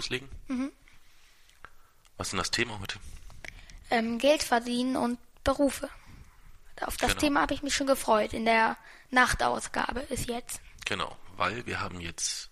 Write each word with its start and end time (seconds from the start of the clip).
Loslegen. 0.00 0.28
Mhm. 0.48 0.72
Was 2.16 2.28
ist 2.28 2.32
denn 2.32 2.38
das 2.38 2.50
Thema 2.50 2.80
heute? 2.80 2.98
Ähm, 3.90 4.18
Geld 4.18 4.42
verdienen 4.42 4.96
und 4.96 5.18
Berufe. 5.44 5.88
Auf 6.82 6.96
das 6.96 7.10
Genau. 7.10 7.20
Thema 7.20 7.40
habe 7.42 7.52
ich 7.54 7.62
mich 7.62 7.74
schon 7.74 7.86
gefreut. 7.86 8.32
In 8.32 8.46
der 8.46 8.76
Nachtausgabe 9.10 10.00
ist 10.00 10.26
jetzt. 10.28 10.60
Genau, 10.86 11.14
weil 11.36 11.66
wir 11.66 11.80
haben 11.80 12.00
jetzt 12.00 12.48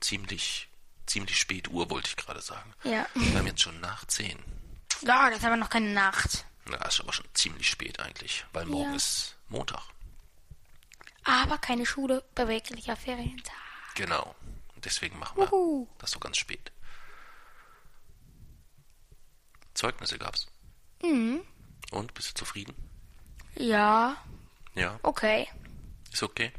ziemlich, 0.00 0.68
ziemlich 1.06 1.38
spät 1.38 1.68
Uhr, 1.68 1.90
wollte 1.90 2.08
ich 2.10 2.16
gerade 2.16 2.40
sagen. 2.40 2.72
Ja. 2.84 3.06
Wir 3.14 3.38
haben 3.38 3.46
jetzt 3.48 3.62
schon 3.62 3.80
nach 3.80 4.04
10. 4.06 4.38
Ja, 5.02 5.28
das 5.30 5.40
ist 5.40 5.44
aber 5.44 5.56
noch 5.56 5.70
keine 5.70 5.90
Nacht. 5.90 6.44
Na, 6.66 6.76
ist 6.86 7.00
aber 7.00 7.12
schon 7.12 7.26
ziemlich 7.34 7.68
spät 7.68 7.98
eigentlich, 8.00 8.44
weil 8.52 8.66
morgen 8.66 8.90
Ja. 8.90 8.96
ist 8.96 9.36
Montag. 9.48 9.82
Aber 11.24 11.58
keine 11.58 11.86
Schule, 11.86 12.22
beweglicher 12.36 12.94
Ferientag. 12.96 13.54
Genau. 13.96 14.36
Und 14.74 14.84
deswegen 14.84 15.18
machen 15.18 15.36
wir 15.38 15.52
Uhu. 15.52 15.88
das 15.98 16.12
so 16.12 16.20
ganz 16.20 16.36
spät. 16.36 16.70
Zeugnisse 19.76 20.18
gab's. 20.18 20.46
Mhm. 21.02 21.42
Und, 21.90 22.14
bist 22.14 22.30
du 22.30 22.34
zufrieden? 22.34 22.74
Ja, 23.54 24.16
Ja, 24.74 24.98
okay. 25.02 25.48
ist 26.12 26.22
okay. 26.22 26.52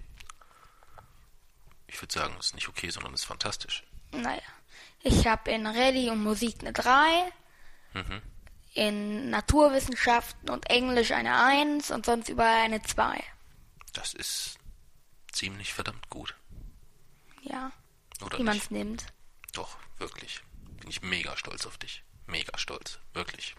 Ich 1.87 2.01
würde 2.01 2.13
sagen, 2.13 2.35
es 2.39 2.47
ist 2.47 2.55
nicht 2.55 2.67
okay, 2.69 2.89
sondern 2.89 3.13
es 3.13 3.21
ist 3.21 3.27
fantastisch. 3.27 3.83
Naja. 4.11 4.41
Ich 5.01 5.27
habe 5.27 5.51
in 5.51 5.65
Rallye 5.67 6.09
und 6.09 6.23
Musik 6.23 6.57
eine 6.61 6.73
3. 6.73 7.31
Mhm. 7.93 8.21
In 8.73 9.29
Naturwissenschaften 9.29 10.49
und 10.49 10.69
Englisch 10.69 11.11
eine 11.11 11.43
1 11.43 11.91
und 11.91 12.05
sonst 12.05 12.29
überall 12.29 12.61
eine 12.63 12.81
2. 12.81 13.23
Das 13.93 14.13
ist 14.13 14.57
ziemlich 15.31 15.73
verdammt 15.73 16.09
gut. 16.09 16.35
Ja, 17.41 17.71
Oder 18.21 18.37
wie 18.37 18.43
man 18.43 18.57
es 18.57 18.69
nimmt. 18.69 19.05
Doch, 19.53 19.77
wirklich. 19.97 20.41
Bin 20.79 20.89
ich 20.89 21.01
mega 21.01 21.35
stolz 21.37 21.65
auf 21.65 21.77
dich. 21.77 22.03
Mega 22.27 22.57
stolz. 22.57 22.99
Wirklich. 23.13 23.55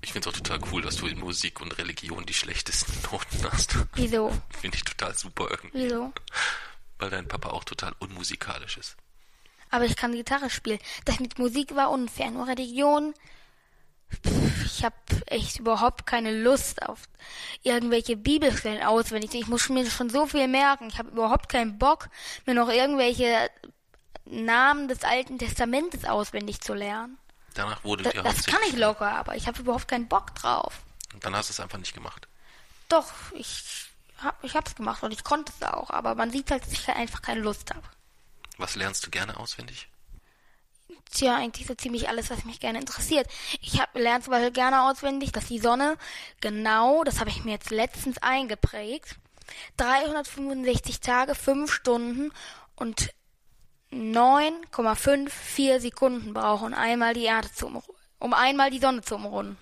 Ich 0.00 0.12
finde 0.12 0.28
es 0.28 0.34
auch 0.34 0.38
total 0.38 0.60
cool, 0.72 0.82
dass 0.82 0.96
du 0.96 1.06
in 1.06 1.18
Musik 1.18 1.60
und 1.60 1.76
Religion 1.78 2.24
die 2.24 2.34
schlechtesten 2.34 2.92
Noten 3.12 3.50
hast. 3.50 3.76
Wieso? 3.94 4.30
Finde 4.60 4.76
ich 4.76 4.84
total 4.84 5.16
super 5.16 5.48
irgendwie. 5.50 5.84
Wieso? 5.84 6.12
Weil 6.98 7.10
dein 7.10 7.28
Papa 7.28 7.50
auch 7.50 7.64
total 7.64 7.94
unmusikalisch 7.98 8.76
ist. 8.78 8.96
Aber 9.70 9.84
ich 9.84 9.96
kann 9.96 10.12
Gitarre 10.12 10.50
spielen. 10.50 10.78
Das 11.04 11.20
mit 11.20 11.38
Musik 11.38 11.74
war 11.76 11.90
unfair. 11.90 12.30
Nur 12.30 12.46
Religion. 12.46 13.12
pff, 14.26 14.64
Ich 14.64 14.84
habe 14.84 14.96
echt 15.26 15.58
überhaupt 15.58 16.06
keine 16.06 16.42
Lust 16.42 16.82
auf 16.82 17.02
irgendwelche 17.62 18.16
Bibelstellen 18.16 18.82
auswendig. 18.82 19.34
Ich 19.34 19.46
muss 19.46 19.68
mir 19.68 19.88
schon 19.90 20.08
so 20.10 20.26
viel 20.26 20.48
merken. 20.48 20.88
Ich 20.88 20.98
habe 20.98 21.10
überhaupt 21.10 21.50
keinen 21.50 21.78
Bock, 21.78 22.08
mir 22.46 22.54
noch 22.54 22.68
irgendwelche 22.70 23.50
Namen 24.30 24.88
des 24.88 25.04
Alten 25.04 25.38
Testamentes 25.38 26.04
auswendig 26.04 26.60
zu 26.60 26.74
lernen. 26.74 27.18
Danach 27.54 27.82
wurde 27.84 28.04
Das, 28.04 28.12
dir 28.12 28.22
das 28.22 28.46
kann 28.46 28.60
ich 28.68 28.76
locker, 28.76 29.10
aber 29.10 29.36
ich 29.36 29.46
habe 29.46 29.60
überhaupt 29.60 29.88
keinen 29.88 30.08
Bock 30.08 30.34
drauf. 30.34 30.80
Und 31.14 31.24
dann 31.24 31.34
hast 31.34 31.48
du 31.48 31.52
es 31.52 31.60
einfach 31.60 31.78
nicht 31.78 31.94
gemacht. 31.94 32.28
Doch, 32.88 33.12
ich 33.34 33.88
hab, 34.22 34.42
ich 34.44 34.54
hab's 34.54 34.74
gemacht 34.74 35.02
und 35.02 35.12
ich 35.12 35.24
konnte 35.24 35.52
es 35.58 35.66
auch, 35.66 35.90
aber 35.90 36.14
man 36.14 36.30
sieht 36.30 36.50
halt, 36.50 36.64
dass 36.64 36.72
ich 36.72 36.88
einfach 36.88 37.22
keine 37.22 37.40
Lust 37.40 37.70
habe. 37.74 37.86
Was 38.58 38.76
lernst 38.76 39.06
du 39.06 39.10
gerne 39.10 39.36
auswendig? 39.36 39.88
Tja, 41.10 41.36
eigentlich 41.36 41.66
so 41.66 41.74
ziemlich 41.74 42.08
alles, 42.08 42.30
was 42.30 42.44
mich 42.44 42.60
gerne 42.60 42.80
interessiert. 42.80 43.26
Ich 43.60 43.80
hab, 43.80 43.94
lerne 43.94 44.22
zum 44.22 44.32
Beispiel 44.32 44.52
gerne 44.52 44.82
auswendig, 44.84 45.32
dass 45.32 45.46
die 45.46 45.58
Sonne 45.58 45.96
genau, 46.40 47.02
das 47.04 47.20
habe 47.20 47.30
ich 47.30 47.44
mir 47.44 47.52
jetzt 47.52 47.70
letztens 47.70 48.18
eingeprägt, 48.18 49.16
365 49.78 51.00
Tage, 51.00 51.34
5 51.34 51.72
Stunden 51.72 52.32
und 52.76 53.12
9,54 53.92 55.80
Sekunden 55.80 56.34
brauchen, 56.34 56.74
einmal 56.74 57.14
die 57.14 57.24
Erde 57.24 57.50
zu 57.52 57.82
um 58.18 58.34
einmal 58.34 58.70
die 58.70 58.80
Sonne 58.80 59.02
zu 59.02 59.14
umrunden. 59.14 59.56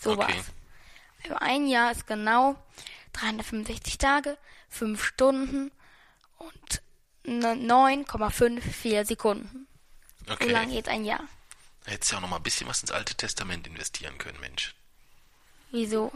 Sowas. 0.00 0.28
Okay. 0.28 0.42
Also 1.24 1.36
ein 1.40 1.66
Jahr 1.66 1.90
ist 1.92 2.06
genau 2.06 2.56
365 3.12 3.98
Tage, 3.98 4.38
5 4.68 5.02
Stunden 5.02 5.72
und 6.38 6.82
9,54 7.26 9.04
Sekunden. 9.04 9.66
So 10.26 10.32
Okay. 10.34 10.50
lang 10.50 10.70
geht 10.70 10.88
ein 10.88 11.04
Jahr. 11.04 11.22
Hättest 11.84 12.10
ja 12.12 12.18
auch 12.18 12.22
noch 12.22 12.28
mal 12.28 12.36
ein 12.36 12.42
bisschen 12.42 12.66
was 12.68 12.80
ins 12.80 12.90
Alte 12.90 13.14
Testament 13.14 13.66
investieren 13.66 14.18
können, 14.18 14.40
Mensch. 14.40 14.74
Wieso? 15.70 16.12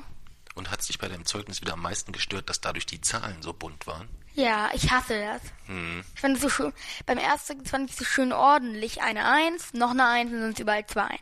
Und 0.55 0.71
hat 0.71 0.81
es 0.81 0.89
dich 0.89 0.99
bei 0.99 1.09
deinem 1.09 1.27
Zeugnis 1.27 1.61
wieder 1.61 1.75
am 1.75 1.83
meisten 1.83 2.13
gestört, 2.13 2.49
dass 2.49 2.61
dadurch 2.61 2.87
die 2.87 3.01
Zahlen 3.01 3.41
so 3.43 3.53
bunt 3.53 3.87
waren? 3.87 4.09
Ja, 4.35 4.71
ich 4.73 4.91
hasse 4.91 5.21
das. 5.21 5.43
Hm. 5.67 6.05
Ich 6.15 6.21
fand 6.21 6.37
es 6.37 6.43
so 6.43 6.49
schön. 6.49 6.73
Beim 7.07 7.19
ersten 7.19 7.65
fand 7.67 7.91
ich 7.91 7.93
es 7.93 7.99
so 7.99 8.05
schön 8.05 8.33
ordentlich. 8.33 9.03
Eine 9.03 9.27
Eins, 9.27 9.73
noch 9.75 9.91
eine 9.91 10.07
Eins 10.07 10.33
und 10.33 10.41
sonst 10.41 10.61
überall 10.61 10.87
zwei. 10.87 11.19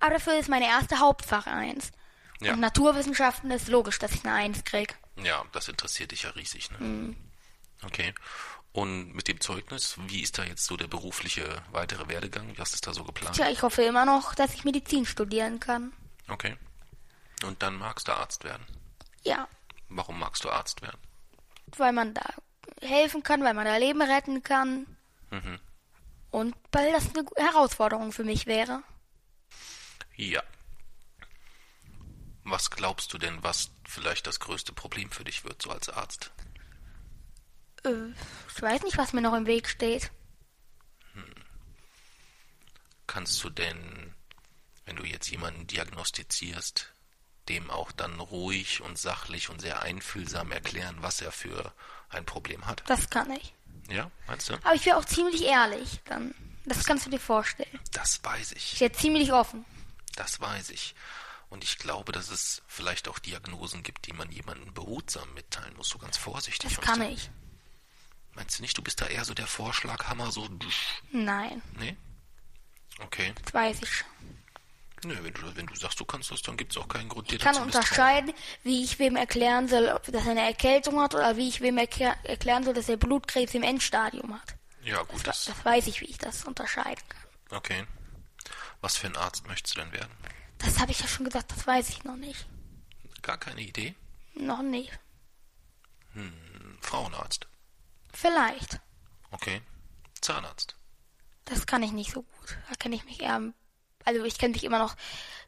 Aber 0.00 0.14
dafür 0.14 0.38
ist 0.38 0.48
meine 0.48 0.66
erste 0.66 1.00
Hauptfach 1.00 1.46
Eins. 1.46 1.92
Ja. 2.40 2.52
Und 2.52 2.60
Naturwissenschaften 2.60 3.50
ist 3.50 3.68
logisch, 3.68 3.98
dass 3.98 4.12
ich 4.12 4.24
eine 4.24 4.34
Eins 4.34 4.64
krieg. 4.64 4.96
Ja, 5.22 5.44
das 5.52 5.68
interessiert 5.68 6.10
dich 6.10 6.22
ja 6.24 6.30
riesig, 6.30 6.70
ne? 6.72 6.78
Mhm. 6.78 7.16
Okay. 7.84 8.14
Und 8.72 9.14
mit 9.14 9.28
dem 9.28 9.40
Zeugnis, 9.40 9.96
wie 10.08 10.20
ist 10.20 10.36
da 10.38 10.44
jetzt 10.44 10.66
so 10.66 10.76
der 10.76 10.88
berufliche 10.88 11.62
weitere 11.70 12.08
Werdegang? 12.08 12.52
Was 12.56 12.74
ist 12.74 12.86
da 12.86 12.92
so 12.92 13.04
geplant? 13.04 13.36
Tja, 13.36 13.48
ich 13.48 13.62
hoffe 13.62 13.82
immer 13.82 14.04
noch, 14.04 14.34
dass 14.34 14.52
ich 14.52 14.64
Medizin 14.64 15.06
studieren 15.06 15.60
kann. 15.60 15.92
Okay. 16.28 16.56
Und 17.44 17.62
dann 17.62 17.76
magst 17.76 18.08
du 18.08 18.12
Arzt 18.12 18.42
werden. 18.42 18.66
Ja, 19.22 19.48
Warum 19.88 20.18
magst 20.18 20.44
du 20.44 20.50
Arzt 20.50 20.82
werden? 20.82 20.98
Weil 21.76 21.92
man 21.92 22.14
da 22.14 22.22
helfen 22.80 23.22
kann, 23.22 23.42
weil 23.42 23.54
man 23.54 23.64
da 23.64 23.76
Leben 23.76 24.02
retten 24.02 24.42
kann. 24.42 24.86
Mhm. 25.30 25.58
Und 26.30 26.56
weil 26.72 26.92
das 26.92 27.10
eine 27.14 27.24
Herausforderung 27.36 28.12
für 28.12 28.24
mich 28.24 28.46
wäre. 28.46 28.82
Ja. 30.16 30.42
Was 32.42 32.70
glaubst 32.70 33.12
du 33.12 33.18
denn, 33.18 33.42
was 33.42 33.70
vielleicht 33.86 34.26
das 34.26 34.40
größte 34.40 34.72
Problem 34.72 35.10
für 35.10 35.24
dich 35.24 35.44
wird, 35.44 35.62
so 35.62 35.70
als 35.70 35.88
Arzt? 35.88 36.32
Äh, 37.84 38.10
ich 38.54 38.62
weiß 38.62 38.82
nicht, 38.82 38.98
was 38.98 39.12
mir 39.12 39.22
noch 39.22 39.34
im 39.34 39.46
Weg 39.46 39.68
steht. 39.68 40.10
Kannst 43.06 43.42
du 43.44 43.50
denn, 43.50 44.14
wenn 44.86 44.96
du 44.96 45.04
jetzt 45.04 45.30
jemanden 45.30 45.66
diagnostizierst, 45.66 46.92
dem 47.48 47.70
auch 47.70 47.92
dann 47.92 48.18
ruhig 48.20 48.80
und 48.80 48.98
sachlich 48.98 49.48
und 49.50 49.60
sehr 49.60 49.82
einfühlsam 49.82 50.50
erklären, 50.52 50.96
was 51.00 51.20
er 51.20 51.32
für 51.32 51.72
ein 52.08 52.24
Problem 52.24 52.66
hat? 52.66 52.82
Das 52.86 53.10
kann 53.10 53.30
ich. 53.32 53.54
Ja, 53.88 54.10
meinst 54.26 54.48
du? 54.48 54.54
Aber 54.54 54.74
ich 54.74 54.86
wäre 54.86 54.96
auch 54.96 55.04
ziemlich 55.04 55.44
ehrlich. 55.44 56.00
Dann, 56.06 56.34
das 56.64 56.84
kannst 56.84 57.04
du 57.06 57.10
dir 57.10 57.20
vorstellen. 57.20 57.78
Das 57.92 58.22
weiß 58.24 58.52
Ich 58.52 58.74
ich. 58.74 58.80
wäre 58.80 58.92
ziemlich 58.92 59.32
offen. 59.32 59.64
Das 60.16 60.40
weiß 60.40 60.70
ich. 60.70 60.94
Und 61.50 61.62
ich 61.64 61.78
glaube, 61.78 62.12
dass 62.12 62.30
es 62.30 62.62
vielleicht 62.66 63.08
auch 63.08 63.18
Diagnosen 63.18 63.82
gibt, 63.82 64.06
die 64.06 64.12
man 64.12 64.30
jemandem 64.32 64.72
behutsam 64.74 65.32
mitteilen 65.34 65.76
muss, 65.76 65.88
so 65.88 65.98
ganz 65.98 66.16
vorsichtig. 66.16 66.74
Das 66.76 66.84
kann 66.84 67.02
ich. 67.02 67.30
Meinst 68.32 68.58
du 68.58 68.62
nicht, 68.62 68.76
du 68.76 68.82
bist 68.82 69.00
da 69.00 69.06
eher 69.06 69.24
so 69.24 69.34
der 69.34 69.46
Vorschlaghammer, 69.46 70.32
so... 70.32 70.48
Nein, 71.12 71.62
Nee? 71.78 71.96
Okay. 73.00 73.32
das 73.44 73.54
weiß 73.54 73.82
ich 73.82 73.92
schon. 73.92 74.08
Nö, 75.04 75.14
wenn 75.22 75.34
du, 75.34 75.56
wenn 75.56 75.66
du 75.66 75.74
sagst, 75.76 76.00
du 76.00 76.04
kannst 76.04 76.30
das, 76.30 76.42
dann 76.42 76.56
gibt 76.56 76.72
es 76.72 76.78
auch 76.78 76.88
keinen 76.88 77.08
Grund, 77.08 77.30
dir 77.30 77.36
Ich 77.36 77.42
kann 77.42 77.56
unterscheiden, 77.56 78.32
wie 78.62 78.82
ich 78.82 78.98
wem 78.98 79.16
erklären 79.16 79.68
soll, 79.68 79.88
ob 79.88 80.04
dass 80.04 80.24
er 80.24 80.30
eine 80.32 80.42
Erkältung 80.42 81.00
hat 81.00 81.14
oder 81.14 81.36
wie 81.36 81.48
ich 81.48 81.60
wem 81.60 81.78
erklär, 81.78 82.16
erklären 82.24 82.64
soll, 82.64 82.74
dass 82.74 82.88
er 82.88 82.96
Blutkrebs 82.96 83.54
im 83.54 83.62
Endstadium 83.62 84.34
hat. 84.34 84.56
Ja, 84.82 85.02
gut, 85.02 85.26
Das, 85.26 85.44
das... 85.44 85.56
das 85.56 85.64
weiß 85.64 85.86
ich, 85.86 86.00
wie 86.00 86.06
ich 86.06 86.18
das 86.18 86.44
unterscheiden 86.44 87.02
kann. 87.08 87.58
Okay. 87.58 87.84
Was 88.80 88.96
für 88.96 89.06
ein 89.06 89.16
Arzt 89.16 89.46
möchtest 89.46 89.76
du 89.76 89.80
denn 89.80 89.92
werden? 89.92 90.12
Das 90.58 90.78
habe 90.78 90.92
ich 90.92 91.00
ja 91.00 91.06
schon 91.06 91.24
gesagt, 91.24 91.50
das 91.52 91.66
weiß 91.66 91.88
ich 91.90 92.04
noch 92.04 92.16
nicht. 92.16 92.46
Gar 93.22 93.38
keine 93.38 93.60
Idee? 93.62 93.94
Noch 94.34 94.62
nicht. 94.62 94.98
Ein 96.14 96.78
Frauenarzt. 96.80 97.46
Vielleicht. 98.12 98.80
Okay. 99.30 99.60
Zahnarzt. 100.20 100.76
Das 101.46 101.66
kann 101.66 101.82
ich 101.82 101.92
nicht 101.92 102.12
so 102.12 102.22
gut. 102.22 102.56
Da 102.68 102.74
kenne 102.76 102.96
ich 102.96 103.04
mich 103.04 103.20
eher. 103.22 103.52
Also 104.04 104.24
ich 104.24 104.38
kenne 104.38 104.52
mich 104.54 104.64
immer 104.64 104.78
noch 104.78 104.96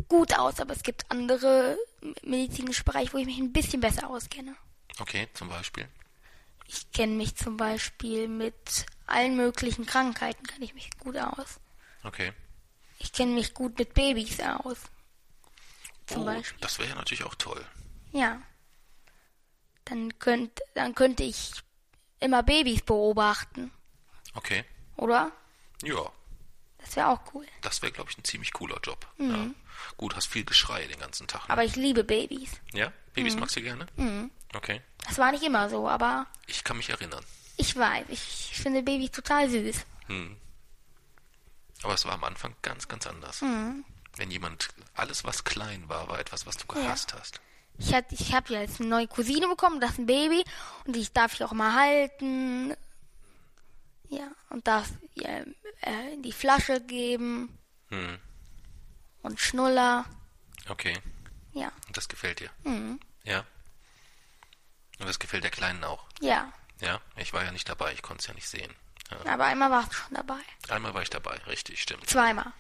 gut 0.08 0.38
aus, 0.38 0.60
aber 0.60 0.72
es 0.72 0.82
gibt 0.82 1.10
andere 1.10 1.76
medizinische 2.22 2.84
Bereiche, 2.84 3.12
wo 3.12 3.18
ich 3.18 3.26
mich 3.26 3.38
ein 3.38 3.52
bisschen 3.52 3.80
besser 3.80 4.08
auskenne. 4.08 4.56
Okay, 4.98 5.28
zum 5.34 5.48
Beispiel. 5.48 5.88
Ich 6.68 6.90
kenne 6.92 7.14
mich 7.14 7.36
zum 7.36 7.56
Beispiel 7.56 8.28
mit 8.28 8.86
allen 9.06 9.36
möglichen 9.36 9.86
Krankheiten, 9.86 10.46
kann 10.46 10.62
ich 10.62 10.74
mich 10.74 10.90
gut 10.98 11.16
aus. 11.16 11.60
Okay. 12.02 12.32
Ich 12.98 13.12
kenne 13.12 13.32
mich 13.32 13.54
gut 13.54 13.78
mit 13.78 13.94
Babys 13.94 14.40
aus. 14.40 14.78
Zum 16.06 16.22
oh, 16.22 16.24
Beispiel. 16.24 16.58
das 16.60 16.78
wäre 16.78 16.90
ja 16.90 16.94
natürlich 16.94 17.24
auch 17.24 17.34
toll. 17.34 17.64
Ja. 18.12 18.40
Dann, 19.84 20.18
könnt, 20.18 20.60
dann 20.74 20.94
könnte 20.94 21.22
ich 21.22 21.52
immer 22.20 22.42
Babys 22.42 22.82
beobachten, 22.82 23.70
Okay. 24.34 24.64
oder? 24.96 25.30
Ja, 25.82 26.10
Das 26.86 26.96
wäre 26.96 27.08
auch 27.08 27.20
cool. 27.34 27.46
das 27.62 27.82
wäre, 27.82 27.92
glaube 27.92 28.10
ich, 28.10 28.16
ein 28.18 28.24
ziemlich 28.24 28.52
cooler 28.52 28.78
Job. 28.82 29.06
Ja. 29.18 29.46
Gut, 29.98 30.16
hast 30.16 30.26
viel 30.26 30.44
Geschrei 30.44 30.86
den 30.86 30.98
ganzen 30.98 31.26
Tag. 31.26 31.42
Ne? 31.42 31.46
Mhm. 31.46 31.52
Aber 31.52 31.64
ich 31.64 31.76
liebe 31.76 32.02
Babys. 32.04 32.50
ja? 32.72 32.92
Babys 33.14 33.36
magst 33.36 33.56
du 33.56 33.62
gerne? 33.62 33.86
Okay. 34.54 34.80
Das 35.06 35.18
war 35.18 35.30
nicht 35.32 35.42
immer 35.44 35.68
so, 35.68 35.88
aber 35.88 36.26
Ich 36.46 36.64
kann 36.64 36.76
mich 36.78 36.88
erinnern. 36.90 37.24
ich 37.56 37.76
weiß, 37.76 38.06
ich 38.08 38.20
finde 38.54 38.82
Babys 38.82 39.10
total 39.10 39.48
süß. 39.50 39.84
Aber 41.82 41.94
es 41.94 42.04
war 42.04 42.14
am 42.14 42.24
Anfang 42.24 42.54
ganz, 42.62 42.88
ganz 42.88 43.06
anders. 43.06 43.42
Mhm. 43.42 43.84
Wenn 44.16 44.30
jemand, 44.30 44.68
alles 44.94 45.24
was 45.24 45.44
klein 45.44 45.88
war, 45.88 46.08
war 46.08 46.18
etwas, 46.18 46.46
was 46.46 46.56
du 46.56 46.66
gehasst 46.66 47.12
hast. 47.14 47.40
Ich, 47.78 47.92
hat- 47.92 48.10
ich 48.10 48.32
habe 48.34 48.54
ja 48.54 48.60
jetzt 48.62 48.80
eine 48.80 48.88
neue 48.88 49.06
Cousine 49.08 49.46
bekommen, 49.48 49.80
das 49.80 49.92
ist 49.92 49.98
ein 49.98 50.06
Baby 50.06 50.42
und 50.86 50.96
ich 50.96 51.12
darf 51.12 51.36
sie 51.36 51.44
auch 51.44 51.52
mal 51.52 51.74
halten. 51.74 52.74
Ja, 54.08 54.30
und 54.50 54.66
darf 54.66 54.88
ihr 55.14 55.46
äh, 55.82 56.14
in 56.14 56.22
die 56.22 56.32
Flasche 56.32 56.80
geben 56.80 57.58
Hm. 57.88 58.18
und 59.22 59.40
Schnuller. 59.40 60.04
Okay. 60.68 60.98
Ja, 61.52 61.72
Und 61.88 61.96
das 61.96 62.08
gefällt 62.08 62.40
dir? 62.40 62.50
Mhm. 62.64 63.00
Ja. 63.24 63.44
Und 64.98 65.06
das 65.08 65.18
gefällt 65.18 65.44
der 65.44 65.50
Kleinen 65.50 65.84
auch. 65.84 66.04
ja. 66.20 66.52
Ja, 66.80 67.00
ich 67.16 67.32
war 67.32 67.42
ja 67.42 67.52
nicht 67.52 67.66
dabei, 67.70 67.94
ich 67.94 68.02
konnte 68.02 68.20
es 68.20 68.26
ja 68.26 68.34
nicht 68.34 68.46
sehen. 68.50 68.70
Ja. 69.24 69.32
Aber 69.32 69.46
einmal 69.46 69.70
warst 69.70 69.92
du 69.92 69.94
schon 69.96 70.12
dabei. 70.14 70.38
Einmal 70.68 70.92
war 70.92 71.00
ich 71.00 71.08
dabei, 71.08 71.34
richtig, 71.46 71.80
stimmt. 71.80 72.06
Zweimal. 72.06 72.52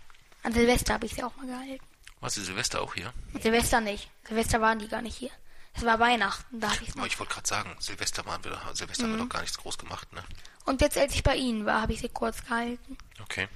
An 0.42 0.54
Silvester 0.54 0.94
habe 0.94 1.04
ich 1.04 1.12
sie 1.14 1.22
auch 1.22 1.36
mal 1.36 1.44
gehalten. 1.46 1.84
War 2.20 2.30
sie 2.30 2.42
Silvester 2.42 2.80
auch 2.80 2.94
hier? 2.94 3.12
Silvester 3.42 3.82
nicht. 3.82 4.08
Silvester 4.26 4.58
waren 4.62 4.78
die 4.78 4.88
gar 4.88 5.02
nicht 5.02 5.16
hier. 5.18 5.30
Es 5.76 5.84
war 5.84 5.98
Weihnachten, 5.98 6.60
da 6.60 6.70
habe 6.72 6.82
ich 6.84 6.94
mal. 6.94 7.06
ich 7.06 7.18
wollte 7.18 7.34
gerade 7.34 7.46
sagen, 7.48 7.76
Silvester 7.80 8.24
waren 8.26 8.42
wir, 8.44 8.58
Silvester 8.72 9.04
haben 9.04 9.12
wir 9.12 9.16
Mhm. 9.18 9.28
doch 9.28 9.34
gar 9.34 9.42
nichts 9.42 9.58
groß 9.58 9.76
gemacht, 9.78 10.10
ne? 10.12 10.24
Und 10.64 10.80
jetzt, 10.80 10.96
als 10.96 11.14
ich 11.14 11.22
bei 11.22 11.36
Ihnen 11.36 11.66
war, 11.66 11.82
habe 11.82 11.92
ich 11.92 12.00
sie 12.00 12.08
kurz 12.08 12.42
gehalten. 12.44 12.96
Okay. 13.22 13.48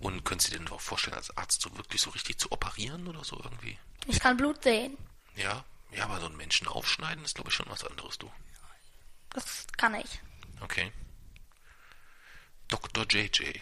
Und 0.00 0.24
können 0.24 0.40
Sie 0.40 0.50
dir 0.50 0.58
denn 0.58 0.68
auch 0.68 0.80
vorstellen, 0.80 1.16
als 1.16 1.36
Arzt 1.36 1.62
so 1.62 1.74
wirklich 1.76 2.00
so 2.00 2.10
richtig 2.10 2.38
zu 2.38 2.50
operieren 2.52 3.06
oder 3.06 3.22
so 3.24 3.36
irgendwie? 3.42 3.78
Ich 4.06 4.18
kann 4.20 4.36
Blut 4.36 4.62
sehen. 4.62 4.96
Ja, 5.36 5.64
ja, 5.92 6.04
aber 6.04 6.20
so 6.20 6.26
einen 6.26 6.36
Menschen 6.36 6.66
aufschneiden 6.68 7.24
ist, 7.24 7.34
glaube 7.36 7.50
ich, 7.50 7.54
schon 7.54 7.68
was 7.68 7.84
anderes, 7.84 8.18
du. 8.18 8.30
Das 9.30 9.66
kann 9.76 9.94
ich. 9.94 10.20
Okay. 10.60 10.90
Dr. 12.68 13.06
JJ. 13.08 13.60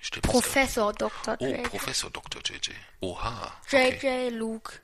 Stimmt. 0.00 0.24
Professor 0.26 0.92
Dr. 0.92 1.36
Oh, 1.38 1.46
J. 1.46 1.62
Professor 1.64 2.10
Dr. 2.10 2.40
JJ. 2.44 2.72
Oha. 3.00 3.52
Okay. 3.66 3.98
JJ 4.30 4.36
Luke. 4.36 4.80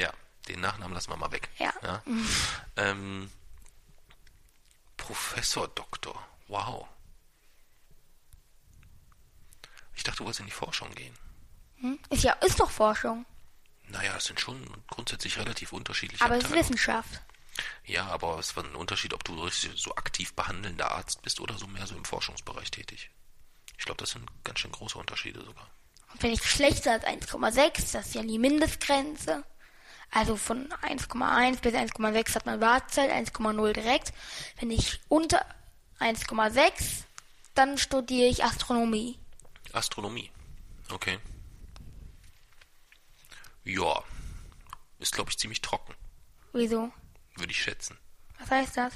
Ja, 0.00 0.10
den 0.48 0.60
Nachnamen 0.60 0.94
lassen 0.94 1.10
wir 1.10 1.16
mal 1.18 1.30
weg. 1.30 1.50
Ja. 1.58 2.02
Ähm, 2.76 3.30
Professor 4.96 5.68
Doktor. 5.68 6.26
Wow. 6.48 6.88
Ich 9.94 10.02
dachte, 10.02 10.18
du 10.18 10.24
wolltest 10.24 10.40
in 10.40 10.46
die 10.46 10.52
Forschung 10.52 10.90
gehen. 10.94 11.14
Hm? 11.80 11.98
Ist 12.08 12.24
ja, 12.24 12.32
ist 12.34 12.58
doch 12.58 12.70
Forschung. 12.70 13.26
Naja, 13.88 14.16
es 14.16 14.24
sind 14.24 14.40
schon 14.40 14.64
grundsätzlich 14.88 15.36
relativ 15.36 15.72
unterschiedliche 15.74 16.24
Aber 16.24 16.36
es 16.38 16.44
ist. 16.44 16.52
Wissenschaft. 16.52 17.20
Ja, 17.84 18.06
aber 18.06 18.38
es 18.38 18.56
war 18.56 18.64
ein 18.64 18.74
Unterschied, 18.76 19.12
ob 19.12 19.22
du 19.24 19.48
so 19.50 19.94
aktiv 19.96 20.32
behandelnder 20.34 20.92
Arzt 20.92 21.20
bist 21.20 21.40
oder 21.40 21.58
so 21.58 21.66
mehr 21.66 21.86
so 21.86 21.94
im 21.94 22.04
Forschungsbereich 22.06 22.70
tätig. 22.70 23.10
Ich 23.76 23.84
glaube, 23.84 23.98
das 23.98 24.10
sind 24.10 24.26
ganz 24.44 24.60
schön 24.60 24.72
große 24.72 24.96
Unterschiede 24.96 25.44
sogar. 25.44 25.68
Und 26.12 26.22
wenn 26.22 26.32
ich 26.32 26.42
schlechter 26.42 26.92
als 26.92 27.04
1,6, 27.04 27.92
das 27.92 28.06
ist 28.06 28.14
ja 28.14 28.22
die 28.22 28.38
Mindestgrenze. 28.38 29.44
Also 30.12 30.36
von 30.36 30.68
1,1 30.82 31.60
bis 31.60 31.74
1,6 31.74 32.34
hat 32.34 32.46
man 32.46 32.60
Wartezeit, 32.60 33.10
1,0 33.10 33.72
direkt. 33.72 34.12
Wenn 34.58 34.70
ich 34.70 35.00
unter 35.08 35.44
1,6, 36.00 37.04
dann 37.54 37.78
studiere 37.78 38.28
ich 38.28 38.42
Astronomie. 38.44 39.18
Astronomie. 39.72 40.30
Okay. 40.90 41.18
Ja. 43.64 44.02
Ist, 44.98 45.12
glaube 45.14 45.30
ich, 45.30 45.38
ziemlich 45.38 45.62
trocken, 45.62 45.94
Wieso? 46.52 46.92
würde 47.36 47.52
ich 47.52 47.62
schätzen. 47.62 47.96
Was 48.38 48.50
heißt 48.50 48.76
das? 48.76 48.92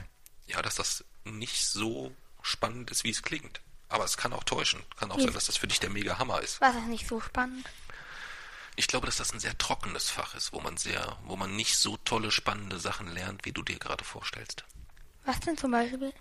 Ja, 0.46 0.60
dass 0.60 0.74
das 0.74 1.04
nicht 1.24 1.64
so 1.66 2.14
spannend 2.42 2.90
ist, 2.90 3.04
wie 3.04 3.10
es 3.10 3.22
klingt. 3.22 3.60
Aber 3.88 4.04
es 4.04 4.16
kann 4.16 4.32
auch 4.32 4.44
täuschen. 4.44 4.82
Kann 4.96 5.10
auch 5.10 5.16
Wie- 5.18 5.22
sein, 5.24 5.32
dass 5.32 5.46
das 5.46 5.56
für 5.56 5.66
dich 5.68 5.80
der 5.80 5.88
mega 5.90 6.18
Hammer 6.18 6.40
ist. 6.42 6.60
Was 6.60 6.74
ist 6.76 6.86
nicht 6.86 7.06
so 7.08 7.20
spannend? 7.20 7.66
Ich 8.76 8.88
glaube, 8.88 9.06
dass 9.06 9.16
das 9.18 9.32
ein 9.32 9.40
sehr 9.40 9.56
trockenes 9.56 10.10
Fach 10.10 10.34
ist, 10.34 10.52
wo 10.52 10.60
man 10.60 10.76
sehr, 10.76 11.16
wo 11.24 11.36
man 11.36 11.54
nicht 11.54 11.76
so 11.78 11.96
tolle, 11.98 12.30
spannende 12.30 12.78
Sachen 12.80 13.06
lernt, 13.08 13.44
wie 13.44 13.52
du 13.52 13.62
dir 13.62 13.78
gerade 13.78 14.04
vorstellst. 14.04 14.64
Was 15.24 15.40
denn 15.40 15.56
zum 15.56 15.70
Beispiel? 15.70 16.12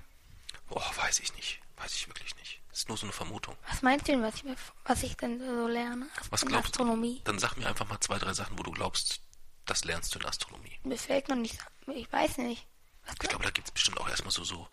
Boah, 0.69 0.91
weiß 0.97 1.19
ich 1.19 1.33
nicht. 1.35 1.59
Weiß 1.77 1.93
ich 1.95 2.07
wirklich 2.07 2.35
nicht. 2.37 2.61
Ist 2.71 2.87
nur 2.87 2.97
so 2.97 3.05
eine 3.05 3.13
Vermutung. 3.13 3.57
Was 3.69 3.81
meinst 3.81 4.07
du 4.07 4.13
denn, 4.13 4.21
was 4.23 4.35
ich, 4.35 4.43
was 4.85 5.03
ich 5.03 5.17
denn 5.17 5.39
so 5.39 5.67
lerne? 5.67 6.07
Was 6.29 6.43
in 6.43 6.49
glaubst 6.49 6.71
Astronomie. 6.73 7.17
du? 7.17 7.23
Dann 7.25 7.39
sag 7.39 7.55
mir 7.57 7.67
einfach 7.67 7.87
mal 7.87 7.99
zwei, 7.99 8.17
drei 8.19 8.33
Sachen, 8.33 8.57
wo 8.57 8.63
du 8.63 8.71
glaubst, 8.71 9.21
das 9.65 9.83
lernst 9.83 10.13
du 10.15 10.19
in 10.19 10.25
Astronomie. 10.25 10.79
Mir 10.83 10.97
fällt 10.97 11.29
noch 11.29 11.35
nicht. 11.35 11.57
Ich 11.87 12.11
weiß 12.11 12.37
nicht. 12.37 12.65
Was 13.05 13.15
Ich 13.21 13.29
glaube, 13.29 13.43
da 13.43 13.51
gibt 13.51 13.67
es 13.67 13.71
bestimmt 13.73 13.99
auch 13.99 14.07
erstmal 14.09 14.31
so, 14.31 14.43
so, 14.43 14.67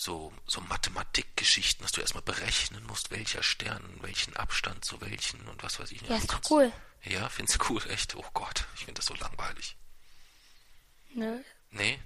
so, 0.00 0.32
so 0.46 0.60
Mathematikgeschichten, 0.62 1.82
dass 1.84 1.92
du 1.92 2.00
erstmal 2.00 2.22
berechnen 2.22 2.84
musst, 2.86 3.10
welcher 3.10 3.42
Stern, 3.42 3.82
welchen 4.00 4.34
Abstand 4.36 4.82
zu 4.84 4.98
welchen 5.02 5.46
und 5.48 5.62
was 5.62 5.78
weiß 5.78 5.92
ich 5.92 6.00
nicht. 6.00 6.10
ja, 6.10 6.16
ist 6.16 6.28
doch 6.30 6.34
kannst- 6.36 6.50
cool. 6.50 6.72
Ja, 7.02 7.28
findest 7.28 7.60
du 7.60 7.64
cool, 7.70 7.82
echt? 7.90 8.14
Oh 8.14 8.24
Gott, 8.32 8.64
ich 8.74 8.80
finde 8.86 8.94
das 8.94 9.06
so 9.06 9.14
langweilig. 9.14 9.76
Nö, 11.14 11.42
Nee? 11.70 12.00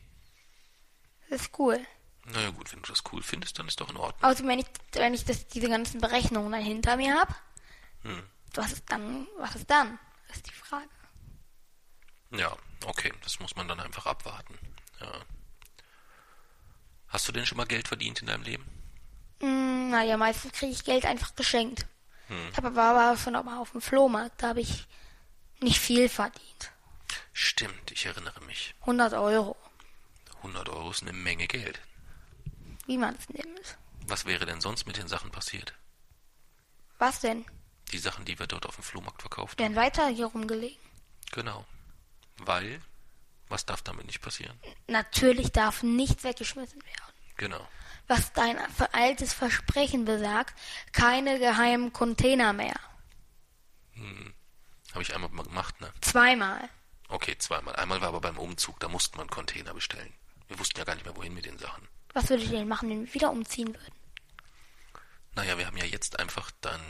das 1.30 1.42
ist 1.42 1.58
cool. 1.58 1.84
Naja 2.24 2.50
gut, 2.50 2.72
wenn 2.72 2.82
du 2.82 2.88
das 2.92 3.02
cool 3.12 3.22
findest, 3.22 3.58
dann 3.58 3.68
ist 3.68 3.80
doch 3.80 3.90
in 3.90 3.96
Ordnung. 3.96 4.28
Außer 4.30 4.44
wenn 4.46 4.58
ich, 4.58 4.66
wenn 4.92 5.14
ich 5.14 5.24
das, 5.24 5.46
diese 5.48 5.68
ganzen 5.68 6.00
Berechnungen 6.00 6.50
dann 6.52 6.62
hinter 6.64 6.96
mir 6.96 7.14
habe, 7.14 7.34
Hm. 8.02 8.22
was 8.54 8.72
ist 8.72 8.84
dann, 8.90 9.26
was 9.38 9.54
ist 9.56 9.70
dann? 9.70 9.98
Das 10.28 10.38
ist 10.38 10.46
die 10.48 10.52
Frage. 10.52 10.88
Ja, 12.30 12.56
okay, 12.86 13.12
das 13.22 13.38
muss 13.40 13.54
man 13.56 13.68
dann 13.68 13.78
einfach 13.80 14.06
abwarten. 14.06 14.58
Ja. 15.00 15.12
Hast 17.14 17.28
du 17.28 17.32
denn 17.32 17.46
schon 17.46 17.58
mal 17.58 17.64
Geld 17.66 17.86
verdient 17.86 18.22
in 18.22 18.26
deinem 18.26 18.42
Leben? 18.42 18.66
Hm, 19.38 19.88
naja, 19.90 20.16
meistens 20.16 20.50
kriege 20.50 20.72
ich 20.72 20.82
Geld 20.82 21.04
einfach 21.06 21.36
geschenkt. 21.36 21.86
Hm. 22.26 22.48
Ich 22.50 22.56
habe 22.56 22.66
aber, 22.66 22.82
aber 22.82 23.16
schon 23.16 23.36
auch 23.36 23.44
mal 23.44 23.60
auf 23.60 23.70
dem 23.70 23.80
Flohmarkt, 23.80 24.42
da 24.42 24.48
habe 24.48 24.62
ich 24.62 24.84
nicht 25.60 25.78
viel 25.78 26.08
verdient. 26.08 26.72
Stimmt, 27.32 27.92
ich 27.92 28.04
erinnere 28.06 28.40
mich. 28.46 28.74
100 28.80 29.12
Euro, 29.14 29.56
100 30.38 30.68
Euro 30.70 30.90
ist 30.90 31.02
eine 31.02 31.12
Menge 31.12 31.46
Geld. 31.46 31.80
wie 32.86 32.98
man 32.98 33.14
es 33.14 33.28
nimmt. 33.28 33.78
Was 34.08 34.26
wäre 34.26 34.44
denn 34.44 34.60
sonst 34.60 34.84
mit 34.88 34.96
den 34.96 35.06
Sachen 35.06 35.30
passiert? 35.30 35.72
Was 36.98 37.20
denn? 37.20 37.44
Die 37.92 37.98
Sachen, 37.98 38.24
die 38.24 38.40
wir 38.40 38.48
dort 38.48 38.66
auf 38.66 38.74
dem 38.74 38.82
Flohmarkt 38.82 39.20
verkauft 39.22 39.52
haben? 39.52 39.74
Werden 39.74 39.76
weiter 39.76 40.08
hier 40.08 40.26
rumgelegen. 40.26 40.82
Genau. 41.30 41.64
Weil, 42.38 42.82
was 43.48 43.66
darf 43.66 43.82
damit 43.82 44.06
nicht 44.06 44.20
passieren? 44.20 44.58
Natürlich 44.88 45.52
darf 45.52 45.82
nichts 45.82 46.24
weggeschmissen 46.24 46.82
werden. 46.82 47.14
Genau. 47.36 47.68
Was 48.06 48.32
dein 48.32 48.58
altes 48.92 49.32
Versprechen 49.32 50.04
besagt, 50.04 50.58
keine 50.92 51.38
geheimen 51.38 51.92
Container 51.92 52.52
mehr. 52.52 52.78
Habe 54.92 55.02
ich 55.02 55.14
einmal 55.14 55.30
mal 55.30 55.44
gemacht, 55.44 55.80
ne? 55.80 55.92
Zweimal. 56.00 56.68
Okay, 57.08 57.36
zweimal. 57.38 57.74
Einmal 57.76 58.00
war 58.00 58.08
aber 58.08 58.20
beim 58.20 58.38
Umzug, 58.38 58.78
da 58.80 58.88
mussten 58.88 59.16
wir 59.16 59.22
einen 59.22 59.30
Container 59.30 59.74
bestellen. 59.74 60.12
Wir 60.48 60.58
wussten 60.58 60.78
ja 60.78 60.84
gar 60.84 60.94
nicht 60.94 61.04
mehr, 61.04 61.16
wohin 61.16 61.34
mit 61.34 61.46
den 61.46 61.58
Sachen. 61.58 61.88
Was 62.12 62.28
würdet 62.28 62.50
ihr 62.50 62.58
denn 62.58 62.68
machen, 62.68 62.90
wenn 62.90 63.06
wir 63.06 63.14
wieder 63.14 63.30
umziehen 63.30 63.68
würden? 63.68 63.94
Naja, 65.34 65.58
wir 65.58 65.66
haben 65.66 65.76
ja 65.76 65.84
jetzt 65.84 66.18
einfach 66.18 66.50
dann 66.60 66.80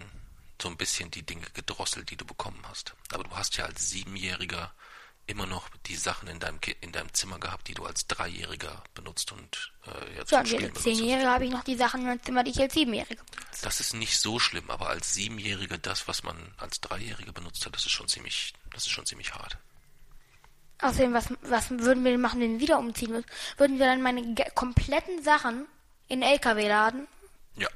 so 0.60 0.68
ein 0.68 0.76
bisschen 0.76 1.10
die 1.10 1.24
Dinge 1.24 1.46
gedrosselt, 1.54 2.10
die 2.10 2.16
du 2.16 2.24
bekommen 2.24 2.62
hast. 2.68 2.94
Aber 3.12 3.24
du 3.24 3.30
hast 3.36 3.56
ja 3.56 3.64
als 3.64 3.88
Siebenjähriger 3.88 4.72
immer 5.26 5.46
noch 5.46 5.68
die 5.86 5.96
Sachen 5.96 6.28
in 6.28 6.38
deinem, 6.38 6.58
in 6.80 6.92
deinem 6.92 7.12
Zimmer 7.14 7.38
gehabt, 7.38 7.68
die 7.68 7.74
du 7.74 7.84
als 7.86 8.06
Dreijähriger 8.06 8.82
benutzt 8.94 9.32
und 9.32 9.72
äh, 9.86 10.16
jetzt 10.16 10.30
Ja, 10.32 10.38
zum 10.40 10.46
Spielen 10.46 10.64
als 10.64 10.72
benutzt 10.74 10.76
hast. 10.76 10.82
Zehnjährige 10.84 11.28
habe 11.30 11.44
ich 11.46 11.50
noch 11.50 11.64
die 11.64 11.76
Sachen 11.76 12.00
in 12.02 12.06
meinem 12.06 12.22
Zimmer, 12.22 12.44
die 12.44 12.50
ich 12.50 12.60
als 12.60 12.74
Siebenjährige 12.74 13.22
benutze. 13.22 13.62
Das 13.62 13.80
ist 13.80 13.94
nicht 13.94 14.18
so 14.18 14.38
schlimm, 14.38 14.70
aber 14.70 14.88
als 14.88 15.14
Siebenjährige 15.14 15.78
das, 15.78 16.06
was 16.08 16.22
man 16.22 16.36
als 16.58 16.80
Dreijährige 16.80 17.32
benutzt 17.32 17.64
hat, 17.64 17.74
das 17.74 17.86
ist 17.86 17.92
schon 17.92 18.08
ziemlich, 18.08 18.52
das 18.72 18.84
ist 18.84 18.90
schon 18.92 19.06
ziemlich 19.06 19.34
hart. 19.34 19.56
Außerdem, 20.80 21.14
was, 21.14 21.28
was 21.42 21.70
würden 21.70 22.04
wir 22.04 22.10
denn 22.10 22.20
machen, 22.20 22.40
wenn 22.40 22.54
wir 22.54 22.60
wieder 22.60 22.78
umziehen 22.78 23.10
würden? 23.10 23.26
Würden 23.56 23.78
wir 23.78 23.86
dann 23.86 24.02
meine 24.02 24.34
kompletten 24.54 25.22
Sachen 25.22 25.66
in 26.08 26.20
LKW 26.20 26.68
laden? 26.68 27.06
Ja, 27.56 27.68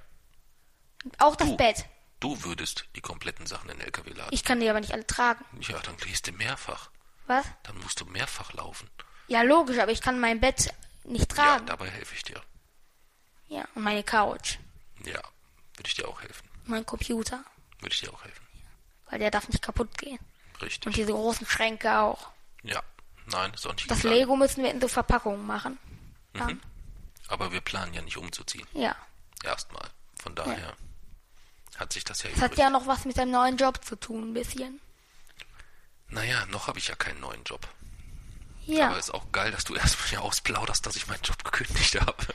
Auch 1.18 1.36
das 1.36 1.48
Du. 1.48 1.56
Bett. 1.56 1.86
du 2.20 2.42
würdest 2.42 2.84
die 2.96 3.00
kompletten 3.00 3.46
Sachen 3.46 3.70
in 3.70 3.80
LKW 3.80 4.10
laden. 4.10 4.30
Ich 4.32 4.44
kann 4.44 4.60
die 4.60 4.68
aber 4.68 4.80
nicht 4.80 4.92
alle 4.92 5.06
tragen. 5.06 5.44
Ja, 5.60 5.78
dann 5.78 5.96
gehst 5.96 6.26
du 6.26 6.32
mehrfach. 6.32 6.90
Was? 7.28 7.47
Dann 7.64 7.78
musst 7.78 8.00
du 8.00 8.04
mehrfach 8.06 8.52
laufen. 8.54 8.88
Ja, 9.28 9.42
logisch, 9.42 9.78
aber 9.78 9.92
ich 9.92 10.00
kann 10.00 10.18
mein 10.18 10.40
Bett 10.40 10.73
nicht 11.04 11.30
Ja, 11.37 11.44
tragen. 11.44 11.66
dabei 11.66 11.88
helfe 11.90 12.14
ich 12.14 12.23
dir. 12.23 12.40
Ja, 13.49 13.66
und 13.75 13.82
meine 13.82 14.02
Couch. 14.02 14.56
Ja, 15.04 15.20
würde 15.76 15.87
ich 15.87 15.94
dir 15.94 16.08
auch 16.08 16.20
helfen. 16.23 16.49
Mein 16.64 16.85
Computer. 16.85 17.44
Würde 17.80 17.94
ich 17.94 18.00
dir 18.00 18.12
auch 18.12 18.25
helfen. 18.25 18.44
Weil 19.11 19.18
der 19.20 19.30
darf 19.30 19.49
nicht 19.49 19.62
kaputt 19.62 19.97
gehen. 19.99 20.18
Richtig. 20.61 20.87
Und 20.87 20.97
diese 20.97 21.12
großen 21.12 21.47
Schränke 21.47 21.99
auch. 21.99 22.30
Ja, 22.62 22.82
nein, 23.26 23.52
ist 23.54 23.66
auch 23.66 23.75
nicht 23.75 23.90
Das 23.90 23.99
geplant. 23.99 24.18
Lego 24.18 24.37
müssen 24.37 24.64
wir 24.64 24.70
in 24.70 24.80
so 24.80 24.88
Verpackungen 24.88 25.47
machen. 25.47 25.78
Mhm. 26.35 26.61
Aber 27.28 27.52
wir 27.52 27.61
planen 27.61 27.94
ja 27.94 28.02
nicht 28.02 28.16
umzuziehen. 28.16 28.66
Ja. 28.73 28.97
Erstmal. 29.44 29.88
Von 30.20 30.35
daher 30.35 30.75
hat 31.76 31.92
sich 31.92 32.04
das 32.04 32.23
ja 32.23 32.30
Das 32.30 32.40
hat 32.40 32.56
ja 32.58 32.70
noch 32.70 32.87
was 32.87 33.04
mit 33.04 33.16
deinem 33.18 33.30
neuen 33.30 33.56
Job 33.56 33.85
zu 33.85 33.97
tun, 33.97 34.30
ein 34.30 34.35
bisschen. 34.35 34.80
Naja, 36.10 36.46
noch 36.46 36.66
habe 36.66 36.78
ich 36.78 36.88
ja 36.88 36.94
keinen 36.94 37.20
neuen 37.20 37.42
Job. 37.44 37.68
Ja. 38.66 38.88
Aber 38.88 38.98
ist 38.98 39.14
auch 39.14 39.30
geil, 39.32 39.50
dass 39.50 39.64
du 39.64 39.74
erstmal 39.74 40.08
hier 40.08 40.22
ausplauderst, 40.22 40.84
dass 40.84 40.96
ich 40.96 41.06
meinen 41.06 41.22
Job 41.22 41.42
gekündigt 41.44 42.00
habe. 42.00 42.26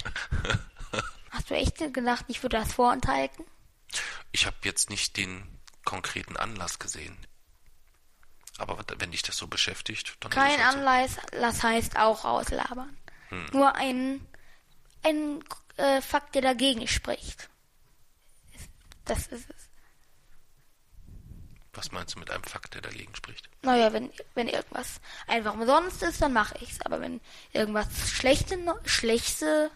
Hast 1.30 1.50
du 1.50 1.56
echt 1.56 1.78
gedacht, 1.94 2.26
ich 2.28 2.42
würde 2.44 2.58
das 2.58 2.74
vorenthalten? 2.74 3.46
Ich 4.32 4.46
habe 4.46 4.58
jetzt 4.64 4.90
nicht 4.90 5.18
den 5.18 5.48
konkreten 5.86 6.38
Anlass 6.38 6.80
gesehen. 6.80 7.18
Aber 8.58 8.84
wenn 9.00 9.12
dich 9.12 9.24
das 9.24 9.38
so 9.38 9.48
beschäftigt, 9.48 10.16
dann 10.20 10.32
Kein 10.32 10.52
ist 10.52 10.58
es 10.58 10.64
halt 10.64 11.10
so. 11.10 11.22
Anlass 11.34 11.64
heißt 11.64 11.98
auch 11.98 12.24
auslabern. 12.24 12.98
Hm. 13.30 13.46
Nur 13.52 13.76
ein, 13.76 14.26
ein 15.04 15.44
äh, 15.78 16.02
Fakt, 16.02 16.36
der 16.36 16.44
dagegen 16.44 16.88
spricht. 16.88 17.50
Das 19.06 19.28
ist 19.28 19.50
es. 19.50 19.63
Was 21.76 21.92
meinst 21.92 22.16
du 22.16 22.20
mit 22.20 22.30
einem 22.30 22.44
Fakt, 22.44 22.76
der 22.76 22.82
dagegen 22.82 23.16
spricht? 23.16 23.50
Naja, 23.64 23.92
wenn, 23.94 24.12
wenn 24.36 24.48
irgendwas 24.48 25.02
einfach 25.28 25.54
umsonst 25.56 26.04
ist, 26.04 26.22
dann 26.22 26.34
mache 26.34 26.56
ich's. 26.62 26.80
Aber 26.82 27.02
wenn 27.02 27.20
irgendwas 27.52 27.88
schlechte, 28.12 28.58
schlechte 28.86 29.72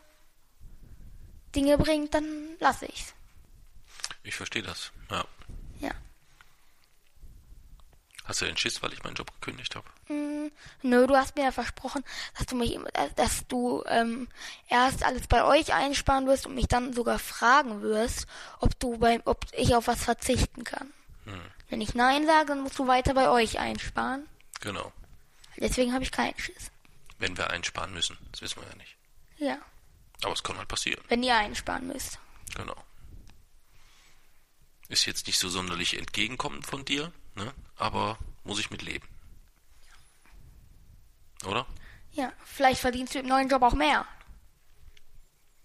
Dinge 1.56 1.78
bringt, 1.78 2.14
dann 2.14 2.50
lasse 2.60 2.86
ich's. 2.86 3.14
Ich 4.24 4.36
verstehe 4.36 4.62
das. 4.62 4.92
Ja. 5.10 5.26
Ja. 5.80 5.92
Hast 8.26 8.42
du 8.42 8.46
den 8.46 8.58
Schiss, 8.58 8.84
weil 8.84 8.92
ich 8.94 9.04
meinen 9.04 9.16
Job 9.16 9.32
gekündigt 9.40 9.74
habe? 9.76 9.88
Hm, 10.08 10.52
nö, 10.82 11.08
du 11.08 11.16
hast 11.16 11.36
mir 11.36 11.46
ja 11.46 11.52
versprochen, 11.52 12.04
dass 12.38 12.46
du 12.46 12.56
mich, 12.58 12.74
immer- 12.74 12.90
dass 13.16 13.48
du 13.48 13.84
ähm, 13.88 14.28
erst 14.68 15.04
alles 15.04 15.28
bei 15.28 15.44
euch 15.46 15.74
einsparen 15.74 16.28
wirst 16.28 16.46
und 16.46 16.54
mich 16.54 16.68
dann 16.68 16.92
sogar 16.94 17.20
fragen 17.20 17.82
wirst, 17.82 18.28
ob 18.60 18.78
du 18.80 18.98
beim, 18.98 19.22
ob 19.26 19.46
ich 19.54 19.74
auf 19.76 19.88
was 19.88 20.04
verzichten 20.04 20.64
kann. 20.66 20.92
Wenn 21.70 21.82
ich 21.82 21.94
Nein 21.96 22.26
sage, 22.26 22.48
dann 22.48 22.62
musst 22.62 22.80
du 22.80 22.88
weiter 22.88 23.14
bei 23.14 23.30
euch 23.30 23.60
einsparen. 23.60 24.28
Genau. 24.62 24.92
Deswegen 25.58 25.94
habe 25.94 26.04
ich 26.04 26.12
keinen 26.12 26.38
Schiss. 26.40 26.72
Wenn 27.20 27.36
wir 27.38 27.50
einsparen 27.50 27.94
müssen. 27.94 28.18
Das 28.32 28.42
wissen 28.42 28.62
wir 28.62 28.68
ja 28.70 28.76
nicht. 28.76 28.96
Ja, 29.38 29.58
Aber 30.24 30.34
es 30.34 30.44
kann 30.44 30.58
halt 30.58 30.68
passieren. 30.68 31.04
wenn 31.10 31.24
ihr 31.24 31.36
einsparen 31.36 31.88
müsst. 31.88 32.20
Genau. 32.56 32.76
Ist 34.88 35.06
jetzt 35.06 35.28
nicht 35.28 35.38
so 35.40 35.50
sonderlich 35.50 35.98
entgegenkommend 35.98 36.66
von 36.66 36.86
dir, 36.86 37.12
ne? 37.36 37.54
aber 37.76 38.18
muss 38.44 38.60
ich 38.60 38.72
mit 38.72 38.82
leben. 38.82 39.08
Oder? 41.46 41.66
Ja, 42.14 42.32
vielleicht 42.46 42.80
verdienst 42.82 43.14
du 43.14 43.20
im 43.20 43.28
neuen 43.28 43.50
Job 43.50 43.62
auch 43.62 43.74
mehr. 43.74 44.06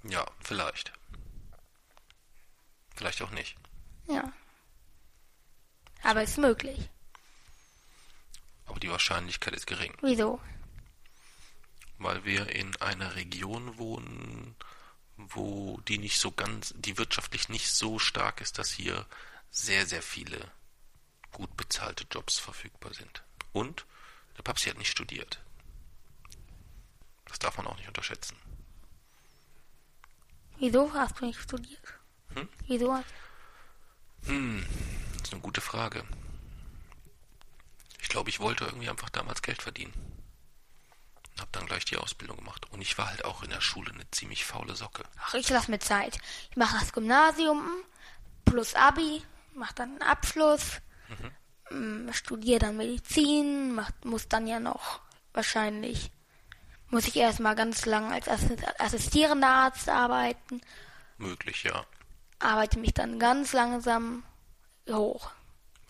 Ja, 0.03 0.27
vielleicht. 0.41 0.93
Vielleicht 2.97 3.23
auch 3.23 3.31
nicht. 3.31 3.57
Ja. 4.09 4.33
Aber 6.03 6.23
ist 6.23 6.39
möglich. 6.39 6.89
Aber 8.67 8.81
die 8.81 8.91
Wahrscheinlichkeit 8.91 9.55
ist 9.55 9.67
gering, 9.67 9.95
Wieso? 10.03 10.41
weil 11.99 12.25
wir 12.25 12.49
in 12.49 12.75
einer 12.81 13.15
Region 13.15 13.79
wohnen, 13.79 14.57
wo 15.17 15.79
die 15.87 15.99
nicht 15.99 16.19
so 16.19 16.33
ganz, 16.33 16.75
die 16.77 16.99
wirtschaftlich 16.99 17.49
nicht 17.49 17.71
so 17.71 17.99
stark 18.01 18.41
ist, 18.41 18.59
dass 18.59 18.71
hier 18.71 19.07
sehr, 19.51 19.87
sehr 19.87 20.03
viele 20.03 20.51
gut 21.31 21.57
bezahlte 21.57 22.05
Jobs 22.11 22.39
verfügbar 22.39 22.93
sind. 22.95 23.23
Und 23.53 23.87
der 24.37 24.43
Papsi 24.43 24.69
hat 24.71 24.79
nicht 24.79 24.91
studiert. 24.91 25.41
Das 27.27 27.39
darf 27.39 27.57
man 27.57 27.67
auch 27.67 27.77
nicht 27.77 27.89
unterschätzen. 27.89 28.37
Wieso 30.59 30.93
hast 30.93 31.21
du 31.21 31.27
nicht 31.27 31.41
studiert? 31.41 31.95
Hm? 32.35 32.49
Wieso 32.67 32.93
hast 32.95 33.07
Hm, 34.25 34.65
das 35.23 35.29
ist 35.29 35.35
eine 35.35 35.43
gute 35.43 35.61
Frage. 35.61 36.05
Ich 38.01 38.09
glaube, 38.09 38.31
ich 38.31 38.41
wollte 38.41 38.65
irgendwie 38.65 38.89
einfach 38.91 39.11
damals 39.11 39.43
Geld 39.43 39.63
verdienen. 39.63 39.93
Hab 41.41 41.51
dann 41.53 41.67
gleich 41.67 41.85
die 41.85 41.97
Ausbildung 41.97 42.37
gemacht. 42.37 42.67
Und 42.71 42.81
ich 42.83 42.99
war 42.99 43.09
halt 43.09 43.25
auch 43.25 43.43
in 43.43 43.51
der 43.51 43.61
Schule 43.61 43.93
eine 43.93 44.11
ziemlich 44.11 44.45
faule 44.45 44.75
Socke. 44.75 45.05
Ach, 45.25 45.35
ich 45.35 45.49
lass 45.49 45.69
mir 45.69 45.79
Zeit. 45.79 46.19
Ich 46.51 46.57
mache 46.57 46.79
das 46.79 46.93
Gymnasium 46.93 47.63
plus 48.45 48.75
Abi, 48.75 49.23
mache 49.55 49.75
dann 49.75 49.91
einen 49.91 50.03
Abschluss, 50.03 50.81
mm, 51.71 52.11
studiere 52.13 52.59
dann 52.59 52.77
Medizin, 52.77 53.75
mach, 53.75 53.91
muss 54.05 54.29
dann 54.29 54.47
ja 54.47 54.61
noch 54.61 55.01
wahrscheinlich, 55.33 56.11
muss 56.89 57.07
ich 57.07 57.17
erstmal 57.17 57.55
ganz 57.55 57.87
lang 57.87 58.13
als 58.13 58.29
Assi- 58.29 58.63
assistierender 58.79 59.49
Arzt 59.49 59.89
arbeiten, 59.89 60.61
Möglich, 61.17 61.63
ja. 61.63 61.87
arbeite 62.41 62.79
mich 62.79 62.93
dann 62.93 63.19
ganz 63.19 63.53
langsam 63.55 64.23
hoch. 64.89 65.31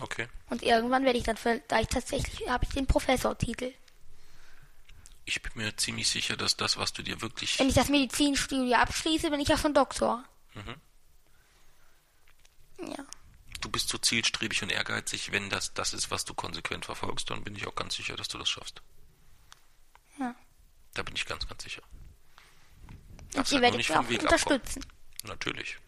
Okay. 0.01 0.29
Und 0.51 0.63
irgendwann 0.63 1.05
werde 1.05 1.19
ich 1.19 1.25
dann 1.25 1.37
vielleicht 1.37 1.91
tatsächlich, 1.91 2.49
habe 2.49 2.65
ich 2.65 2.71
den 2.71 2.87
Professortitel. 2.87 3.73
Ich 5.25 5.41
bin 5.41 5.53
mir 5.55 5.77
ziemlich 5.77 6.09
sicher, 6.09 6.37
dass 6.37 6.57
das, 6.57 6.77
was 6.77 6.93
du 6.93 7.03
dir 7.03 7.21
wirklich. 7.21 7.59
Wenn 7.59 7.69
ich 7.69 7.75
das 7.75 7.89
Medizinstudium 7.89 8.73
abschließe, 8.73 9.31
bin 9.31 9.41
ich 9.41 9.49
ja 9.49 9.57
schon 9.57 9.75
Doktor. 9.75 10.25
Ja. 12.79 13.05
Du 13.61 13.71
bist 13.71 13.89
so 13.89 13.99
zielstrebig 13.99 14.63
und 14.65 14.73
ehrgeizig, 14.73 15.31
wenn 15.31 15.49
das 15.49 15.73
das 15.73 15.95
ist, 15.95 16.11
was 16.11 16.25
du 16.25 16.35
konsequent 16.35 16.85
verfolgst, 16.85 17.31
dann 17.31 17.45
bin 17.45 17.55
ich 17.55 17.69
auch 17.69 17.77
ganz 17.77 17.95
sicher, 17.95 18.17
dass 18.17 18.27
du 18.27 18.39
das 18.39 18.51
schaffst. 18.51 18.83
Ja. 20.19 20.35
Da 20.95 21.05
bin 21.05 21.15
ich 21.15 21.27
ganz, 21.27 21.47
ganz 21.47 21.63
sicher. 21.63 21.83
Und 22.89 23.37
Darfst 23.37 23.53
die 23.53 23.55
halt 23.57 23.63
werde 23.63 23.77
nur 23.77 23.81
ich 23.81 23.89
nicht 23.89 23.97
vom 23.97 24.05
auch 24.05 24.23
unterstützen. 24.23 24.85
Natürlich. 25.23 25.79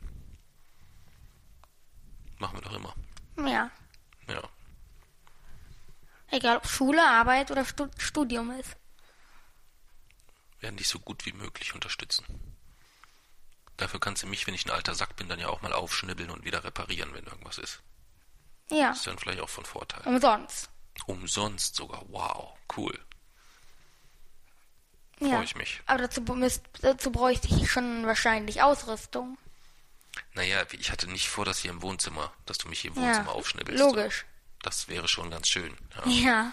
Machen 2.38 2.56
wir 2.58 2.62
doch 2.62 2.74
immer. 2.74 2.94
Ja. 3.38 3.70
Ja. 4.28 4.42
Egal 6.30 6.56
ob 6.56 6.66
Schule, 6.66 7.02
Arbeit 7.02 7.50
oder 7.50 7.64
Stu 7.64 7.88
Studium 7.98 8.50
ist. 8.52 8.76
werden 10.60 10.76
dich 10.76 10.88
so 10.88 10.98
gut 10.98 11.26
wie 11.26 11.32
möglich 11.32 11.74
unterstützen. 11.74 12.24
Dafür 13.76 14.00
kannst 14.00 14.22
du 14.22 14.26
mich, 14.26 14.46
wenn 14.46 14.54
ich 14.54 14.66
ein 14.66 14.70
alter 14.70 14.94
Sack 14.94 15.16
bin, 15.16 15.28
dann 15.28 15.40
ja 15.40 15.48
auch 15.48 15.62
mal 15.62 15.72
aufschnibbeln 15.72 16.30
und 16.30 16.44
wieder 16.44 16.64
reparieren, 16.64 17.12
wenn 17.12 17.24
irgendwas 17.24 17.58
ist. 17.58 17.82
Ja. 18.70 18.92
Ist 18.92 19.06
dann 19.06 19.18
vielleicht 19.18 19.40
auch 19.40 19.48
von 19.48 19.64
Vorteil. 19.64 20.02
Umsonst. 20.06 20.70
Umsonst 21.06 21.74
sogar. 21.74 22.02
Wow, 22.08 22.56
cool. 22.76 22.98
Ja. 25.20 25.28
Freue 25.36 25.44
ich 25.44 25.56
mich. 25.56 25.80
Aber 25.86 25.98
dazu, 26.02 26.20
dazu 26.80 27.10
bräuchte 27.12 27.48
ich 27.48 27.70
schon 27.70 28.06
wahrscheinlich 28.06 28.62
Ausrüstung. 28.62 29.38
Naja, 30.34 30.64
ich 30.72 30.90
hatte 30.90 31.08
nicht 31.10 31.28
vor, 31.28 31.44
dass 31.44 31.58
hier 31.60 31.70
im 31.70 31.82
Wohnzimmer, 31.82 32.32
dass 32.46 32.58
du 32.58 32.68
mich 32.68 32.80
hier 32.80 32.90
im 32.90 32.96
Ja. 33.02 33.08
Wohnzimmer 33.08 33.32
aufschnibbelst. 33.32 33.80
Logisch. 33.80 34.24
Das 34.62 34.88
wäre 34.88 35.08
schon 35.08 35.30
ganz 35.30 35.48
schön. 35.48 35.76
Ja. 36.04 36.10
Ja. 36.10 36.52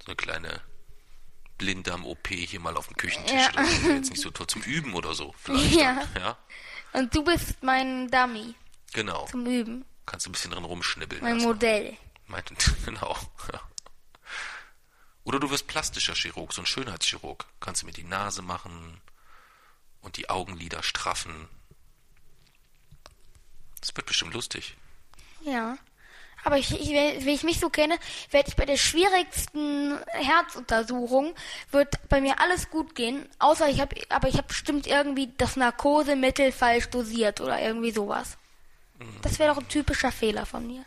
So 0.00 0.06
eine 0.06 0.16
kleine 0.16 0.60
Blinddarm-OP 1.58 2.28
hier 2.28 2.60
mal 2.60 2.76
auf 2.76 2.86
dem 2.86 2.96
Küchentisch. 2.96 3.32
Ja. 3.32 3.50
Das 3.52 3.70
ist 3.70 3.82
jetzt 3.84 4.10
nicht 4.10 4.22
so 4.22 4.30
toll 4.30 4.46
zum 4.46 4.62
Üben 4.62 4.94
oder 4.94 5.14
so. 5.14 5.34
Vielleicht 5.38 5.74
Ja. 5.74 6.02
ja. 6.18 6.36
Und 6.92 7.14
du 7.14 7.22
bist 7.22 7.62
mein 7.62 8.10
Dummy 8.10 8.54
Genau. 8.92 9.26
zum 9.26 9.46
Üben. 9.46 9.84
Kannst 10.06 10.26
du 10.26 10.30
ein 10.30 10.32
bisschen 10.32 10.50
drin 10.50 10.64
rumschnibbeln. 10.64 11.22
Mein 11.22 11.34
lassen. 11.36 11.46
Modell. 11.46 11.96
Meint, 12.26 12.52
genau. 12.84 13.16
Ja. 13.52 13.60
Oder 15.24 15.38
du 15.38 15.50
wirst 15.50 15.66
plastischer 15.66 16.14
Chirurg, 16.14 16.52
so 16.52 16.62
ein 16.62 16.66
Schönheitschirurg. 16.66 17.44
Kannst 17.60 17.82
du 17.82 17.86
mir 17.86 17.92
die 17.92 18.04
Nase 18.04 18.42
machen 18.42 19.00
und 20.00 20.16
die 20.16 20.30
Augenlider 20.30 20.82
straffen. 20.82 21.48
Das 23.80 23.94
wird 23.96 24.06
bestimmt 24.06 24.34
lustig. 24.34 24.76
Ja. 25.42 25.76
Aber 26.42 26.56
ich, 26.56 26.72
ich, 26.72 26.88
wie 26.88 27.34
ich 27.34 27.42
mich 27.42 27.60
so 27.60 27.68
kenne, 27.68 27.98
werde 28.30 28.48
ich 28.48 28.56
bei 28.56 28.64
der 28.64 28.78
schwierigsten 28.78 29.98
Herzuntersuchung, 30.08 31.34
wird 31.70 32.08
bei 32.08 32.20
mir 32.20 32.40
alles 32.40 32.70
gut 32.70 32.94
gehen, 32.94 33.28
außer 33.38 33.68
ich 33.68 33.80
habe, 33.80 33.96
aber 34.08 34.28
ich 34.28 34.36
habe 34.38 34.48
bestimmt 34.48 34.86
irgendwie 34.86 35.32
das 35.36 35.56
Narkosemittel 35.56 36.50
falsch 36.52 36.88
dosiert 36.88 37.42
oder 37.42 37.60
irgendwie 37.60 37.90
sowas. 37.90 38.38
Das 39.22 39.38
wäre 39.38 39.54
doch 39.54 39.60
ein 39.60 39.68
typischer 39.68 40.12
Fehler 40.12 40.44
von 40.44 40.66
mir. 40.66 40.84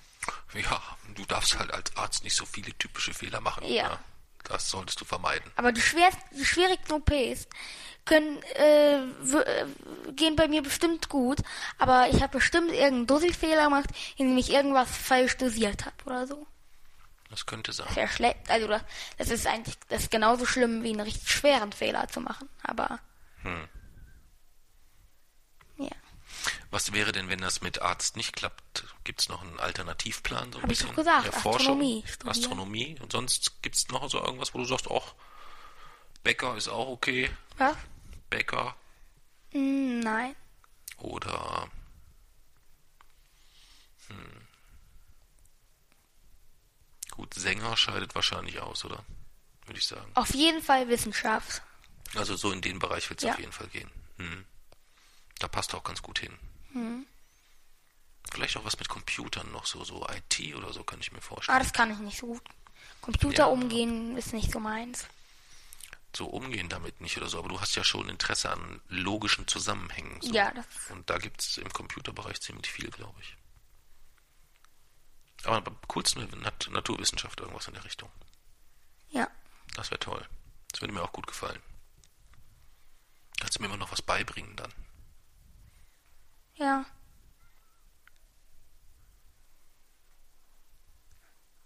Ja, 0.54 0.82
du 1.16 1.26
darfst 1.26 1.58
halt 1.58 1.74
als 1.74 1.96
Arzt 1.98 2.24
nicht 2.24 2.36
so 2.36 2.46
viele 2.46 2.72
typische 2.78 3.14
Fehler 3.14 3.42
machen. 3.42 3.66
Ja. 3.66 4.00
Das 4.44 4.70
solltest 4.70 5.00
du 5.00 5.06
vermeiden. 5.06 5.52
Aber 5.56 5.72
die, 5.72 5.82
schwerst, 5.82 6.18
die 6.32 6.46
schwierigsten 6.46 6.94
OPs 6.94 7.48
können, 8.06 8.42
äh, 8.56 8.98
äh, 8.98 9.66
gehen 10.16 10.36
bei 10.36 10.48
mir 10.48 10.62
bestimmt 10.62 11.10
gut, 11.10 11.40
aber 11.78 12.10
ich 12.10 12.22
habe 12.22 12.38
bestimmt 12.38 12.70
irgendeinen 12.72 13.08
Dosifehler 13.08 13.66
gemacht, 13.66 13.90
indem 14.18 14.38
ich 14.38 14.52
irgendwas 14.52 14.90
falsch 14.96 15.38
dosiert 15.38 15.86
habe 15.86 15.96
oder 16.06 16.28
so. 16.28 16.46
Das 17.30 17.46
könnte 17.46 17.74
sein. 17.74 17.88
Wäre 17.96 18.08
schlecht. 18.10 18.50
Also 18.50 18.68
das, 18.68 18.84
das 19.18 19.30
ist 19.30 19.48
eigentlich 19.48 19.76
das 19.90 20.04
ist 20.04 20.12
genauso 20.12 20.46
schlimm 20.46 20.84
wie 20.84 20.90
einen 20.90 21.00
richtig 21.00 21.32
schweren 21.32 21.72
Fehler 21.72 22.08
zu 22.08 22.22
machen. 22.22 22.48
Aber 22.62 23.00
Hm. 23.42 23.68
ja. 25.78 25.92
Was 26.70 26.94
wäre 26.94 27.12
denn, 27.12 27.30
wenn 27.30 27.40
das 27.40 27.62
mit 27.62 27.82
Arzt 27.82 28.18
nicht 28.18 28.36
klappt? 28.36 28.86
Gibt 29.04 29.22
es 29.22 29.30
noch 29.30 29.42
einen 29.42 29.60
Alternativplan? 29.60 30.52
So 30.52 30.60
ein 30.60 30.64
Hab 30.64 30.72
ich 30.72 30.80
doch 30.80 30.96
gesagt? 30.96 31.34
Astronomie. 31.34 32.04
Astronomie. 32.26 32.98
Und 33.02 33.12
sonst 33.12 33.62
gibt 33.64 33.76
es 33.76 33.88
noch 33.90 34.10
so 34.10 34.20
irgendwas, 34.24 34.54
wo 34.54 34.60
du 34.60 34.66
sagst, 34.66 34.88
ach, 34.92 35.14
Bäcker 36.24 36.56
ist 36.56 36.68
auch 36.70 36.88
okay. 36.88 37.30
Was? 37.58 37.76
Bäcker 38.34 38.75
Hm, 39.52 40.00
nein. 40.00 40.36
oder 40.98 41.70
hm, 44.08 44.48
gut, 47.12 47.32
Sänger 47.36 47.78
scheidet 47.78 48.16
wahrscheinlich 48.16 48.60
aus, 48.60 48.84
oder? 48.86 49.06
Würde 49.68 49.80
ich 49.80 49.86
sagen. 49.86 50.12
Auf 50.16 50.34
jeden 50.34 50.63
Fall 50.63 50.88
Wissenschaft. 50.88 51.62
Also 52.16 52.36
so 52.36 52.52
in 52.52 52.62
den 52.62 52.80
Bereich 52.80 53.08
wird 53.12 53.20
es 53.20 53.25
Ja. 53.25 53.34
auf 53.34 53.40
jeden 53.40 53.52
Fall 53.52 53.68
gehen. 53.68 53.90
Hm. 54.18 54.46
Da 55.38 55.48
passt 55.48 55.75
auch 55.75 55.84
ganz 55.84 56.02
gut 56.02 56.18
hin. 56.18 56.36
Hm. 56.72 57.06
Vielleicht 58.32 58.58
auch 58.58 58.66
was 58.66 58.80
mit 58.80 58.90
Computern 58.90 59.52
noch, 59.52 59.68
so, 59.68 59.84
so 59.84 60.08
IT 60.10 60.56
oder 60.56 60.74
so, 60.74 60.84
kann 60.84 61.00
ich 61.00 61.12
mir 61.12 61.22
vorstellen. 61.22 61.56
Ah, 61.56 61.60
das 61.60 61.72
kann 61.72 61.92
ich 61.92 62.00
nicht 62.00 62.18
so 62.18 62.25
gut. 62.28 62.42
Computer 63.00 63.44
Ja. 63.44 63.46
umgehen 63.46 64.18
ist 64.18 64.34
nicht 64.34 64.52
so 64.52 64.60
meins. 64.60 65.06
So 66.15 66.27
umgehen 66.27 66.70
damit 66.70 67.01
nicht 67.01 67.17
oder 67.17 67.27
so, 67.27 67.39
aber 67.39 67.50
du 67.50 67.60
hast 67.62 67.75
ja 67.75 67.84
schon 67.84 68.10
Interesse 68.10 68.50
an 68.51 68.82
logischen 68.88 69.48
Zusammenhängen. 69.48 70.22
So. 70.22 70.32
Ja, 70.34 70.51
das- 70.51 70.65
Und 70.91 71.10
da 71.10 71.17
gibt 71.17 71.41
es 71.41 71.58
im 71.58 71.72
Computerbereich 71.72 72.39
ziemlich 72.41 72.72
viel, 72.72 72.89
glaube 72.91 73.20
ich. 73.22 73.36
Aber 75.46 75.58
am 75.67 75.77
coolsten 75.88 76.25
Nat 76.41 76.70
Naturwissenschaft, 76.72 77.39
irgendwas 77.39 77.67
in 77.67 77.74
der 77.74 77.84
Richtung. 77.84 78.10
Ja. 79.10 79.27
Das 79.75 79.91
wäre 79.91 80.00
toll. 80.00 80.25
Das 80.72 80.82
würde 80.82 80.93
mir 80.93 81.01
auch 81.03 81.12
gut 81.12 81.27
gefallen. 81.27 81.62
Kannst 83.39 83.58
du 83.58 83.62
mir 83.62 83.67
immer 83.67 83.77
noch 83.77 83.91
was 83.91 84.01
beibringen 84.01 84.55
dann? 84.55 84.74
Ja. 86.55 86.86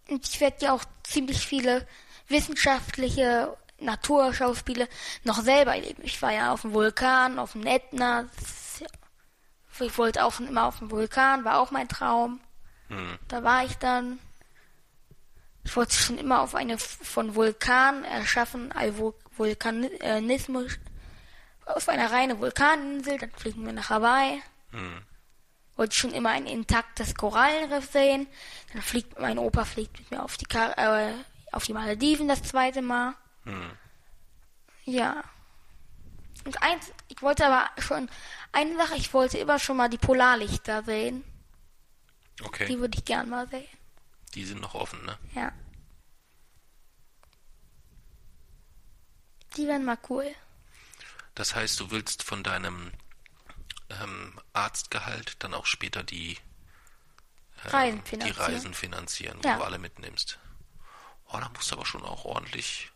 Und 0.10 0.28
ich 0.28 0.40
werde 0.40 0.66
ja 0.66 0.74
auch 0.74 0.86
ziemlich 1.04 1.46
viele 1.46 1.88
wissenschaftliche 2.30 3.56
Naturschauspiele 3.80 4.88
noch 5.24 5.42
selber 5.42 5.76
erleben. 5.76 6.02
Ich 6.04 6.22
war 6.22 6.32
ja 6.32 6.52
auf 6.54 6.62
dem 6.62 6.74
Vulkan, 6.74 7.40
auf 7.40 7.52
dem 7.54 7.64
ja- 7.66 8.26
Ich 9.80 9.98
wollte 9.98 10.24
auch 10.26 10.34
schon 10.34 10.48
immer 10.48 10.66
auf 10.66 10.80
dem 10.80 10.90
Vulkan, 10.92 11.46
war 11.46 11.60
auch 11.60 11.72
mein 11.72 11.88
Traum. 11.88 12.40
Hm. 12.90 13.18
Da 13.28 13.44
war 13.44 13.64
ich 13.66 13.78
dann. 13.78 14.20
Ich 15.64 15.76
wollte 15.76 15.94
schon 15.94 16.18
immer 16.18 16.42
auf 16.42 16.56
eine 16.56 16.78
von 16.80 17.36
Vulkan 17.36 18.04
erschaffen, 18.06 18.72
Vul- 18.98 19.14
Vulkanismus, 19.36 20.80
auf 21.66 21.90
einer 21.90 22.10
reine 22.12 22.40
Vulkaninsel, 22.40 23.18
dann 23.18 23.32
fliegen 23.32 23.66
wir 23.66 23.74
nach 23.74 23.90
Hawaii. 23.90 24.42
Hm. 24.72 25.02
Wollte 25.76 25.96
schon 25.96 26.14
immer 26.14 26.30
ein 26.30 26.48
intaktes 26.48 27.14
Korallenriff 27.14 27.92
sehen. 27.92 28.26
Dann 28.74 28.82
fliegt 28.82 29.20
mein 29.20 29.38
Opa 29.38 29.64
fliegt 29.66 30.00
mit 30.00 30.10
mir 30.10 30.24
auf 30.24 30.38
die 30.38 30.46
Kar 30.46 30.76
äh, 30.78 31.14
auf 31.52 31.66
die 31.66 31.74
Malediven 31.74 32.28
das 32.28 32.42
zweite 32.42 32.82
Mal. 32.82 33.14
Hm. 33.48 33.72
Ja. 34.84 35.24
Und 36.46 36.62
eins, 36.62 36.92
ich 37.08 37.22
wollte 37.22 37.46
aber 37.46 37.70
schon 37.82 38.10
eine 38.52 38.76
Sache, 38.78 38.96
ich 38.96 39.14
wollte 39.14 39.38
immer 39.38 39.58
schon 39.60 39.78
mal 39.78 39.90
die 39.90 39.98
Polarlichter 39.98 40.84
sehen. 40.84 41.24
Okay. 42.44 42.66
Die 42.68 42.80
würde 42.80 42.98
ich 42.98 43.06
gern 43.06 43.30
mal 43.30 43.48
sehen. 43.50 43.68
Die 44.36 44.46
sind 44.46 44.62
noch 44.62 44.76
offen, 44.76 45.04
ne? 45.06 45.18
Ja. 45.34 45.52
Die 49.56 49.68
wären 49.68 49.86
mal 49.86 49.98
cool. 50.10 50.34
Das 51.36 51.56
heißt, 51.56 51.80
du 51.80 51.90
willst 51.92 52.24
von 52.24 52.44
deinem 52.44 52.92
ähm, 53.90 54.40
Arztgehalt 54.54 55.36
dann 55.44 55.54
auch 55.54 55.66
später 55.66 56.04
die, 56.04 56.38
ähm, 57.66 57.72
Reisen 57.72 58.04
die 58.04 58.10
finanzieren. 58.10 58.38
Reisen 58.46 58.74
finanzieren, 58.74 59.40
wo 59.44 59.48
Ja. 59.48 59.58
du 59.58 59.64
alle 59.64 59.80
mitnimmst. 59.80 60.38
Oh, 61.30 61.38
da 61.40 61.50
musst 61.50 61.72
du 61.72 61.76
aber 61.76 61.86
schon 61.86 62.04
auch 62.04 62.26
ordentlich, 62.26 62.92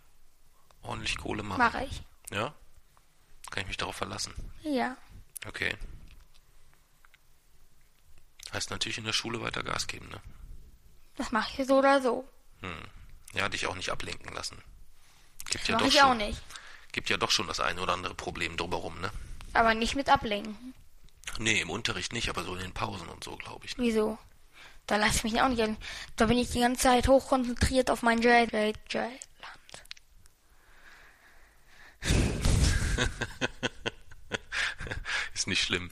ordentlich 0.83 1.17
Kohle 1.17 1.43
machen. 1.43 1.59
Mache 1.59 1.85
ich. 1.85 2.01
Ja? 2.31 2.53
Kann 3.49 3.61
ich 3.63 3.67
mich 3.67 3.77
darauf 3.77 3.95
verlassen? 3.95 4.33
Ja. 4.63 4.95
Okay. 5.47 5.75
Heißt 8.53 8.69
natürlich 8.69 8.97
in 8.97 9.05
der 9.05 9.13
Schule 9.13 9.41
weiter 9.41 9.63
Gas 9.63 9.87
geben, 9.87 10.09
ne? 10.09 10.21
Das 11.15 11.31
mache 11.31 11.61
ich 11.61 11.67
so 11.67 11.79
oder 11.79 12.01
so. 12.01 12.27
Ja, 13.33 13.49
dich 13.49 13.67
auch 13.67 13.75
nicht 13.75 13.89
ablenken 13.91 14.33
lassen. 14.33 14.61
Gibt 15.49 15.63
Das 15.63 15.67
ja 15.69 15.75
mache 15.75 15.83
doch 15.85 15.91
ich 15.93 15.99
schon, 15.99 16.09
auch 16.09 16.15
nicht. 16.15 16.41
Gibt 16.91 17.09
ja 17.09 17.17
doch 17.17 17.31
schon 17.31 17.47
das 17.47 17.59
eine 17.59 17.81
oder 17.81 17.93
andere 17.93 18.13
Problem 18.15 18.57
drumherum, 18.57 18.99
ne? 19.01 19.11
Aber 19.53 19.73
nicht 19.73 19.95
mit 19.95 20.09
ablenken. 20.09 20.73
Nee, 21.39 21.61
im 21.61 21.69
Unterricht 21.69 22.13
nicht, 22.13 22.29
aber 22.29 22.43
so 22.43 22.55
in 22.55 22.61
den 22.61 22.73
Pausen 22.73 23.07
und 23.07 23.23
so, 23.23 23.35
glaube 23.37 23.65
ich. 23.65 23.77
Ne? 23.77 23.85
Wieso? 23.85 24.17
Da 24.87 24.97
lasse 24.97 25.17
ich 25.17 25.23
mich 25.31 25.41
auch 25.41 25.47
nicht 25.47 25.61
an. 25.61 25.77
Da 26.17 26.25
bin 26.25 26.37
ich 26.37 26.51
die 26.51 26.59
ganze 26.59 26.83
Zeit 26.83 27.07
hochkonzentriert 27.07 27.89
auf 27.89 28.01
mein 28.01 28.21
J, 28.21 28.51
J, 28.51 28.75
J 28.89 29.03
Land. 29.03 29.11
Ist 35.33 35.47
nicht 35.47 35.63
schlimm. 35.63 35.91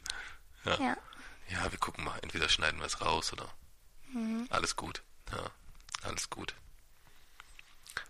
Ja. 0.65 0.79
Ja. 0.79 0.97
Ja, 1.49 1.71
wir 1.71 1.79
gucken 1.79 2.03
mal. 2.03 2.19
Entweder 2.21 2.47
schneiden 2.49 2.79
wir 2.79 2.85
es 2.85 3.01
raus 3.01 3.33
oder. 3.33 3.51
Alles 4.49 4.75
gut. 4.75 5.01
Ja, 5.31 5.51
alles 6.03 6.29
gut. 6.29 6.53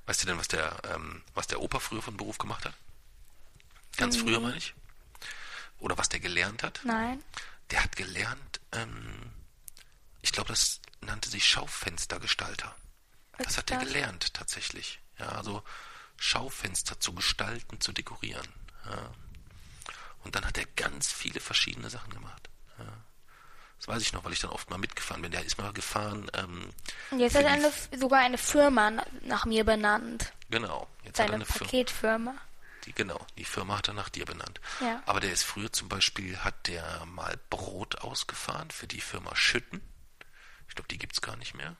Weißt 0.05 0.23
du 0.23 0.27
denn, 0.27 0.37
was 0.37 0.47
der, 0.47 0.77
ähm, 0.85 1.23
was 1.33 1.47
der 1.47 1.61
Opa 1.61 1.79
früher 1.79 2.01
von 2.01 2.17
Beruf 2.17 2.37
gemacht 2.37 2.65
hat? 2.65 2.73
Ganz 3.97 4.17
früher, 4.17 4.39
meine 4.39 4.57
ich. 4.57 4.73
Oder 5.79 5.97
was 5.97 6.09
der 6.09 6.19
gelernt 6.19 6.63
hat? 6.63 6.79
Nein. 6.83 7.21
Der 7.71 7.83
hat 7.83 7.95
gelernt, 7.95 8.59
ähm, 8.71 9.31
ich 10.21 10.31
glaube, 10.31 10.49
das 10.49 10.79
nannte 11.01 11.29
sich 11.29 11.47
Schaufenstergestalter. 11.47 12.75
Was 13.37 13.47
Das 13.47 13.57
hat 13.57 13.71
er 13.71 13.79
das? 13.79 13.87
gelernt, 13.87 14.33
tatsächlich. 14.33 14.99
Ja, 15.17 15.27
also 15.29 15.63
Schaufenster 16.19 16.99
zu 16.99 17.13
gestalten, 17.13 17.79
zu 17.79 17.91
dekorieren. 17.91 18.47
Ja. 18.85 19.11
Und 20.23 20.35
dann 20.35 20.45
hat 20.45 20.57
er 20.57 20.65
ganz 20.75 21.11
viele 21.11 21.39
verschiedene 21.39 21.89
Sachen 21.89 22.13
gemacht. 22.13 22.49
Ja. 22.77 22.85
Das 23.77 23.87
weiß 23.87 24.01
ich 24.01 24.11
noch, 24.11 24.25
weil 24.25 24.33
ich 24.33 24.39
dann 24.41 24.49
oft 24.51 24.69
mal 24.69 24.77
mitgefahren 24.77 25.21
bin. 25.21 25.31
Der 25.31 25.43
ist 25.45 25.57
mal 25.57 25.71
gefahren. 25.71 26.29
Ähm, 26.33 26.69
jetzt 27.17 27.35
hat 27.35 27.45
eine, 27.45 27.71
sogar 27.97 28.19
eine 28.19 28.37
Firma 28.37 28.91
na- 28.91 29.05
nach 29.21 29.45
mir 29.45 29.63
benannt. 29.63 30.33
Genau. 30.49 30.87
Jetzt 31.03 31.19
hat 31.19 31.27
er 31.27 31.31
Seine 31.31 31.35
eine 31.35 31.45
Firma. 31.45 31.65
Paketfirma. 31.65 32.35
Die, 32.85 32.93
genau, 32.93 33.25
die 33.37 33.45
Firma 33.45 33.77
hat 33.77 33.87
er 33.87 33.93
nach 33.93 34.09
dir 34.09 34.25
benannt. 34.25 34.59
Ja. 34.81 35.01
Aber 35.05 35.19
der 35.21 35.31
ist 35.31 35.43
früher 35.43 35.71
zum 35.71 35.87
Beispiel, 35.89 36.37
hat 36.39 36.67
der 36.67 37.05
mal 37.05 37.39
Brot 37.49 37.99
ausgefahren 38.01 38.69
für 38.71 38.87
die 38.87 39.01
Firma 39.01 39.35
Schütten. 39.35 39.81
Ich 40.67 40.75
glaube, 40.75 40.87
die 40.89 40.97
gibt's 40.97 41.21
gar 41.21 41.35
nicht 41.37 41.53
mehr. 41.55 41.75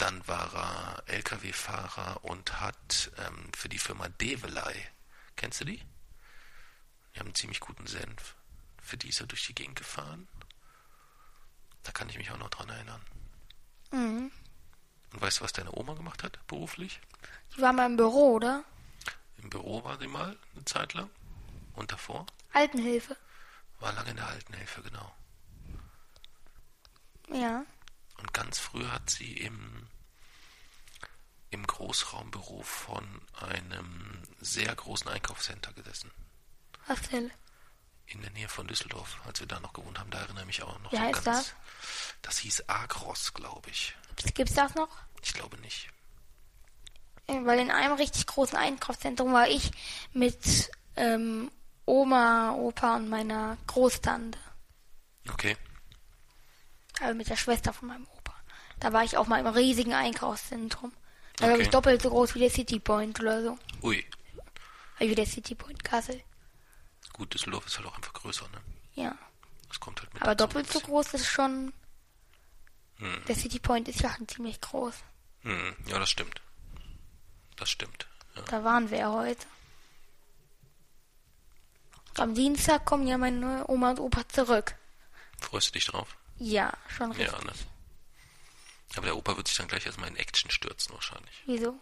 Dann 0.00 0.26
war 0.26 0.54
er 0.54 1.02
LKW-Fahrer 1.14 2.24
und 2.24 2.58
hat 2.58 3.12
ähm, 3.18 3.52
für 3.54 3.68
die 3.68 3.78
Firma 3.78 4.08
Develei, 4.08 4.88
kennst 5.36 5.60
du 5.60 5.66
die? 5.66 5.76
Die 7.14 7.20
haben 7.20 7.26
einen 7.26 7.34
ziemlich 7.34 7.60
guten 7.60 7.86
Senf. 7.86 8.34
Für 8.82 8.96
die 8.96 9.10
ist 9.10 9.20
er 9.20 9.26
durch 9.26 9.46
die 9.46 9.54
Gegend 9.54 9.76
gefahren. 9.76 10.26
Da 11.82 11.92
kann 11.92 12.08
ich 12.08 12.16
mich 12.16 12.30
auch 12.30 12.38
noch 12.38 12.48
dran 12.48 12.70
erinnern. 12.70 13.02
Mhm. 13.90 14.32
Und 15.12 15.20
weißt 15.20 15.40
du, 15.40 15.44
was 15.44 15.52
deine 15.52 15.76
Oma 15.76 15.92
gemacht 15.92 16.22
hat, 16.22 16.46
beruflich? 16.46 16.98
Die 17.54 17.60
war 17.60 17.74
mal 17.74 17.84
im 17.84 17.98
Büro, 17.98 18.36
oder? 18.36 18.64
Im 19.42 19.50
Büro 19.50 19.84
war 19.84 19.98
sie 19.98 20.06
mal 20.06 20.34
eine 20.54 20.64
Zeit 20.64 20.94
lang. 20.94 21.10
Und 21.74 21.92
davor? 21.92 22.24
Altenhilfe. 22.54 23.18
War 23.80 23.92
lange 23.92 24.10
in 24.10 24.16
der 24.16 24.28
Altenhilfe, 24.28 24.80
genau. 24.80 25.14
Ja. 27.28 27.66
Und 28.20 28.32
ganz 28.34 28.58
früh 28.58 28.86
hat 28.86 29.08
sie 29.08 29.32
im, 29.38 29.88
im 31.50 31.66
Großraumbüro 31.66 32.62
von 32.62 33.04
einem 33.40 34.22
sehr 34.40 34.74
großen 34.74 35.08
Einkaufscenter 35.08 35.72
gesessen. 35.72 36.10
Was 36.86 37.00
denn? 37.08 37.30
In 38.06 38.20
der 38.22 38.30
Nähe 38.32 38.48
von 38.48 38.66
Düsseldorf, 38.66 39.20
als 39.24 39.40
wir 39.40 39.46
da 39.46 39.60
noch 39.60 39.72
gewohnt 39.72 39.98
haben. 39.98 40.10
Da 40.10 40.18
erinnere 40.18 40.40
ich 40.40 40.46
mich 40.46 40.62
auch 40.62 40.78
noch 40.80 40.92
Wie 40.92 40.96
so 40.96 41.02
heißt 41.02 41.24
ganz. 41.24 41.24
das? 41.24 41.54
Das 42.22 42.38
hieß 42.38 42.68
Agros, 42.68 43.32
glaube 43.32 43.70
ich. 43.70 43.94
Gibt's, 44.16 44.34
gibt's 44.34 44.54
das 44.54 44.74
noch? 44.74 44.88
Ich 45.22 45.32
glaube 45.32 45.56
nicht. 45.58 45.88
Weil 47.26 47.60
in 47.60 47.70
einem 47.70 47.94
richtig 47.94 48.26
großen 48.26 48.56
Einkaufszentrum 48.58 49.32
war 49.32 49.48
ich 49.48 49.70
mit 50.12 50.70
ähm, 50.96 51.50
Oma, 51.86 52.52
Opa 52.52 52.96
und 52.96 53.08
meiner 53.08 53.56
Großtante. 53.68 54.38
Okay. 55.28 55.56
Also 57.00 57.14
mit 57.14 57.28
der 57.28 57.36
Schwester 57.36 57.72
von 57.72 57.88
meinem. 57.88 58.06
Da 58.80 58.92
war 58.92 59.04
ich 59.04 59.16
auch 59.16 59.26
mal 59.26 59.38
im 59.40 59.46
riesigen 59.46 59.92
Einkaufszentrum. 59.94 60.92
Da 61.36 61.46
glaube 61.46 61.62
ich 61.62 61.68
Okay. 61.68 61.72
doppelt 61.72 62.02
so 62.02 62.10
groß 62.10 62.34
wie 62.34 62.40
der 62.40 62.50
City 62.50 62.78
Point 62.78 63.20
oder 63.20 63.42
so. 63.42 63.58
Ui. 63.82 64.04
Also 64.98 65.10
wie 65.10 65.14
der 65.14 65.26
City 65.26 65.54
Point 65.54 65.84
Kassel. 65.84 66.22
Gut, 67.12 67.32
Düsseldorf 67.34 67.66
ist 67.66 67.76
halt 67.78 67.86
auch 67.86 67.96
einfach 67.96 68.12
größer, 68.12 68.48
ne? 68.48 68.60
Ja. 68.94 69.16
Das 69.68 69.78
kommt 69.80 70.00
halt 70.00 70.12
mit 70.14 70.22
Aber 70.22 70.34
doppelt 70.34 70.70
so 70.70 70.80
groß 70.80 71.14
ist 71.14 71.26
schon. 71.26 71.72
Hm. 72.96 73.22
Der 73.28 73.34
City 73.36 73.58
Point 73.58 73.88
ist 73.88 74.00
ja 74.00 74.10
schon 74.14 74.28
ziemlich 74.28 74.60
groß. 74.60 74.94
Hm, 75.42 75.76
ja, 75.86 75.98
das 75.98 76.10
stimmt. 76.10 76.40
Das 77.56 77.70
stimmt. 77.70 78.06
Ja. 78.36 78.42
Da 78.42 78.64
waren 78.64 78.90
wir 78.90 78.98
ja 78.98 79.10
heute. 79.12 79.46
Am 82.16 82.34
Dienstag 82.34 82.84
kommen 82.84 83.06
ja 83.06 83.16
meine 83.16 83.64
Oma 83.68 83.90
und 83.90 84.00
Opa 84.00 84.28
zurück. 84.28 84.74
Freust 85.40 85.68
du 85.68 85.72
dich 85.72 85.86
drauf? 85.86 86.16
Ja, 86.38 86.72
schon 86.88 87.12
richtig. 87.12 87.32
Ja, 87.32 87.44
ne? 87.44 87.52
Aber 88.96 89.06
der 89.06 89.16
Opa 89.16 89.36
wird 89.36 89.46
sich 89.48 89.56
dann 89.56 89.68
gleich 89.68 89.86
erstmal 89.86 90.08
in 90.08 90.16
Action 90.16 90.50
stürzen 90.50 90.94
wahrscheinlich. 90.94 91.42
Wieso? 91.46 91.78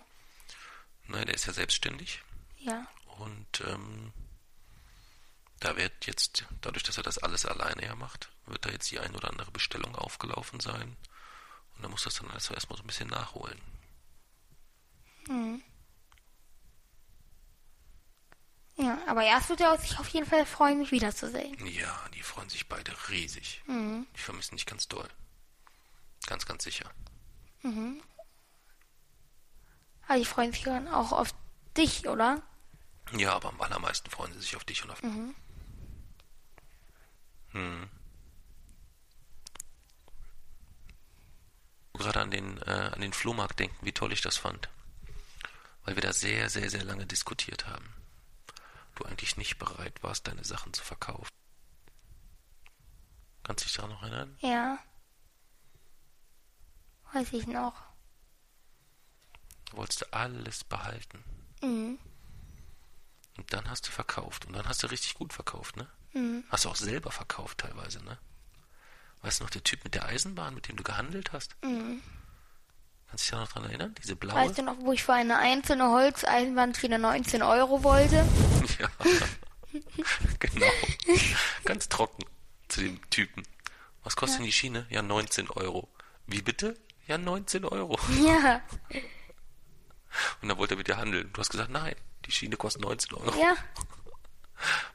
Ne, 1.06 1.24
der 1.24 1.34
ist 1.34 1.46
ja 1.46 1.52
selbstständig 1.54 2.22
Ja. 2.58 2.86
und 3.18 3.62
ähm, 3.66 4.12
da 5.60 5.76
wird 5.76 6.06
jetzt, 6.06 6.44
dadurch, 6.60 6.82
dass 6.84 6.98
er 6.98 7.02
das 7.02 7.18
alles 7.18 7.46
alleine 7.46 7.82
ja 7.84 7.94
macht, 7.94 8.30
wird 8.46 8.64
da 8.64 8.70
jetzt 8.70 8.90
die 8.90 8.98
ein 9.00 9.14
oder 9.16 9.30
andere 9.30 9.50
Bestellung 9.50 9.96
aufgelaufen 9.96 10.60
sein. 10.60 10.96
Und 11.76 11.82
er 11.82 11.88
muss 11.88 12.04
das 12.04 12.14
dann 12.16 12.30
also 12.30 12.52
erstmal 12.54 12.76
so 12.76 12.84
ein 12.84 12.86
bisschen 12.86 13.08
nachholen. 13.08 13.60
Ja, 18.76 18.98
aber 19.06 19.24
erst 19.24 19.48
wird 19.48 19.60
er 19.60 19.76
sich 19.78 19.98
auf 19.98 20.08
jeden 20.08 20.26
Fall 20.26 20.46
freuen, 20.46 20.78
mich 20.78 20.92
wiederzusehen. 20.92 21.66
Ja, 21.66 22.08
die 22.14 22.22
freuen 22.22 22.48
sich 22.48 22.68
beide 22.68 22.92
riesig. 23.08 23.60
Mhm. 23.66 24.06
Die 24.16 24.20
vermissen 24.20 24.56
dich 24.56 24.66
ganz 24.66 24.86
doll. 24.88 25.08
Ganz, 26.28 26.44
ganz 26.44 26.62
sicher. 26.62 26.90
Aber 30.06 30.18
die 30.18 30.26
freuen 30.26 30.52
sich 30.52 30.62
dann 30.62 30.86
auch 30.86 31.12
auf 31.12 31.34
dich, 31.74 32.06
oder? 32.06 32.42
Ja, 33.16 33.32
aber 33.32 33.48
am 33.48 33.60
allermeisten 33.62 34.10
freuen 34.10 34.34
sie 34.34 34.40
sich 34.40 34.54
auf 34.54 34.64
dich 34.64 34.84
und 34.84 34.90
auf 34.90 35.00
Hm. 37.52 37.88
Gerade 41.94 42.20
an 42.20 42.30
den, 42.30 42.58
äh, 42.58 42.90
an 42.92 43.00
den 43.00 43.14
Flohmarkt 43.14 43.58
denken, 43.58 43.86
wie 43.86 43.92
toll 43.92 44.12
ich 44.12 44.20
das 44.20 44.36
fand. 44.36 44.68
Weil 45.84 45.94
wir 45.94 46.02
da 46.02 46.12
sehr, 46.12 46.50
sehr, 46.50 46.68
sehr 46.68 46.84
lange 46.84 47.06
diskutiert 47.06 47.66
haben. 47.66 47.90
Du 48.96 49.04
eigentlich 49.04 49.38
nicht 49.38 49.58
bereit 49.58 50.02
warst, 50.02 50.28
deine 50.28 50.44
Sachen 50.44 50.74
zu 50.74 50.84
verkaufen. 50.84 51.30
Kannst 53.44 53.64
du 53.64 53.68
dich 53.68 53.76
daran 53.76 53.92
noch 53.92 54.02
erinnern? 54.02 54.36
Ja. 54.40 54.78
Weiß 57.12 57.32
ich 57.32 57.46
noch. 57.46 57.74
Du 59.70 59.76
wolltest 59.76 60.12
alles 60.12 60.64
behalten. 60.64 61.24
Mhm. 61.62 61.98
Und 63.36 63.52
dann 63.52 63.68
hast 63.70 63.86
du 63.86 63.90
verkauft. 63.90 64.46
Und 64.46 64.54
dann 64.54 64.68
hast 64.68 64.82
du 64.82 64.86
richtig 64.88 65.14
gut 65.14 65.32
verkauft, 65.32 65.76
ne? 65.76 65.86
Mhm. 66.12 66.44
Hast 66.48 66.64
du 66.64 66.70
auch 66.70 66.76
selber 66.76 67.10
verkauft 67.10 67.58
teilweise, 67.58 68.02
ne? 68.04 68.18
Weißt 69.22 69.40
du 69.40 69.44
noch, 69.44 69.50
der 69.50 69.64
Typ 69.64 69.84
mit 69.84 69.94
der 69.94 70.06
Eisenbahn, 70.06 70.54
mit 70.54 70.68
dem 70.68 70.76
du 70.76 70.82
gehandelt 70.82 71.32
hast? 71.32 71.56
Mhm. 71.62 72.02
Kannst 73.08 73.24
du 73.24 73.24
dich 73.24 73.30
da 73.30 73.40
noch 73.40 73.48
dran 73.48 73.64
erinnern? 73.64 73.94
Diese 74.02 74.16
blaue? 74.16 74.36
Weißt 74.36 74.58
du 74.58 74.62
noch, 74.62 74.76
wo 74.80 74.92
ich 74.92 75.02
für 75.02 75.14
eine 75.14 75.38
einzelne 75.38 75.88
Holzeisenbahnschiene 75.90 76.98
19 76.98 77.42
Euro 77.42 77.82
wollte? 77.82 78.26
Ja. 78.78 78.88
genau. 80.38 80.66
Ganz 81.64 81.88
trocken 81.88 82.24
zu 82.68 82.80
dem 82.80 83.10
Typen. 83.10 83.42
Was 84.04 84.14
kostet 84.14 84.40
denn 84.40 84.46
die 84.46 84.52
Schiene? 84.52 84.86
Ja, 84.90 85.02
19 85.02 85.48
Euro. 85.50 85.88
Wie 86.26 86.42
bitte? 86.42 86.76
Ja, 87.08 87.18
19 87.18 87.64
Euro. 87.64 87.98
Ja. 88.22 88.60
Und 90.40 90.48
dann 90.48 90.58
wollte 90.58 90.74
er 90.74 90.78
mit 90.78 90.86
dir 90.86 90.98
handeln. 90.98 91.30
Du 91.32 91.40
hast 91.40 91.50
gesagt, 91.50 91.70
nein, 91.70 91.96
die 92.26 92.30
Schiene 92.30 92.56
kostet 92.56 92.82
19 92.82 93.14
Euro. 93.14 93.40
Ja. 93.40 93.54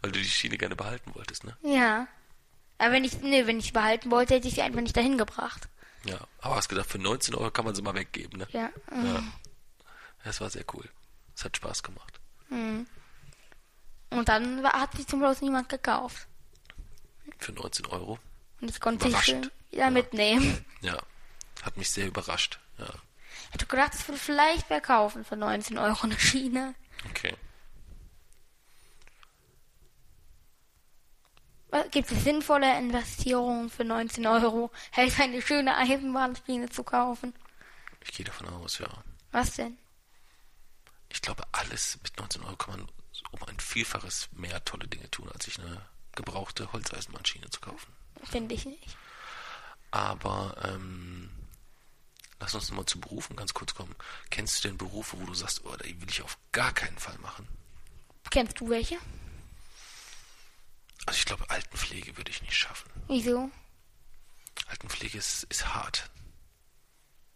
Weil 0.02 0.12
du 0.12 0.20
die 0.20 0.26
Schiene 0.26 0.58
gerne 0.58 0.76
behalten 0.76 1.14
wolltest, 1.16 1.44
ne? 1.44 1.58
Ja. 1.64 2.08
Aber 2.78 2.92
wenn 2.94 3.04
ich, 3.04 3.20
nee, 3.22 3.48
wenn 3.48 3.60
ich 3.60 3.74
behalten 3.74 4.12
wollte, 4.12 4.36
hätte 4.36 4.48
ich 4.48 4.56
sie 4.56 4.62
einfach 4.62 4.82
nicht 4.82 4.96
dahin 4.96 5.18
gebracht. 5.18 5.68
Ja. 6.06 6.20
Aber 6.40 6.56
hast 6.56 6.70
gedacht, 6.70 6.90
für 6.90 7.00
19 7.00 7.36
Euro 7.36 7.50
kann 7.52 7.66
man 7.66 7.76
sie 7.76 7.82
mal 7.82 7.96
weggeben, 7.96 8.40
ne? 8.40 8.48
Ja. 8.52 8.70
Ja. 8.92 9.24
Das 10.24 10.40
war 10.40 10.50
sehr 10.50 10.66
cool. 10.74 10.88
Es 11.36 11.44
hat 11.46 11.58
Spaß 11.58 11.84
gemacht. 11.84 12.20
Und 12.50 14.30
dann 14.30 14.64
hat 14.64 14.96
sie 14.96 15.06
zum 15.08 15.20
Schluss 15.20 15.42
niemand 15.42 15.70
gekauft. 15.70 16.28
Für 17.40 17.54
19 17.54 17.88
Euro. 17.88 18.20
Und 18.62 18.70
ich 18.70 18.80
konnte 18.80 19.10
sie 19.10 19.50
wieder 19.72 19.90
mitnehmen. 19.90 20.64
Ja. 20.82 20.98
Hat 21.64 21.76
mich 21.78 21.90
sehr 21.90 22.08
überrascht. 22.08 22.60
Ja. 22.78 22.88
Hätte 23.52 23.66
gedacht, 23.66 23.94
es 23.96 24.08
würde 24.08 24.20
vielleicht 24.20 24.68
verkaufen 24.68 25.26
für 25.26 25.36
19 25.36 25.78
Euro 25.78 26.04
eine 26.04 26.20
Schiene. 26.20 26.76
Okay. 27.10 27.36
Was- 31.70 31.90
Gibt 31.92 32.12
es 32.12 32.24
sinnvolle 32.24 32.78
Investierungen 32.78 33.70
für 33.70 33.84
19 33.84 34.26
Euro, 34.28 34.72
als 34.96 35.20
eine 35.20 35.42
schöne 35.42 35.76
Eisenbahnschiene 35.78 36.70
zu 36.70 36.84
kaufen? 36.84 37.34
Ich 38.02 38.12
gehe 38.14 38.26
davon 38.26 38.48
aus, 38.50 38.78
ja. 38.80 38.88
Was 39.32 39.56
denn? 39.56 39.78
Ich 41.10 41.22
glaube, 41.22 41.44
alles 41.52 41.98
mit 42.04 42.18
19 42.20 42.44
Euro 42.44 42.56
kann 42.58 42.78
man 42.78 42.88
um 43.32 43.44
ein 43.48 43.60
Vielfaches 43.60 44.30
mehr 44.34 44.64
tolle 44.66 44.88
Dinge 44.88 45.10
tun, 45.10 45.30
als 45.34 45.46
sich 45.46 45.60
eine 45.60 45.82
gebrauchte 46.16 46.72
Holzeisenbahnschiene 46.74 47.50
zu 47.50 47.60
kaufen. 47.62 47.92
Finde 48.24 48.54
ich 48.56 48.66
nicht. 48.66 48.98
Aber 49.92 50.56
ähm, 50.64 51.30
lass 52.40 52.56
uns 52.56 52.72
mal 52.72 52.86
zu 52.86 53.00
Berufen 53.00 53.36
ganz 53.36 53.54
kurz 53.54 53.74
kommen. 53.74 53.96
Kennst 54.30 54.64
du 54.64 54.68
denn 54.68 54.78
Berufe, 54.78 55.20
wo 55.20 55.26
du 55.26 55.34
sagst, 55.34 55.64
oh, 55.66 55.76
die 55.78 56.00
will 56.02 56.10
ich 56.10 56.22
auf 56.22 56.38
gar 56.52 56.74
keinen 56.74 56.98
Fall 56.98 57.18
machen? 57.20 57.48
Kennst 58.32 58.60
du 58.60 58.70
welche? 58.70 58.98
Also 61.06 61.18
ich 61.18 61.26
glaube, 61.26 61.50
Altenpflege 61.50 62.16
würde 62.18 62.32
ich 62.32 62.42
nicht 62.42 62.56
schaffen. 62.56 62.90
Wieso? 63.08 63.50
Altenpflege 64.68 65.18
ist, 65.18 65.44
ist 65.46 65.74
hart. 65.74 66.10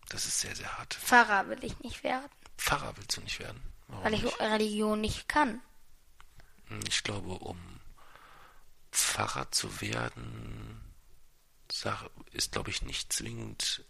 Das 0.10 0.25
ist 0.25 0.39
sehr, 0.39 0.55
sehr 0.55 0.77
hart. 0.77 0.93
Pfarrer 0.93 1.47
will 1.49 1.62
ich 1.63 1.77
nicht 1.79 2.03
werden, 2.03 2.29
Pfarrer 2.57 2.95
willst 2.95 3.17
du 3.17 3.21
nicht 3.21 3.39
werden. 3.39 3.62
Warum 3.88 4.03
weil 4.05 4.13
ich 4.13 4.23
nicht? 4.23 4.39
Religion 4.39 5.01
nicht 5.01 5.27
kann. 5.27 5.62
Hm, 6.67 6.79
Ich 6.88 7.03
glaube, 7.03 7.29
um 7.33 7.60
Pfarrer 8.91 9.51
zu 9.51 9.81
werden, 9.81 10.81
ist, 12.31 12.51
glaube 12.53 12.69
ich, 12.69 12.81
nicht 12.81 13.12
zwingend 13.12 13.83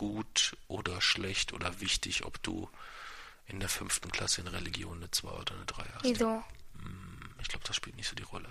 gut 0.00 0.56
oder 0.66 1.02
schlecht 1.02 1.52
oder 1.52 1.78
wichtig, 1.80 2.24
ob 2.24 2.42
du 2.42 2.70
in 3.44 3.60
der 3.60 3.68
fünften 3.68 4.10
Klasse 4.10 4.40
in 4.40 4.46
Religion 4.46 4.96
eine 4.96 5.10
2 5.10 5.28
oder 5.28 5.54
eine 5.54 5.66
3 5.66 5.82
hast. 5.94 6.04
Wieso? 6.04 6.42
Ich 7.42 7.48
glaube, 7.48 7.64
das 7.66 7.76
spielt 7.76 7.96
nicht 7.96 8.08
so 8.08 8.14
die 8.14 8.22
Rolle. 8.22 8.50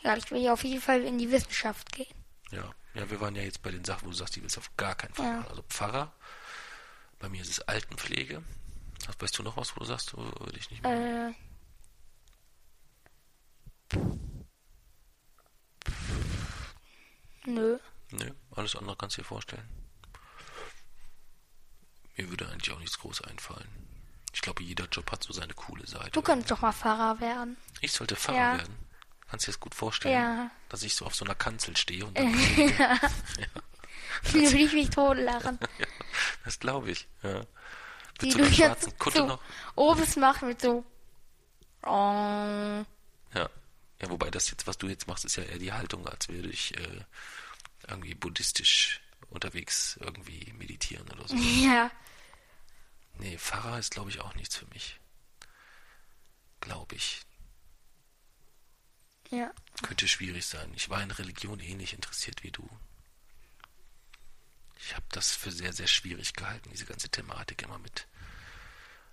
Ja, 0.00 0.16
ich 0.16 0.30
will 0.30 0.40
ja 0.40 0.54
auf 0.54 0.64
jeden 0.64 0.80
Fall 0.80 1.02
in 1.02 1.18
die 1.18 1.30
Wissenschaft 1.30 1.92
gehen. 1.92 2.14
Ja. 2.50 2.72
ja, 2.94 3.10
wir 3.10 3.20
waren 3.20 3.36
ja 3.36 3.42
jetzt 3.42 3.60
bei 3.62 3.70
den 3.70 3.84
Sachen, 3.84 4.06
wo 4.06 4.10
du 4.10 4.16
sagst, 4.16 4.36
die 4.36 4.42
willst 4.42 4.56
du 4.56 4.60
auf 4.60 4.74
gar 4.78 4.94
keinen 4.94 5.12
Fall 5.12 5.26
Ja. 5.26 5.32
machen. 5.40 5.48
Also 5.50 5.62
Pfarrer, 5.68 6.12
bei 7.18 7.28
mir 7.28 7.42
ist 7.42 7.50
es 7.50 7.60
Altenpflege. 7.60 8.42
Was- 9.06 9.20
Weißt 9.20 9.38
du 9.38 9.42
noch 9.42 9.58
was, 9.58 9.76
wo 9.76 9.80
du 9.80 9.84
sagst, 9.86 10.16
wo 10.16 10.22
würde 10.22 10.58
ich 10.58 10.70
nicht 10.70 10.82
machen? 10.82 10.96
Äh. 10.96 11.34
Nö. 17.46 17.78
Nö, 18.12 18.30
alles 18.58 18.76
andere 18.76 18.96
kannst 18.96 19.16
du 19.16 19.22
dir 19.22 19.28
vorstellen. 19.28 19.68
Mir 22.16 22.28
würde 22.30 22.48
eigentlich 22.48 22.72
auch 22.74 22.78
nichts 22.80 22.98
groß 22.98 23.22
einfallen. 23.22 23.68
Ich 24.34 24.40
glaube, 24.42 24.62
jeder 24.62 24.86
Job 24.86 25.10
hat 25.10 25.22
so 25.22 25.32
seine 25.32 25.54
coole 25.54 25.86
Seite. 25.86 26.10
Du 26.10 26.22
könntest 26.22 26.50
doch 26.50 26.60
mal 26.60 26.72
Pfarrer 26.72 27.20
werden. 27.20 27.56
Ich 27.80 27.92
sollte 27.92 28.16
Pfarrer 28.16 28.36
Ja. 28.36 28.56
werden. 28.58 28.76
Kannst 29.30 29.46
du 29.46 29.50
dir 29.50 29.54
das 29.54 29.60
gut 29.60 29.74
vorstellen? 29.74 30.14
Ja. 30.14 30.50
Dass 30.68 30.82
ich 30.82 30.94
so 30.94 31.06
auf 31.06 31.14
so 31.14 31.24
einer 31.24 31.34
Kanzel 31.34 31.76
stehe 31.76 32.04
und 32.04 32.16
dann 32.18 32.32
Wie 34.24 34.42
würde 34.42 34.56
ich 34.58 34.72
mich 34.72 34.90
totlachen. 34.90 35.58
ja, 35.78 35.86
das 36.44 36.58
glaube 36.58 36.90
ich. 36.90 37.06
Ja. 37.22 37.42
Die 38.20 38.26
Mit 38.26 38.32
so 38.32 38.38
du 38.38 38.44
einer 38.44 38.52
schwarzen 38.54 38.98
Kutte 38.98 39.18
so 39.18 39.26
noch. 39.26 39.40
Obes 39.76 40.16
machst 40.16 40.42
mit 40.42 40.60
so. 40.60 40.84
Oh. 41.84 41.88
Ja. 41.90 42.84
ja, 43.34 43.48
wobei 44.10 44.30
das 44.30 44.50
jetzt, 44.50 44.66
was 44.66 44.76
du 44.78 44.88
jetzt 44.88 45.06
machst, 45.06 45.24
ist 45.24 45.36
ja 45.36 45.44
eher 45.44 45.58
die 45.58 45.72
Haltung, 45.72 46.06
als 46.08 46.28
würde 46.28 46.48
ich 46.48 46.76
äh, 46.76 47.00
irgendwie 47.88 48.14
buddhistisch 48.14 49.00
unterwegs 49.30 49.98
irgendwie 50.00 50.52
meditieren 50.54 51.08
oder 51.10 51.28
so. 51.28 51.36
Ja. 51.36 51.90
Nee, 53.18 53.36
Pfarrer 53.36 53.78
ist, 53.78 53.92
glaube 53.92 54.10
ich, 54.10 54.20
auch 54.20 54.34
nichts 54.34 54.56
für 54.56 54.66
mich. 54.66 55.00
Glaube 56.60 56.94
ich. 56.94 57.22
Ja. 59.30 59.52
Könnte 59.82 60.08
schwierig 60.08 60.46
sein. 60.46 60.72
Ich 60.74 60.88
war 60.88 61.02
in 61.02 61.10
Religion 61.10 61.60
ähnlich 61.60 61.92
interessiert 61.92 62.42
wie 62.42 62.50
du. 62.50 62.68
Ich 64.80 64.94
habe 64.94 65.04
das 65.10 65.32
für 65.32 65.50
sehr, 65.50 65.72
sehr 65.72 65.88
schwierig 65.88 66.32
gehalten, 66.34 66.70
diese 66.70 66.86
ganze 66.86 67.08
Thematik 67.08 67.62
immer 67.62 67.78
mit 67.78 68.06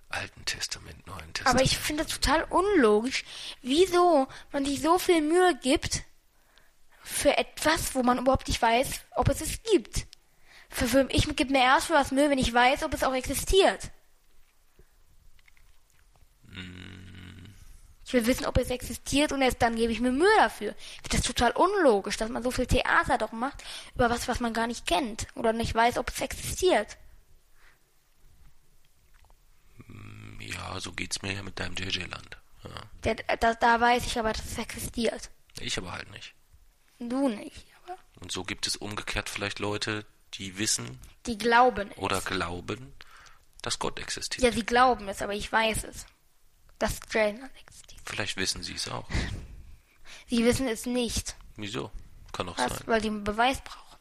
Alten 0.08 0.44
Testament, 0.44 1.06
Neuen 1.06 1.32
Testament. 1.34 1.48
Aber 1.48 1.62
ich 1.62 1.76
finde 1.76 2.04
das 2.04 2.12
total 2.12 2.44
unlogisch, 2.44 3.24
wieso 3.62 4.28
man 4.52 4.64
sich 4.64 4.80
so 4.80 4.98
viel 4.98 5.20
Mühe 5.20 5.58
gibt 5.60 6.04
für 7.06 7.38
etwas, 7.38 7.94
wo 7.94 8.02
man 8.02 8.18
überhaupt 8.18 8.48
nicht 8.48 8.60
weiß, 8.60 9.00
ob 9.12 9.28
es 9.28 9.40
es 9.40 9.62
gibt. 9.62 10.06
Für, 10.68 10.88
für, 10.88 11.08
ich 11.10 11.24
gebe 11.36 11.52
mir 11.52 11.62
erst 11.62 11.86
für 11.86 11.94
was 11.94 12.10
Mühe, 12.10 12.28
wenn 12.28 12.38
ich 12.38 12.52
weiß, 12.52 12.82
ob 12.82 12.92
es 12.92 13.04
auch 13.04 13.14
existiert. 13.14 13.90
Ich 18.04 18.12
will 18.12 18.26
wissen, 18.26 18.46
ob 18.46 18.58
es 18.58 18.70
existiert 18.70 19.32
und 19.32 19.40
erst 19.42 19.62
dann 19.62 19.76
gebe 19.76 19.92
ich 19.92 20.00
mir 20.00 20.12
Mühe 20.12 20.36
dafür. 20.36 20.74
Ich 20.78 21.10
finde 21.10 21.16
das 21.16 21.22
total 21.22 21.52
unlogisch, 21.52 22.16
dass 22.16 22.28
man 22.28 22.42
so 22.42 22.50
viel 22.50 22.66
Theater 22.66 23.18
doch 23.18 23.32
macht 23.32 23.62
über 23.94 24.10
was, 24.10 24.28
was 24.28 24.40
man 24.40 24.52
gar 24.52 24.66
nicht 24.66 24.86
kennt 24.86 25.26
oder 25.34 25.52
nicht 25.52 25.74
weiß, 25.74 25.98
ob 25.98 26.10
es 26.10 26.20
existiert. 26.20 26.98
Ja, 30.40 30.78
so 30.80 30.92
geht's 30.92 31.22
mir 31.22 31.32
ja 31.32 31.42
mit 31.42 31.58
deinem 31.58 31.74
JJ-Land. 31.74 32.36
Ja. 32.64 32.70
Der, 33.04 33.14
da, 33.36 33.54
da 33.54 33.80
weiß 33.80 34.06
ich 34.06 34.18
aber, 34.18 34.32
dass 34.32 34.44
es 34.44 34.58
existiert. 34.58 35.30
Ich 35.58 35.76
aber 35.78 35.92
halt 35.92 36.10
nicht. 36.10 36.35
Du 36.98 37.28
nicht, 37.28 37.66
aber 37.84 37.96
Und 38.20 38.32
so 38.32 38.44
gibt 38.44 38.66
es 38.66 38.76
umgekehrt 38.76 39.28
vielleicht 39.28 39.58
Leute, 39.58 40.06
die 40.34 40.58
wissen 40.58 40.98
die 41.26 41.36
glauben 41.38 41.90
es. 41.90 41.98
oder 41.98 42.20
glauben, 42.20 42.94
dass 43.62 43.78
Gott 43.78 43.98
existiert. 43.98 44.42
Ja, 44.44 44.52
sie 44.52 44.64
glauben 44.64 45.08
es, 45.08 45.22
aber 45.22 45.34
ich 45.34 45.50
weiß 45.50 45.84
es. 45.84 46.06
Dass 46.78 47.00
Jalen 47.12 47.42
existiert. 47.60 48.02
Vielleicht 48.06 48.36
wissen 48.36 48.62
sie 48.62 48.74
es 48.74 48.88
auch. 48.88 49.08
Sie 50.28 50.44
wissen 50.44 50.68
es 50.68 50.86
nicht, 50.86 51.36
Wieso? 51.56 51.90
Kann 52.32 52.48
auch 52.48 52.58
was, 52.58 52.78
sein. 52.78 52.86
weil 52.86 53.00
sie 53.00 53.08
einen 53.08 53.24
Beweis 53.24 53.60
brauchen. 53.62 53.98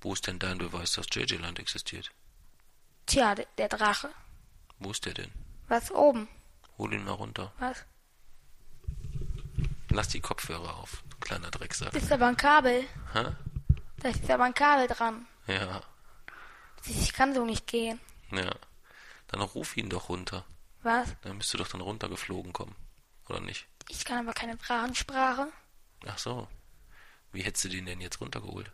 Wo 0.00 0.12
ist 0.14 0.26
denn 0.26 0.38
dein 0.38 0.58
Beweis, 0.58 0.92
dass 0.92 1.06
JJ-Land 1.12 1.58
existiert? 1.58 2.10
Tja, 3.06 3.34
der, 3.34 3.68
Drache. 3.68 4.10
Wo 4.78 4.90
ist 4.90 5.04
der 5.04 5.14
denn? 5.14 5.30
Was 5.68 5.90
oben? 5.90 6.28
Hol 6.78 6.92
ihn 6.94 7.04
mal 7.04 7.12
runter. 7.12 7.52
Was? 7.58 7.84
Lass 9.90 10.08
die 10.08 10.20
Kopfhörer 10.20 10.76
auf, 10.76 11.02
kleiner 11.22 11.50
Drecksack. 11.50 11.92
Das 11.92 12.02
ist 12.02 12.12
aber 12.12 12.26
ein 12.26 12.36
Kabel. 12.36 12.84
Hä? 13.14 13.24
Da 13.98 14.08
ist 14.08 14.30
aber 14.30 14.44
ein 14.44 14.54
Kabel 14.54 14.86
dran. 14.88 15.26
Ja, 15.46 15.80
Ich 16.86 17.12
kann 17.12 17.34
so 17.34 17.44
nicht 17.44 17.66
gehen. 17.66 18.00
ja. 18.30 18.50
Dann 19.28 19.40
ruf 19.40 19.76
ihn 19.78 19.88
doch 19.88 20.10
runter. 20.10 20.44
Was? 20.82 21.08
Dann 21.22 21.38
müsst 21.38 21.54
du 21.54 21.58
doch 21.58 21.68
dann 21.68 21.80
runtergeflogen 21.80 22.52
kommen. 22.52 22.74
Oder 23.28 23.40
nicht? 23.40 23.66
Ich 23.88 24.04
kann 24.04 24.18
aber 24.18 24.34
keine 24.34 24.56
Drachensprache. 24.56 25.48
Ach 26.06 26.18
so. 26.18 26.48
Wie 27.32 27.42
hättest 27.42 27.64
du 27.64 27.68
den 27.70 27.86
denn 27.86 28.00
jetzt 28.02 28.20
runtergeholt? 28.20 28.70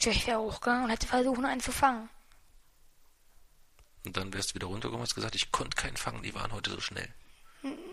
Tja, 0.00 0.10
ich 0.12 0.26
wäre 0.26 0.40
hochgegangen 0.40 0.84
und 0.84 0.90
hätte 0.90 1.06
versucht, 1.06 1.44
einen 1.44 1.60
zu 1.60 1.70
fangen. 1.70 2.08
Und 4.04 4.16
dann 4.16 4.32
wärst 4.32 4.50
du 4.50 4.54
wieder 4.56 4.66
runtergekommen 4.66 5.00
und 5.02 5.06
hast 5.08 5.14
gesagt, 5.14 5.34
ich 5.34 5.52
konnte 5.52 5.76
keinen 5.76 5.96
fangen, 5.96 6.22
die 6.22 6.34
waren 6.34 6.52
heute 6.52 6.70
so 6.70 6.80
schnell. 6.80 7.08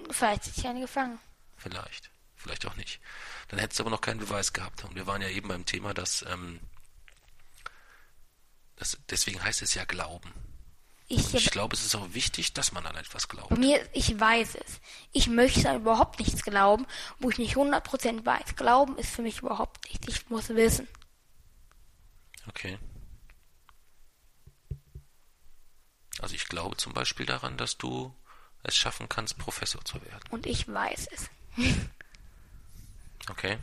Vielleicht 0.10 0.46
hätte 0.48 0.60
ich 0.60 0.68
einen 0.68 0.82
gefangen. 0.82 1.20
Vielleicht. 1.58 2.11
Vielleicht 2.42 2.66
auch 2.66 2.76
nicht. 2.76 3.00
Dann 3.50 3.60
hättest 3.60 3.80
du 3.80 3.84
aber 3.84 3.92
noch 3.92 4.02
keinen 4.02 4.20
Beweis 4.20 4.54
gehabt. 4.54 4.84
Und 4.84 4.96
wir 4.96 5.06
waren 5.06 5.22
ja 5.22 5.30
eben 5.30 5.48
beim 5.48 5.66
Thema, 5.66 5.94
dass, 5.94 6.26
ähm, 6.28 6.60
das, 8.78 8.98
deswegen 9.10 9.44
heißt 9.44 9.62
es 9.62 9.76
ja 9.76 9.86
Glauben. 9.86 10.34
Ich, 11.08 11.34
ich 11.34 11.52
glaube, 11.52 11.76
es 11.76 11.86
ist 11.86 11.94
auch 11.94 12.14
wichtig, 12.14 12.54
dass 12.54 12.72
man 12.72 12.86
an 12.86 12.96
etwas 12.96 13.28
bei 13.28 13.36
glaubt. 13.36 13.58
mir, 13.58 13.86
ich 13.92 14.18
weiß 14.18 14.56
es. 14.56 14.80
Ich 15.12 15.28
möchte 15.28 15.70
an 15.70 15.82
überhaupt 15.82 16.20
nichts 16.20 16.42
glauben, 16.42 16.88
wo 17.20 17.30
ich 17.30 17.38
nicht 17.38 17.58
100% 17.58 18.26
weiß. 18.26 18.56
Glauben 18.56 18.98
ist 18.98 19.12
für 19.12 19.22
mich 19.22 19.40
überhaupt 19.40 19.84
nichts. 19.90 20.08
Ich 20.08 20.30
muss 20.30 20.50
wissen. 20.50 20.88
Okay. 22.48 22.80
Also 26.20 26.34
ich 26.34 26.48
glaube 26.48 26.78
zum 26.78 26.94
Beispiel 26.94 27.26
daran, 27.26 27.58
dass 27.58 27.78
du 27.78 28.16
es 28.64 28.76
schaffen 28.76 29.10
kannst, 29.10 29.38
Professor 29.38 29.84
zu 29.84 30.02
werden. 30.02 30.30
Und 30.30 30.46
ich 30.46 30.68
weiß 30.68 31.08
es. 31.12 31.30
Okay? 33.30 33.58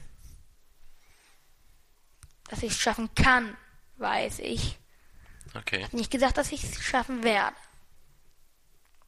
Dass 2.49 2.63
ich 2.63 2.73
es 2.73 2.79
schaffen 2.79 3.15
kann, 3.15 3.57
weiß 3.97 4.39
ich. 4.41 4.79
Okay. 5.55 5.87
Nicht 5.93 6.11
gesagt, 6.11 6.37
dass 6.37 6.53
ich 6.53 6.65
es 6.65 6.83
schaffen 6.83 7.23
werde. 7.23 7.57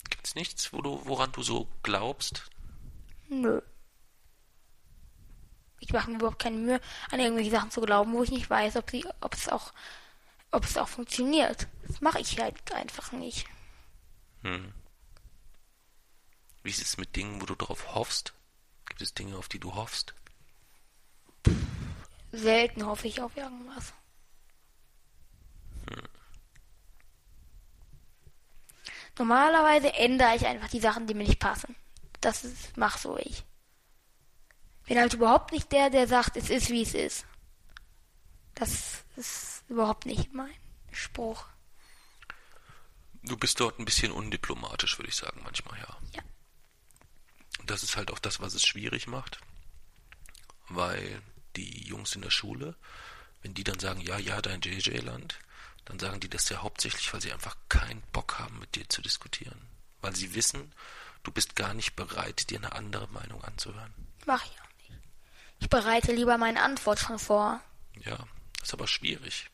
Gibt 0.09 0.27
es 0.27 0.35
nichts, 0.35 0.73
wo 0.73 0.83
du, 0.83 1.01
woran 1.05 1.33
du 1.33 1.43
so 1.43 1.69
glaubst? 1.83 2.51
Nö. 3.29 3.61
Ich 5.79 5.93
mache 5.93 6.11
mir 6.11 6.17
überhaupt 6.17 6.43
keine 6.43 6.57
Mühe, 6.57 6.81
an 7.11 7.21
irgendwelche 7.21 7.51
Sachen 7.51 7.71
zu 7.71 7.81
glauben, 7.81 8.13
wo 8.13 8.23
ich 8.23 8.31
nicht 8.31 8.51
weiß, 8.51 8.77
ob 8.77 8.91
sie, 8.91 9.07
ob 9.21 9.35
es 9.35 9.49
auch, 9.49 9.73
ob 10.51 10.65
es 10.65 10.77
auch 10.77 10.89
funktioniert. 10.89 11.69
Das 11.87 12.01
mache 12.01 12.21
ich 12.21 12.39
halt 12.39 12.73
einfach 12.73 13.13
nicht. 13.13 13.47
Hm. 14.43 14.75
Wie 16.63 16.71
ist 16.71 16.83
es 16.83 16.99
mit 16.99 17.17
Dingen, 17.17 17.41
wo 17.41 17.47
du 17.47 17.55
darauf 17.55 17.95
hoffst? 17.95 18.35
Gibt 18.87 19.01
es 19.01 19.15
Dinge, 19.15 19.37
auf 19.37 19.49
die 19.49 19.59
du 19.59 19.75
hoffst? 19.75 20.15
Selten 22.33 22.87
hoffe 22.87 23.09
ich 23.09 23.21
auf 23.21 23.37
irgendwas. 23.37 23.93
Normalerweise 29.19 29.93
ändere 29.93 30.35
ich 30.35 30.47
einfach 30.47 30.69
die 30.69 30.81
Sachen, 30.81 31.07
die 31.07 31.13
mir 31.15 31.25
nicht 31.25 31.41
passen. 31.41 31.77
Das 32.23 32.43
ist, 32.45 32.77
mach 32.77 32.97
so 32.97 33.19
ich. 33.19 33.45
Bin 34.87 34.99
halt 34.99 35.13
überhaupt 35.15 35.53
nicht 35.53 35.71
der, 35.73 35.91
der 35.91 36.09
sagt, 36.09 36.37
es 36.37 36.49
ist 36.49 36.71
wie 36.71 36.83
es 36.83 36.95
ist. 36.95 37.27
Das 38.55 39.05
ist 39.17 39.65
überhaupt 39.69 40.07
nicht 40.07 40.33
mein 40.33 40.55
Spruch. 40.91 41.45
Du 43.23 43.37
bist 43.37 43.61
dort 43.61 43.79
ein 43.79 43.85
bisschen 43.85 44.11
undiplomatisch, 44.11 44.99
würde 44.99 45.11
ich 45.11 45.17
sagen, 45.17 45.43
manchmal, 45.45 45.79
ja. 45.79 45.97
Ja. 46.15 46.23
Und 47.59 47.71
das 47.71 47.83
ist 47.83 47.97
halt 47.97 48.11
auch 48.11 48.19
das, 48.19 48.41
was 48.41 48.55
es 48.55 48.65
schwierig 48.65 49.07
macht, 49.07 49.39
weil 50.69 51.21
die 51.57 51.87
Jungs 51.87 52.15
in 52.15 52.23
der 52.23 52.31
Schule, 52.31 52.75
wenn 53.43 53.55
die 53.55 53.65
dann 53.65 53.79
sagen, 53.79 54.01
ja, 54.01 54.19
ja, 54.19 54.41
dein 54.41 54.61
JJ-Land, 54.61 55.39
dann 55.85 55.99
sagen 55.99 56.21
die 56.21 56.29
das 56.29 56.49
ja 56.49 56.63
hauptsächlich, 56.63 57.13
weil 57.13 57.21
sie 57.21 57.33
einfach 57.33 57.57
keinen 57.69 58.03
Bock 58.13 58.39
haben, 58.39 58.59
mit 58.59 58.75
dir 58.77 58.89
zu 58.89 59.03
diskutieren. 59.03 59.61
Weil 60.03 60.15
sie 60.15 60.35
wissen, 60.35 60.73
du 61.23 61.33
bist 61.33 61.57
gar 61.57 61.75
nicht 61.75 61.97
bereit, 61.97 62.51
dir 62.51 62.59
eine 62.59 62.73
andere 62.73 63.09
Meinung 63.09 63.43
anzuhören. 63.45 63.93
Mach 64.27 64.45
ich 64.45 64.53
auch 64.61 64.89
nicht. 64.89 65.01
Ich 65.59 65.69
bereite 65.69 66.13
lieber 66.13 66.39
meine 66.39 66.63
Antwort 66.63 66.99
schon 66.99 67.19
vor. 67.19 67.61
Ja, 68.05 68.19
ist 68.63 68.73
aber 68.73 68.87
schwierig. 68.87 69.51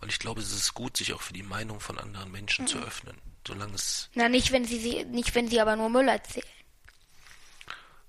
Weil 0.00 0.10
ich 0.10 0.18
glaube, 0.18 0.40
es 0.40 0.52
ist 0.52 0.74
gut, 0.74 0.96
sich 0.96 1.12
auch 1.12 1.22
für 1.22 1.32
die 1.32 1.42
Meinung 1.42 1.80
von 1.80 1.98
anderen 1.98 2.30
Menschen 2.30 2.66
zu 2.66 2.78
öffnen. 2.78 3.16
Solange 3.46 3.74
es 3.74 4.10
Na, 4.14 4.28
nicht 4.28 4.52
wenn 4.52 4.64
sie, 4.64 4.78
sie 4.78 5.04
nicht 5.04 5.34
wenn 5.34 5.48
sie 5.48 5.60
aber 5.60 5.76
nur 5.76 5.88
Müll 5.88 6.08
erzählen. 6.08 6.44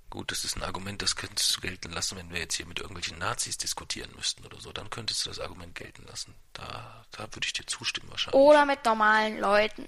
Gut, 0.10 0.32
das 0.32 0.46
ist 0.46 0.56
ein 0.56 0.64
Argument, 0.64 1.02
das 1.02 1.16
könntest 1.18 1.56
du 1.58 1.62
gelten 1.62 1.92
lassen, 1.92 2.18
wenn 2.18 2.32
wir 2.32 2.40
jetzt 2.40 2.56
hier 2.56 2.66
mit 2.66 2.80
irgendwelchen 2.80 3.18
Nazis 3.18 3.58
diskutieren 3.58 4.10
müssten 4.16 4.46
oder 4.46 4.60
so. 4.62 4.72
Dann 4.72 4.90
könntest 4.90 5.26
du 5.26 5.30
das 5.30 5.40
Argument 5.40 5.76
gelten 5.76 6.06
lassen. 6.06 6.34
Da, 6.54 7.06
da 7.12 7.24
würde 7.34 7.46
ich 7.46 7.54
dir 7.54 7.66
zustimmen 7.66 8.10
wahrscheinlich. 8.10 8.40
Oder 8.42 8.66
mit 8.66 8.86
normalen 8.86 9.40
Leuten. 9.40 9.86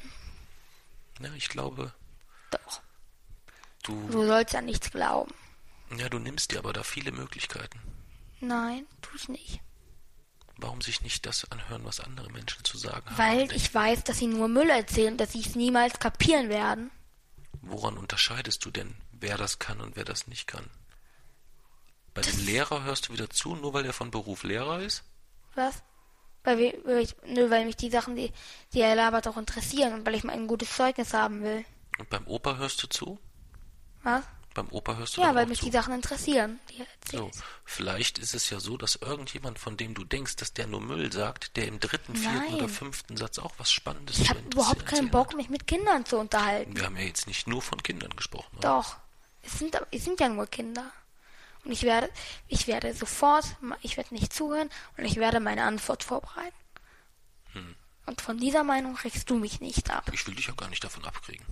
Ja, 1.22 1.32
ich 1.36 1.48
glaube, 1.48 1.94
Doch. 2.52 2.82
du, 3.84 4.10
Du 4.10 4.26
sollst 4.28 4.56
an 4.56 4.66
nichts 4.66 4.92
glauben. 4.92 5.34
ja, 5.98 6.10
du 6.10 6.20
nimmst 6.20 6.52
dir 6.52 6.60
aber 6.60 6.74
da 6.74 6.84
viele 6.84 7.12
Möglichkeiten. 7.14 7.80
Nein, 8.42 8.86
tu 9.02 9.12
ich 9.16 9.30
nicht. 9.30 9.62
Warum 10.58 10.82
sich 10.82 11.02
nicht 11.02 11.26
das 11.26 11.50
anhören, 11.52 11.86
was 11.86 12.02
andere 12.02 12.30
Menschen 12.32 12.64
zu 12.66 12.78
sagen 12.78 13.06
haben? 13.10 13.18
Weil 13.18 13.52
ich 13.54 13.74
weiß, 13.74 14.04
dass 14.04 14.18
sie 14.18 14.28
nur 14.28 14.50
Müll 14.50 14.70
erzählen, 14.70 15.18
dass 15.18 15.32
sie 15.32 15.40
es 15.42 15.56
niemals 15.56 16.00
kapieren 16.00 16.50
werden. 16.50 16.92
Woran 17.62 17.98
unterscheidest 17.98 18.64
du 18.66 18.72
denn, 18.72 18.96
wer 19.22 19.38
das 19.38 19.60
kann 19.60 19.82
und 19.82 19.96
wer 19.96 20.06
das 20.06 20.28
nicht 20.28 20.48
kann? 20.48 20.66
Bei 22.14 22.22
dem 22.22 22.46
Lehrer 22.46 22.84
hörst 22.84 23.08
du 23.10 23.14
wieder 23.14 23.30
zu, 23.30 23.56
nur 23.56 23.74
weil 23.74 23.86
er 23.86 23.94
von 23.94 24.12
Beruf 24.12 24.44
Lehrer 24.44 24.82
ist? 24.82 25.04
Was? 25.56 25.84
Ich, 26.46 27.16
nö, 27.26 27.50
weil 27.50 27.66
mich 27.66 27.76
die 27.76 27.92
Sachen, 27.92 28.16
die, 28.16 28.32
die 28.74 28.82
er 28.82 28.96
labert, 28.96 29.28
auch 29.28 29.38
interessieren 29.38 29.94
und 29.94 30.06
weil 30.06 30.16
ich 30.16 30.24
mal 30.24 30.34
ein 30.34 30.48
gutes 30.48 30.74
Zeugnis 30.76 31.14
haben 31.14 31.44
will. 31.44 31.64
Und 32.00 32.10
beim 32.10 32.26
Opa 32.28 32.56
hörst 32.56 32.82
du 32.82 32.88
zu? 32.88 33.20
Was? 34.04 34.24
Beim 34.56 34.68
Opa 34.72 34.96
hörst 34.96 35.16
du 35.18 35.22
Ja, 35.22 35.36
weil 35.36 35.46
mich 35.46 35.60
zu. 35.60 35.66
die 35.66 35.72
Sachen 35.72 35.94
interessieren, 35.94 36.60
die 36.72 36.84
So, 37.12 37.30
vielleicht 37.66 38.18
ist 38.18 38.34
es 38.34 38.50
ja 38.50 38.60
so, 38.60 38.78
dass 38.78 38.96
irgendjemand, 38.96 39.60
von 39.60 39.78
dem 39.78 39.94
du 39.94 40.04
denkst, 40.04 40.38
dass 40.38 40.54
der 40.54 40.66
nur 40.66 40.82
Müll 40.82 41.12
sagt, 41.12 41.56
der 41.56 41.68
im 41.68 41.80
dritten, 41.80 42.16
vierten 42.16 42.38
Nein. 42.38 42.54
oder 42.56 42.70
fünften 42.70 43.16
Satz 43.16 43.38
auch 43.38 43.54
was 43.58 43.72
Spannendes 43.72 44.18
Ich 44.20 44.30
habe 44.30 44.40
überhaupt 44.40 44.86
keinen 44.88 45.12
Bock, 45.12 45.36
mich 45.36 45.50
mit 45.50 45.68
Kindern 45.68 46.06
zu 46.06 46.18
unterhalten. 46.18 46.76
Wir 46.76 46.86
haben 46.86 46.98
ja 46.98 47.04
jetzt 47.04 47.28
nicht 47.28 47.48
nur 47.48 47.62
von 47.62 47.84
Kindern 47.84 48.16
gesprochen. 48.16 48.58
oder? 48.58 48.70
Doch. 48.70 48.98
Es 49.42 49.60
sind, 49.60 49.80
es 49.92 50.06
sind 50.06 50.20
ja 50.20 50.30
nur 50.30 50.48
Kinder. 50.48 50.92
Und 51.64 51.72
ich 51.72 51.84
werde, 51.84 52.10
ich 52.48 52.68
werde 52.68 52.94
sofort, 52.94 53.46
ich 53.82 53.98
werde 53.98 54.14
nicht 54.14 54.34
zuhören 54.34 54.70
und 54.98 55.06
ich 55.06 55.18
werde 55.18 55.40
meine 55.40 55.64
Antwort 55.64 56.04
vorbereiten. 56.04 56.56
Hm. 57.54 57.76
Und 58.06 58.22
von 58.22 58.38
dieser 58.38 58.64
Meinung 58.64 58.96
kriegst 58.96 59.30
du 59.30 59.36
mich 59.36 59.60
nicht 59.60 59.92
ab. 59.92 60.10
Ich 60.14 60.26
will 60.26 60.36
dich 60.36 60.50
auch 60.50 60.58
gar 60.58 60.70
nicht 60.70 60.84
davon 60.84 61.06
abkriegen. 61.06 61.46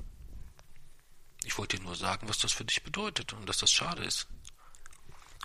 Ich 1.43 1.57
wollte 1.57 1.77
dir 1.77 1.83
nur 1.83 1.95
sagen, 1.95 2.27
was 2.27 2.39
das 2.39 2.51
für 2.51 2.65
dich 2.65 2.83
bedeutet 2.83 3.33
und 3.33 3.47
dass 3.47 3.57
das 3.57 3.71
schade 3.71 4.03
ist. 4.03 4.27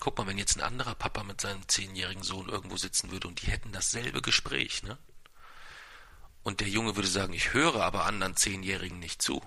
Guck 0.00 0.18
mal, 0.18 0.26
wenn 0.26 0.38
jetzt 0.38 0.56
ein 0.56 0.62
anderer 0.62 0.94
Papa 0.94 1.22
mit 1.22 1.40
seinem 1.40 1.68
zehnjährigen 1.68 2.24
Sohn 2.24 2.48
irgendwo 2.48 2.76
sitzen 2.76 3.10
würde 3.10 3.28
und 3.28 3.40
die 3.42 3.46
hätten 3.46 3.72
dasselbe 3.72 4.20
Gespräch, 4.20 4.82
ne? 4.82 4.98
Und 6.42 6.60
der 6.60 6.68
Junge 6.68 6.96
würde 6.96 7.08
sagen, 7.08 7.32
ich 7.34 7.52
höre 7.52 7.84
aber 7.84 8.04
anderen 8.04 8.36
Zehnjährigen 8.36 8.98
nicht 8.98 9.22
zu, 9.22 9.40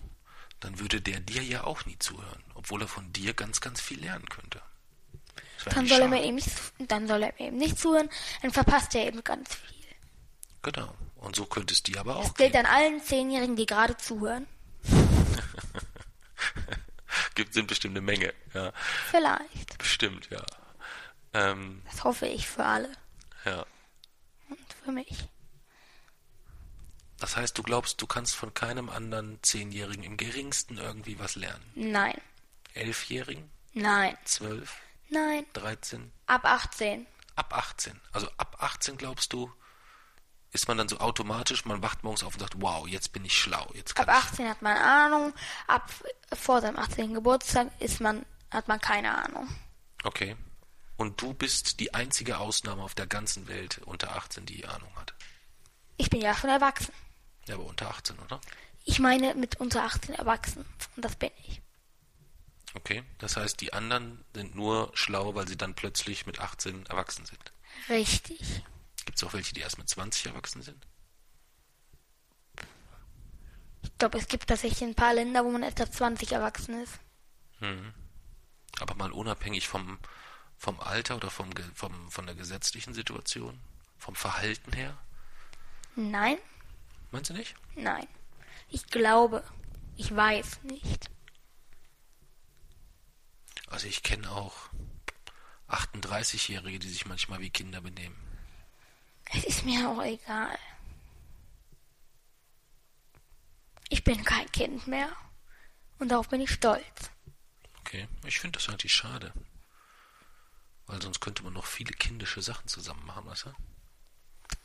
dann 0.65 0.80
würde 0.80 0.99
der 0.99 1.19
dir 1.19 1.43
ja 1.43 1.63
auch 1.63 1.86
nie 1.86 1.97
zuhören, 1.99 2.43
obwohl 2.56 2.82
er 2.82 2.88
von 2.88 3.13
dir 3.13 3.34
ganz, 3.36 3.62
ganz 3.62 3.80
viel 3.80 3.99
lernen 4.01 4.28
könnte. 4.30 4.60
Dann 5.65 5.88
soll, 5.88 6.01
er 6.01 6.08
mir 6.08 6.23
eben 6.23 6.36
nicht, 6.36 6.49
dann 6.80 7.08
soll 7.08 7.21
er 7.23 7.34
mir 7.39 7.47
eben 7.47 7.58
nicht 7.58 7.80
zuhören, 7.80 8.10
dann 8.41 8.51
verpasst 8.51 8.93
er 8.95 9.06
eben 9.08 9.23
ganz 9.23 9.54
viel. 9.56 9.75
Genau. 10.63 10.93
Und 11.17 11.36
so 11.36 11.45
könnte 11.45 11.73
es 11.73 11.84
dir 11.84 11.99
aber 11.99 12.15
auch 12.17 12.23
Das 12.23 12.34
gilt 12.36 12.54
gehen. 12.54 12.65
an 12.65 12.71
allen 12.71 13.01
Zehnjährigen, 13.01 13.56
die 13.56 13.65
gerade 13.67 13.95
zuhören. 13.97 14.47
Gibt 17.36 17.54
sind 17.54 17.67
bestimmt 17.67 17.93
eine 17.93 18.01
Menge, 18.06 18.34
ja. 18.54 18.71
Vielleicht. 19.10 19.78
Bestimmt, 19.78 20.30
ja. 20.32 20.43
Ähm, 21.34 21.82
Das 21.91 22.04
hoffe 22.04 22.25
ich 22.28 22.47
für 22.47 22.63
alle. 22.65 22.91
ja. 23.45 23.65
Und 24.49 24.58
für 24.84 24.91
mich. 24.91 25.28
Das 27.19 27.38
heißt, 27.38 27.58
du 27.58 27.63
glaubst, 27.63 28.01
du 28.01 28.08
kannst 28.08 28.36
von 28.36 28.54
keinem 28.54 28.89
anderen 28.89 29.39
Zehnjährigen 29.41 30.04
im 30.04 30.17
geringsten 30.17 30.78
irgendwie 30.78 31.17
was 31.19 31.36
lernen. 31.36 31.63
Nein. 31.75 32.19
Elfjährigen? 32.73 33.49
Nein. 33.73 34.17
Zwölf? 34.25 34.78
Nein. 35.10 35.45
Dreizehn? 35.54 36.12
Ab 36.25 36.45
18. 36.45 37.06
Ab 37.36 37.54
18. 37.54 37.99
Also 38.12 38.30
ab 38.38 38.58
18 38.60 38.97
glaubst 38.97 39.32
du, 39.34 39.51
ist 40.51 40.67
man 40.67 40.78
dann 40.78 40.88
so 40.88 40.99
automatisch, 40.99 41.65
man 41.65 41.82
wacht 41.82 42.04
morgens 42.04 42.23
auf 42.23 42.34
und 42.34 42.39
sagt, 42.39 42.62
wow, 42.62 42.88
jetzt 42.88 43.12
bin 43.12 43.25
ich 43.25 43.38
schlau. 43.38 43.69
Jetzt 43.73 43.93
kann 43.93 44.08
Ab 44.08 44.17
ich. 44.17 44.30
18 44.32 44.49
hat 44.49 44.62
man 44.62 44.78
Ahnung. 44.78 45.34
Ab 45.67 45.89
vor 46.34 46.62
seinem 46.62 46.78
18. 46.78 47.13
Geburtstag 47.13 47.69
ist 47.80 47.99
man, 47.99 48.25
hat 48.51 48.67
man 48.67 48.80
keine 48.80 49.15
Ahnung. 49.17 49.47
Okay. 50.04 50.36
Und 50.97 51.21
du 51.21 51.34
bist 51.34 51.82
die 51.82 51.93
einzige 51.93 52.38
Ausnahme 52.38 52.84
auf 52.84 52.95
der 52.95 53.08
ganzen 53.08 53.47
Welt 53.49 53.82
unter 53.86 54.15
18, 54.15 54.45
die 54.45 54.65
Ahnung 54.65 54.89
hat. 54.95 55.13
Ich 55.97 56.10
bin 56.10 56.21
ja 56.21 56.34
schon 56.34 56.49
erwachsen. 56.49 56.93
Ja, 57.48 57.56
aber 57.56 57.66
unter 57.66 57.90
18, 57.90 58.18
oder? 58.20 58.42
Ich 58.86 59.00
meine 59.00 59.36
mit 59.36 59.60
unter 59.60 59.84
18 59.84 60.16
erwachsen. 60.16 60.66
Und 60.96 61.06
das 61.06 61.16
bin 61.16 61.32
ich. 61.46 61.62
Okay. 62.74 63.04
Das 63.20 63.38
heißt, 63.38 63.62
die 63.62 63.74
anderen 63.74 64.24
sind 64.34 64.56
nur 64.56 64.92
schlau, 64.94 65.36
weil 65.36 65.48
sie 65.48 65.58
dann 65.58 65.76
plötzlich 65.76 66.26
mit 66.26 66.40
18 66.40 66.86
erwachsen 66.88 67.26
sind. 67.26 67.54
Richtig. 67.90 68.64
Gibt 69.06 69.18
es 69.18 69.24
auch 69.24 69.34
welche, 69.34 69.54
die 69.54 69.62
erst 69.62 69.78
mit 69.78 69.90
20 69.90 70.28
erwachsen 70.28 70.62
sind? 70.62 70.86
Ich 73.84 73.98
glaube, 73.98 74.18
es 74.18 74.28
gibt 74.28 74.48
tatsächlich 74.48 74.84
ein 74.84 74.96
paar 74.96 75.14
Länder, 75.14 75.46
wo 75.46 75.52
man 75.52 75.64
erst 75.64 75.80
ab 75.80 75.94
20 75.94 76.32
erwachsen 76.32 76.82
ist. 76.82 77.00
Aber 78.80 78.96
mal 78.96 79.12
unabhängig 79.12 79.68
vom, 79.68 80.00
vom 80.58 80.80
Alter 80.80 81.16
oder 81.16 81.30
vom, 81.30 81.50
vom, 81.74 82.12
von 82.12 82.26
der 82.26 82.36
gesetzlichen 82.36 82.94
Situation, 82.94 83.60
vom 83.98 84.16
Verhalten 84.16 84.74
her? 84.74 84.98
Nein, 85.96 86.38
Meinst 87.12 87.30
du 87.30 87.34
nicht? 87.34 87.56
nein. 87.76 88.08
Ich 88.70 88.88
glaube. 88.88 89.44
Ich 89.98 90.13
weiß 90.13 90.63
nicht. 90.63 91.10
Also 93.68 93.88
ich 93.88 94.04
kenne 94.04 94.30
auch 94.30 94.70
38-Jährige, 95.70 96.80
die 96.80 96.89
sich 96.89 97.06
manchmal 97.06 97.39
wie 97.39 97.50
Kinder 97.50 97.82
benehmen. 97.82 98.15
Es 99.34 99.44
ist 99.46 99.65
mir 99.65 99.89
auch 99.89 100.04
egal. 100.04 100.58
Ich 103.89 104.04
bin 104.04 104.24
kein 104.24 104.52
Kind 104.52 104.88
mehr. 104.88 105.10
Und 106.00 106.10
darauf 106.10 106.30
bin 106.30 106.41
ich 106.41 106.52
stolz. 106.52 107.12
Okay, 107.80 108.08
ich 108.26 108.39
finde 108.39 108.60
das 108.60 108.68
eigentlich 108.68 108.94
schade. 108.94 109.32
Weil 110.88 111.02
sonst 111.02 111.22
könnte 111.22 111.44
man 111.44 111.54
noch 111.54 111.65
viele 111.65 111.94
kindische 111.94 112.41
Sachen 112.41 112.68
zusammen 112.68 113.06
machen, 113.06 113.26
weißt 113.26 113.46
du? 113.46 113.54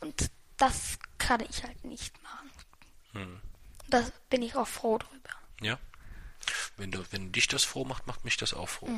Und 0.01 0.31
das 0.61 0.99
kann 1.17 1.41
ich 1.41 1.63
halt 1.63 1.83
nicht 1.85 2.21
machen. 2.21 2.51
Hm. 3.13 3.41
Da 3.89 4.05
bin 4.29 4.43
ich 4.43 4.55
auch 4.55 4.67
froh 4.67 4.99
drüber. 4.99 5.31
Ja. 5.59 5.79
Wenn, 6.77 6.91
du, 6.91 7.03
wenn 7.11 7.31
dich 7.31 7.47
das 7.47 7.63
froh 7.63 7.83
macht, 7.83 8.05
macht 8.07 8.23
mich 8.25 8.37
das 8.37 8.53
auch 8.53 8.69
froh. 8.69 8.89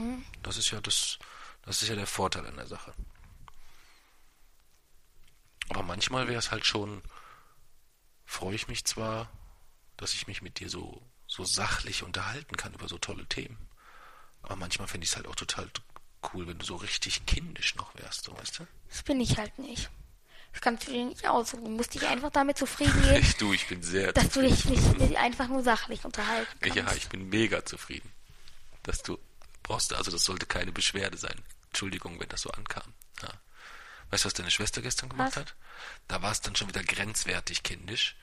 Das 0.43 0.58
ist 0.58 0.71
ja 0.71 0.82
das, 0.82 1.19
das 1.63 1.82
ist 1.82 1.88
ja 1.88 1.95
der 1.95 2.08
Vorteil 2.08 2.45
an 2.45 2.58
der 2.58 2.67
Sache. 2.67 2.93
Aber 5.69 5.84
manchmal 5.84 6.28
wäre 6.28 6.39
es 6.39 6.52
halt 6.52 6.65
schon, 6.65 7.02
freue 8.26 8.56
ich 8.56 8.67
mich 8.67 8.86
zwar, 8.86 9.30
dass 9.97 10.13
ich 10.13 10.28
mich 10.28 10.41
mit 10.41 10.60
dir 10.60 10.69
so, 10.69 11.02
so 11.28 11.45
sachlich 11.45 12.04
unterhalten 12.04 12.58
kann 12.58 12.73
über 12.73 12.89
so 12.89 12.97
tolle 12.97 13.26
Themen. 13.26 13.58
Aber 14.41 14.58
manchmal 14.58 14.88
finde 14.88 15.06
ich 15.06 15.12
es 15.12 15.15
halt 15.15 15.28
auch 15.28 15.36
total 15.36 15.69
cool, 16.34 16.47
wenn 16.47 16.60
du 16.60 16.65
so 16.65 16.76
richtig 16.76 17.26
kindisch 17.26 17.76
noch 17.76 17.95
wärst, 17.95 18.26
so 18.26 18.38
weißt 18.38 18.60
du? 18.60 18.67
Das 18.89 19.04
bin 19.04 19.21
ich 19.21 19.38
halt 19.38 19.58
nicht. 19.60 19.89
Das 20.53 20.61
kannst 20.61 20.87
du 20.87 20.91
dir 20.91 21.05
nicht 21.05 21.27
aussuchen. 21.27 21.65
Du 21.65 21.71
musst 21.71 21.93
dich 21.93 22.07
einfach 22.07 22.29
damit 22.29 22.57
zufrieden 22.57 23.01
geben, 23.01 23.15
Ich, 23.21 23.35
du, 23.37 23.53
ich 23.53 23.67
bin 23.67 23.81
sehr 23.83 24.13
dass 24.13 24.29
du 24.29 24.41
dich 24.41 24.65
mir 24.65 25.19
einfach 25.19 25.47
nur 25.47 25.63
sachlich 25.63 26.05
unterhalten 26.05 26.57
kannst. 26.59 26.75
Ja, 26.75 26.93
ich 26.93 27.09
bin 27.09 27.27
mega 27.29 27.65
zufrieden. 27.65 28.11
Dass 28.83 29.01
du 29.01 29.17
brauchst, 29.63 29.93
also 29.93 30.11
das 30.11 30.23
sollte 30.23 30.45
keine 30.45 30.71
Beschwerde 30.71 31.17
sein. 31.17 31.41
Entschuldigung, 31.67 32.19
wenn 32.19 32.29
das 32.29 32.41
so 32.41 32.51
ankam. 32.51 32.93
Ja. 33.21 33.29
Weißt 34.11 34.25
du, 34.25 34.27
was 34.27 34.33
deine 34.33 34.51
Schwester 34.51 34.81
gestern 34.81 35.09
gemacht 35.09 35.31
Was? 35.31 35.37
hat? 35.37 35.55
Da 36.07 36.21
war 36.21 36.31
es 36.31 36.41
dann 36.41 36.55
schon 36.55 36.67
wieder 36.67 36.83
grenzwertig 36.83 37.63
kindisch. 37.63 38.15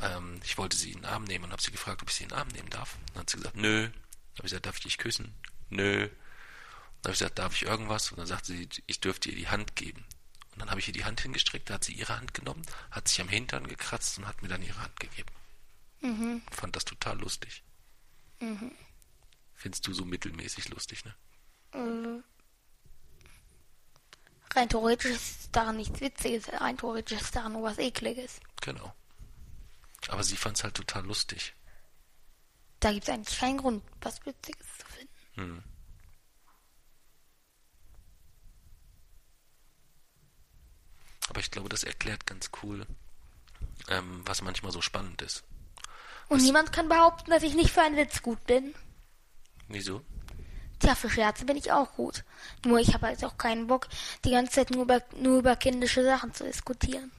Ähm, 0.00 0.40
ich 0.44 0.56
wollte 0.56 0.76
sie 0.76 0.92
in 0.92 1.00
den 1.00 1.04
Arm 1.04 1.24
nehmen 1.24 1.44
und 1.44 1.52
habe 1.52 1.62
sie 1.62 1.72
gefragt, 1.72 2.00
ob 2.02 2.08
ich 2.08 2.14
sie 2.14 2.24
in 2.24 2.30
den 2.30 2.38
Arm 2.38 2.48
nehmen 2.48 2.70
darf. 2.70 2.96
Dann 3.12 3.20
hat 3.20 3.30
sie 3.30 3.36
gesagt, 3.36 3.56
nö. 3.56 3.82
Dann 3.82 3.92
habe 3.92 3.98
ich 4.38 4.42
gesagt, 4.44 4.66
darf 4.66 4.76
ich 4.76 4.84
dich 4.84 4.98
küssen? 4.98 5.34
Nö. 5.68 6.08
Dann 6.08 7.10
habe 7.10 7.12
ich 7.12 7.18
gesagt, 7.18 7.38
darf 7.38 7.54
ich 7.54 7.62
irgendwas? 7.62 8.10
Und 8.10 8.18
dann 8.18 8.26
sagte 8.26 8.46
sie, 8.46 8.68
ich 8.86 9.00
dürfte 9.00 9.28
ihr 9.28 9.36
die 9.36 9.48
Hand 9.48 9.76
geben. 9.76 10.06
Und 10.54 10.60
dann 10.60 10.70
habe 10.70 10.80
ich 10.80 10.86
ihr 10.86 10.94
die 10.94 11.04
Hand 11.04 11.20
hingestreckt, 11.20 11.68
da 11.68 11.74
hat 11.74 11.84
sie 11.84 11.92
ihre 11.92 12.16
Hand 12.16 12.32
genommen, 12.32 12.62
hat 12.90 13.08
sich 13.08 13.20
am 13.20 13.28
Hintern 13.28 13.66
gekratzt 13.66 14.18
und 14.18 14.26
hat 14.26 14.40
mir 14.40 14.48
dann 14.48 14.62
ihre 14.62 14.80
Hand 14.80 14.98
gegeben. 15.00 16.42
Fand 16.50 16.76
das 16.76 16.84
total 16.84 17.18
lustig. 17.18 17.64
Findest 19.54 19.86
du 19.86 19.92
so 19.94 20.04
mittelmäßig 20.04 20.68
lustig, 20.68 21.04
ne? 21.04 21.14
Rein 24.54 24.68
theoretisch 24.68 25.10
ist 25.10 25.48
daran 25.50 25.76
nichts 25.76 26.00
Witziges. 26.00 26.52
Rein 26.52 26.78
theoretisch 26.78 27.20
ist 27.20 27.34
daran 27.34 27.54
nur 27.54 27.64
was 27.64 27.78
Ekliges. 27.78 28.38
Genau. 28.60 28.94
Aber 30.08 30.22
sie 30.22 30.36
fand 30.36 30.56
es 30.56 30.62
halt 30.64 30.74
total 30.74 31.04
lustig. 31.04 31.54
Da 32.78 32.92
gibt 32.92 33.04
es 33.04 33.10
eigentlich 33.12 33.38
keinen 33.38 33.58
Grund, 33.58 33.82
was 34.00 34.24
Witziges 34.24 34.66
zu 34.78 34.86
finden. 34.86 35.64
Aber 41.28 41.40
ich 41.40 41.50
glaube, 41.50 41.68
das 41.68 41.84
erklärt 41.84 42.26
ganz 42.26 42.50
cool, 42.62 42.86
ähm, 43.88 44.22
was 44.24 44.42
manchmal 44.42 44.72
so 44.72 44.82
spannend 44.82 45.22
ist. 45.22 45.44
Und 46.28 46.42
niemand 46.42 46.72
kann 46.72 46.88
behaupten, 46.88 47.30
dass 47.30 47.42
ich 47.42 47.54
nicht 47.54 47.70
für 47.70 47.82
einen 47.82 47.96
Witz 47.96 48.22
gut 48.22 48.44
bin. 48.46 48.74
Wieso? 49.68 50.02
Tja, 50.78 50.94
für 50.94 51.10
Scherze 51.10 51.44
bin 51.44 51.56
ich 51.56 51.72
auch 51.72 51.94
gut. 51.94 52.24
Nur 52.64 52.78
ich 52.78 52.92
habe 52.94 53.06
halt 53.06 53.24
auch 53.24 53.38
keinen 53.38 53.66
Bock, 53.66 53.88
die 54.24 54.30
ganze 54.30 54.52
Zeit 54.52 54.70
nur 54.70 54.82
über, 54.82 55.02
nur 55.16 55.38
über 55.38 55.56
kindische 55.56 56.04
Sachen 56.04 56.34
zu 56.34 56.44
diskutieren. 56.44 57.10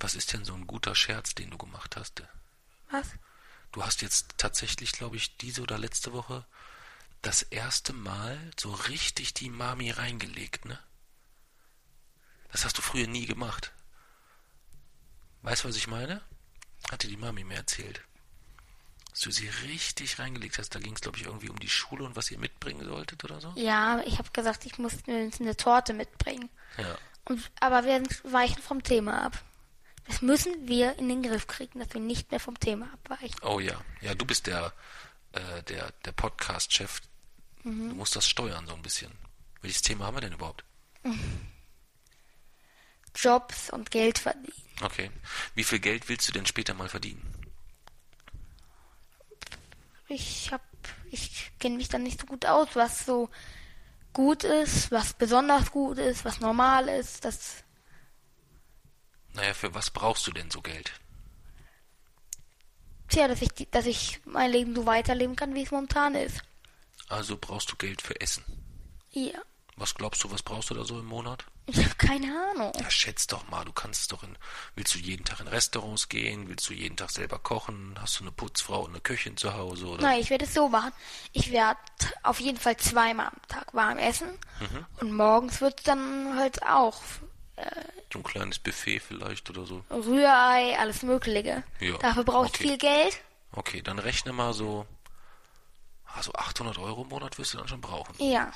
Was 0.00 0.14
ist 0.14 0.32
denn 0.32 0.44
so 0.44 0.54
ein 0.54 0.66
guter 0.66 0.94
Scherz, 0.94 1.34
den 1.34 1.50
du 1.50 1.58
gemacht 1.58 1.96
hast? 1.96 2.22
Was? 2.90 3.06
Du 3.72 3.82
hast 3.82 4.02
jetzt 4.02 4.34
tatsächlich, 4.36 4.92
glaube 4.92 5.16
ich, 5.16 5.36
diese 5.38 5.62
oder 5.62 5.78
letzte 5.78 6.12
Woche 6.12 6.46
das 7.22 7.42
erste 7.42 7.92
Mal 7.92 8.38
so 8.58 8.70
richtig 8.72 9.34
die 9.34 9.50
Mami 9.50 9.90
reingelegt, 9.90 10.64
ne? 10.64 10.78
Das 12.52 12.64
hast 12.64 12.78
du 12.78 12.82
früher 12.82 13.06
nie 13.06 13.26
gemacht. 13.26 13.72
Weißt 15.42 15.64
du, 15.64 15.68
was 15.68 15.76
ich 15.76 15.86
meine? 15.86 16.20
Hatte 16.90 17.08
die 17.08 17.16
Mami 17.16 17.44
mir 17.44 17.56
erzählt. 17.56 18.00
Dass 19.10 19.20
du 19.20 19.30
sie 19.30 19.48
richtig 19.64 20.18
reingelegt 20.18 20.58
hast. 20.58 20.74
Da 20.74 20.78
ging 20.78 20.94
es, 20.94 21.00
glaube 21.00 21.18
ich, 21.18 21.24
irgendwie 21.24 21.48
um 21.48 21.58
die 21.58 21.68
Schule 21.68 22.04
und 22.04 22.16
was 22.16 22.30
ihr 22.30 22.38
mitbringen 22.38 22.84
solltet 22.86 23.24
oder 23.24 23.40
so. 23.40 23.52
Ja, 23.56 24.02
ich 24.04 24.18
habe 24.18 24.30
gesagt, 24.32 24.66
ich 24.66 24.78
muss 24.78 25.06
mir 25.06 25.30
eine 25.40 25.56
Torte 25.56 25.94
mitbringen. 25.94 26.50
Ja. 26.76 26.98
Und, 27.24 27.50
aber 27.60 27.84
wir 27.84 28.02
weichen 28.24 28.62
vom 28.62 28.82
Thema 28.82 29.24
ab. 29.24 29.42
Das 30.06 30.22
müssen 30.22 30.68
wir 30.68 30.98
in 30.98 31.08
den 31.08 31.22
Griff 31.22 31.46
kriegen, 31.46 31.80
dass 31.80 31.92
wir 31.92 32.00
nicht 32.00 32.30
mehr 32.30 32.40
vom 32.40 32.58
Thema 32.60 32.92
abweichen. 32.92 33.36
Oh 33.42 33.58
ja. 33.58 33.80
Ja, 34.00 34.14
du 34.14 34.24
bist 34.24 34.46
der, 34.46 34.72
äh, 35.32 35.62
der, 35.64 35.92
der 36.04 36.12
Podcast-Chef. 36.12 37.00
Du 37.64 37.70
musst 37.70 38.14
das 38.14 38.28
steuern 38.28 38.66
so 38.68 38.74
ein 38.74 38.82
bisschen. 38.82 39.10
Welches 39.60 39.82
Thema 39.82 40.06
haben 40.06 40.16
wir 40.16 40.20
denn 40.20 40.32
überhaupt? 40.32 40.64
Jobs 43.16 43.70
und 43.70 43.90
Geld 43.90 44.18
verdienen. 44.18 44.52
Okay. 44.82 45.10
Wie 45.54 45.64
viel 45.64 45.78
Geld 45.78 46.08
willst 46.08 46.28
du 46.28 46.32
denn 46.32 46.46
später 46.46 46.74
mal 46.74 46.88
verdienen? 46.88 47.22
Ich 50.08 50.52
hab, 50.52 50.62
ich 51.10 51.50
kenne 51.58 51.76
mich 51.76 51.88
dann 51.88 52.02
nicht 52.02 52.20
so 52.20 52.26
gut 52.26 52.46
aus, 52.46 52.68
was 52.74 53.04
so 53.06 53.28
gut 54.12 54.44
ist, 54.44 54.90
was 54.90 55.14
besonders 55.14 55.70
gut 55.70 55.98
ist, 55.98 56.24
was 56.24 56.40
normal 56.40 56.88
ist. 56.88 57.24
Das 57.24 57.64
Naja, 59.34 59.52
für 59.54 59.74
was 59.74 59.90
brauchst 59.90 60.26
du 60.26 60.32
denn 60.32 60.50
so 60.50 60.62
Geld? 60.62 60.92
Tja, 63.08 63.28
dass 63.28 63.42
ich, 63.42 63.50
dass 63.70 63.86
ich 63.86 64.20
mein 64.24 64.50
Leben 64.50 64.74
so 64.74 64.86
weiterleben 64.86 65.36
kann, 65.36 65.54
wie 65.54 65.62
es 65.62 65.70
momentan 65.70 66.14
ist. 66.14 66.42
Also 67.08 67.36
brauchst 67.36 67.70
du 67.70 67.76
Geld 67.76 68.02
für 68.02 68.20
Essen. 68.20 68.44
Ja. 69.10 69.40
Was 69.78 69.94
glaubst 69.94 70.24
du, 70.24 70.30
was 70.30 70.42
brauchst 70.42 70.70
du 70.70 70.74
da 70.74 70.84
so 70.84 70.98
im 70.98 71.04
Monat? 71.04 71.44
Ich 71.66 71.76
habe 71.76 71.94
keine 71.96 72.26
Ahnung. 72.54 72.72
Ja, 72.80 72.90
schätz 72.90 73.26
doch 73.26 73.46
mal, 73.48 73.64
du 73.64 73.72
kannst 73.72 74.00
es 74.02 74.08
doch 74.08 74.22
in. 74.22 74.38
Willst 74.74 74.94
du 74.94 74.98
jeden 74.98 75.24
Tag 75.24 75.40
in 75.40 75.48
Restaurants 75.48 76.08
gehen? 76.08 76.48
Willst 76.48 76.68
du 76.70 76.72
jeden 76.72 76.96
Tag 76.96 77.10
selber 77.10 77.38
kochen? 77.38 77.94
Hast 78.00 78.18
du 78.18 78.24
eine 78.24 78.32
Putzfrau 78.32 78.84
und 78.84 78.90
eine 78.90 79.00
Köchin 79.00 79.36
zu 79.36 79.52
Hause? 79.52 79.86
Oder? 79.86 80.02
Nein, 80.02 80.20
ich 80.20 80.30
werde 80.30 80.46
es 80.46 80.54
so 80.54 80.68
machen. 80.68 80.92
Ich 81.32 81.50
werde 81.52 81.78
auf 82.22 82.40
jeden 82.40 82.56
Fall 82.58 82.76
zweimal 82.78 83.26
am 83.26 83.48
Tag 83.48 83.74
warm 83.74 83.98
essen. 83.98 84.30
Mhm. 84.60 84.86
Und 85.00 85.12
morgens 85.12 85.60
wird 85.60 85.78
es 85.80 85.84
dann 85.84 86.36
halt 86.38 86.62
auch 86.62 87.02
So 88.12 88.18
ein 88.20 88.22
kleines 88.24 88.58
Buffet 88.58 89.00
vielleicht 89.00 89.50
oder 89.50 89.66
so. 89.66 89.84
Rührei, 89.90 90.78
alles 90.78 91.02
Mögliche. 91.02 91.64
Ja, 91.80 91.98
Dafür 91.98 92.24
brauche 92.24 92.46
ich 92.46 92.54
okay. 92.54 92.62
viel 92.68 92.78
Geld. 92.78 93.20
Okay, 93.52 93.82
dann 93.82 93.98
rechne 93.98 94.32
mal 94.32 94.54
so 94.54 94.86
Also 96.14 96.32
800 96.32 96.78
Euro 96.78 97.02
im 97.02 97.08
Monat 97.08 97.36
wirst 97.38 97.52
du 97.54 97.58
dann 97.58 97.68
schon 97.68 97.80
brauchen. 97.82 98.14
Ja. 98.18 98.52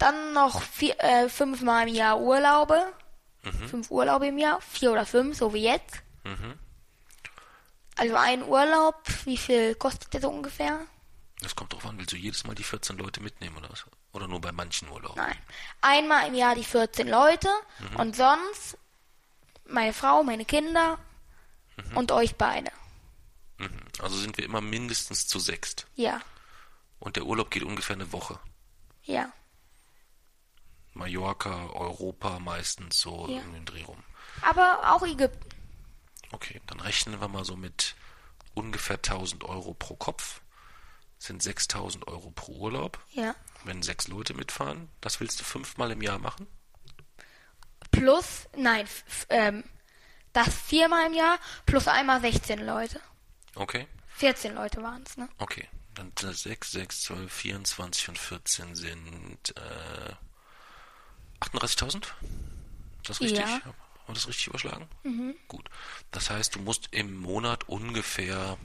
Dann 0.00 0.32
noch 0.32 0.62
vier, 0.62 0.98
äh, 0.98 1.28
fünfmal 1.28 1.86
im 1.88 1.94
Jahr 1.94 2.18
Urlaube. 2.20 2.92
Fünf 3.68 3.90
Urlaube 3.90 4.26
im 4.26 4.38
Jahr. 4.38 4.60
Vier 4.60 4.92
oder 4.92 5.06
fünf, 5.06 5.36
so 5.38 5.54
wie 5.54 5.62
jetzt. 5.62 6.02
Also 7.96 8.14
ein 8.16 8.42
Urlaub, 8.42 9.02
wie 9.24 9.36
viel 9.36 9.74
kostet 9.76 10.12
der 10.12 10.20
so 10.22 10.28
ungefähr? 10.30 10.80
Das 11.40 11.54
kommt 11.56 11.72
drauf 11.72 11.86
an, 11.86 11.96
willst 11.98 12.12
du 12.12 12.16
jedes 12.16 12.44
Mal 12.44 12.54
die 12.54 12.64
14 12.64 12.98
Leute 12.98 13.22
mitnehmen 13.22 13.56
oder 13.56 13.70
was? 13.70 13.84
Oder 14.12 14.26
nur 14.28 14.40
bei 14.40 14.52
manchen 14.52 14.88
Urlauben? 14.90 15.16
Nein. 15.16 15.36
Einmal 15.80 16.28
im 16.28 16.34
Jahr 16.34 16.54
die 16.54 16.64
14 16.64 17.08
Leute 17.08 17.48
und 17.96 18.14
sonst 18.16 18.76
meine 19.66 19.92
Frau, 19.92 20.22
meine 20.22 20.44
Kinder 20.44 20.98
und 21.94 22.12
euch 22.12 22.36
beide. 22.36 22.70
Mhm. 23.58 23.70
Also 24.00 24.16
sind 24.16 24.36
wir 24.36 24.44
immer 24.44 24.60
mindestens 24.60 25.26
zu 25.26 25.38
sechst. 25.38 25.86
Ja, 25.94 26.20
Und 26.98 27.16
der 27.16 27.24
Urlaub 27.24 27.50
geht 27.50 27.62
ungefähr 27.62 27.96
eine 27.96 28.12
Woche. 28.12 28.38
ja. 29.04 29.32
Mallorca, 31.00 31.66
Europa 31.72 32.38
meistens 32.38 33.00
so 33.00 33.26
Ja. 33.28 33.40
in 33.40 33.52
den 33.54 33.64
Dreh 33.64 33.82
rum. 33.82 34.02
Aber 34.42 34.92
auch 34.94 35.02
Ägypten. 35.02 35.48
Okay, 36.32 36.60
dann 36.66 36.80
rechnen 36.80 37.20
wir 37.20 37.28
mal 37.28 37.44
so 37.44 37.56
mit 37.56 37.96
ungefähr 38.54 38.96
1000 39.02 39.44
Euro 39.44 39.74
pro 39.74 39.96
Kopf. 39.96 40.40
Sind 41.18 41.42
6000 41.42 42.06
Euro 42.06 42.30
pro 42.30 42.52
Urlaub. 42.52 42.98
Ja. 43.12 43.34
Wenn 43.64 43.82
sechs 43.82 44.08
Leute 44.08 44.34
mitfahren, 44.34 44.88
das 45.00 45.20
willst 45.20 45.40
du 45.40 45.44
fünfmal 45.44 45.90
im 45.90 46.02
Jahr 46.02 46.18
machen? 46.18 46.46
Plus, 47.90 48.46
nein, 48.56 48.86
ähm, 49.30 49.64
das 50.32 50.54
viermal 50.54 51.06
im 51.06 51.14
Jahr 51.14 51.38
plus 51.66 51.88
einmal 51.88 52.20
16 52.20 52.64
Leute. 52.64 53.00
Okay, 53.54 53.86
14 54.16 54.54
Leute 54.54 54.82
waren 54.82 55.02
es, 55.02 55.16
ne? 55.16 55.28
okay. 55.38 55.68
Dann 55.94 56.12
sind 56.16 56.30
das 56.32 56.42
6, 56.42 56.70
6, 56.70 57.02
12, 57.02 57.32
24 57.32 58.08
und 58.10 58.18
14 58.18 58.76
sind 58.76 59.56
äh, 59.56 60.12
38.000? 61.40 62.06
Das 63.04 63.20
richtig? 63.20 63.40
Ja. 63.40 63.46
Haben 63.46 63.74
wir 64.06 64.14
das 64.14 64.28
richtig 64.28 64.48
überschlagen? 64.48 64.88
Mhm. 65.04 65.34
Gut. 65.48 65.68
Das 66.10 66.30
heißt, 66.30 66.54
du 66.54 66.60
musst 66.60 66.88
im 66.92 67.16
Monat 67.16 67.68
ungefähr, 67.68 68.58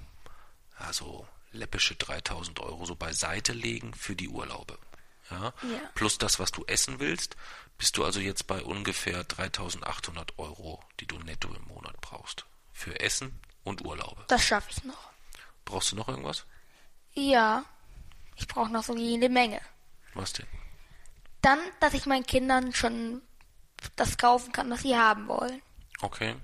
also 0.77 1.27
läppische 1.51 1.95
3000 1.95 2.59
Euro 2.59 2.85
so 2.85 2.95
beiseite 2.95 3.53
legen 3.53 3.93
für 3.93 4.15
die 4.15 4.29
Urlaube. 4.29 4.77
Ja? 5.31 5.53
Ja. 5.63 5.79
Plus 5.93 6.17
das, 6.17 6.39
was 6.39 6.51
du 6.51 6.63
essen 6.65 6.99
willst, 6.99 7.35
bist 7.77 7.97
du 7.97 8.03
also 8.03 8.19
jetzt 8.19 8.47
bei 8.47 8.61
ungefähr 8.61 9.23
3800 9.23 10.37
Euro, 10.37 10.83
die 10.99 11.07
du 11.07 11.17
netto 11.19 11.53
im 11.53 11.63
Monat 11.65 11.99
brauchst. 12.01 12.45
Für 12.73 12.99
Essen 12.99 13.39
und 13.63 13.83
Urlaube. 13.85 14.23
Das 14.27 14.43
schaffe 14.43 14.69
ich 14.71 14.83
noch. 14.83 15.11
Brauchst 15.63 15.91
du 15.91 15.95
noch 15.95 16.07
irgendwas? 16.07 16.45
Ja, 17.13 17.63
ich 18.35 18.47
brauche 18.47 18.71
noch 18.71 18.83
so 18.83 18.95
jede 18.95 19.29
Menge. 19.29 19.61
Was 20.13 20.33
denn? 20.33 20.47
Dann, 21.45 21.59
dass 21.79 21.93
ich 21.93 22.07
meinen 22.07 22.25
Kindern 22.25 22.73
schon 22.73 23.21
das 23.95 24.17
kaufen 24.17 24.51
kann, 24.51 24.67
was 24.71 24.81
sie 24.81 24.97
haben 24.97 25.27
wollen. 25.27 25.61
Okay. 26.01 26.35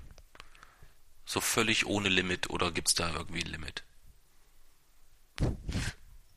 So 1.24 1.40
völlig 1.40 1.86
ohne 1.86 2.08
Limit 2.08 2.50
oder 2.50 2.70
gibt's 2.70 2.94
da 2.94 3.12
irgendwie 3.12 3.42
ein 3.42 3.50
Limit? 3.50 3.82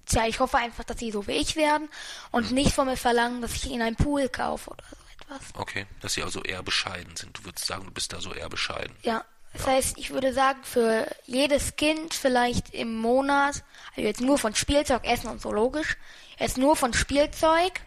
Tja, 0.07 0.25
ich 0.25 0.39
hoffe 0.39 0.57
einfach, 0.57 0.83
dass 0.83 0.97
sie 0.97 1.11
so 1.11 1.27
wie 1.27 1.33
ich 1.33 1.55
werden 1.55 1.89
und 2.31 2.51
nicht 2.51 2.73
von 2.73 2.87
mir 2.87 2.97
verlangen, 2.97 3.43
dass 3.43 3.53
ich 3.53 3.67
ihnen 3.67 3.83
einen 3.83 3.95
Pool 3.97 4.29
kaufe 4.29 4.71
oder 4.71 4.83
so 4.89 4.95
etwas. 5.13 5.41
Okay, 5.53 5.85
dass 6.01 6.15
sie 6.15 6.23
also 6.23 6.41
eher 6.41 6.63
bescheiden 6.63 7.15
sind. 7.15 7.37
Du 7.37 7.45
würdest 7.45 7.67
sagen, 7.67 7.85
du 7.85 7.91
bist 7.91 8.13
da 8.13 8.19
so 8.19 8.33
eher 8.33 8.49
bescheiden. 8.49 8.95
Ja, 9.03 9.23
das 9.53 9.67
heißt, 9.67 9.97
ich 9.99 10.09
würde 10.09 10.33
sagen, 10.33 10.63
für 10.63 11.07
jedes 11.25 11.75
Kind 11.75 12.15
vielleicht 12.15 12.71
im 12.71 12.97
Monat, 12.97 13.63
also 13.91 14.01
jetzt 14.01 14.21
nur 14.21 14.39
von 14.39 14.55
Spielzeug, 14.55 15.05
Essen 15.05 15.27
und 15.27 15.39
so 15.39 15.51
logisch, 15.51 15.97
jetzt 16.39 16.57
nur 16.57 16.75
von 16.75 16.93
Spielzeug, 16.93 17.81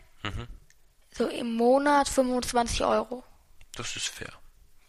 so 1.19 1.29
im 1.29 1.55
Monat 1.55 2.09
25 2.09 2.83
Euro. 2.85 3.25
Das 3.75 3.95
ist 3.97 4.09
fair. 4.09 4.33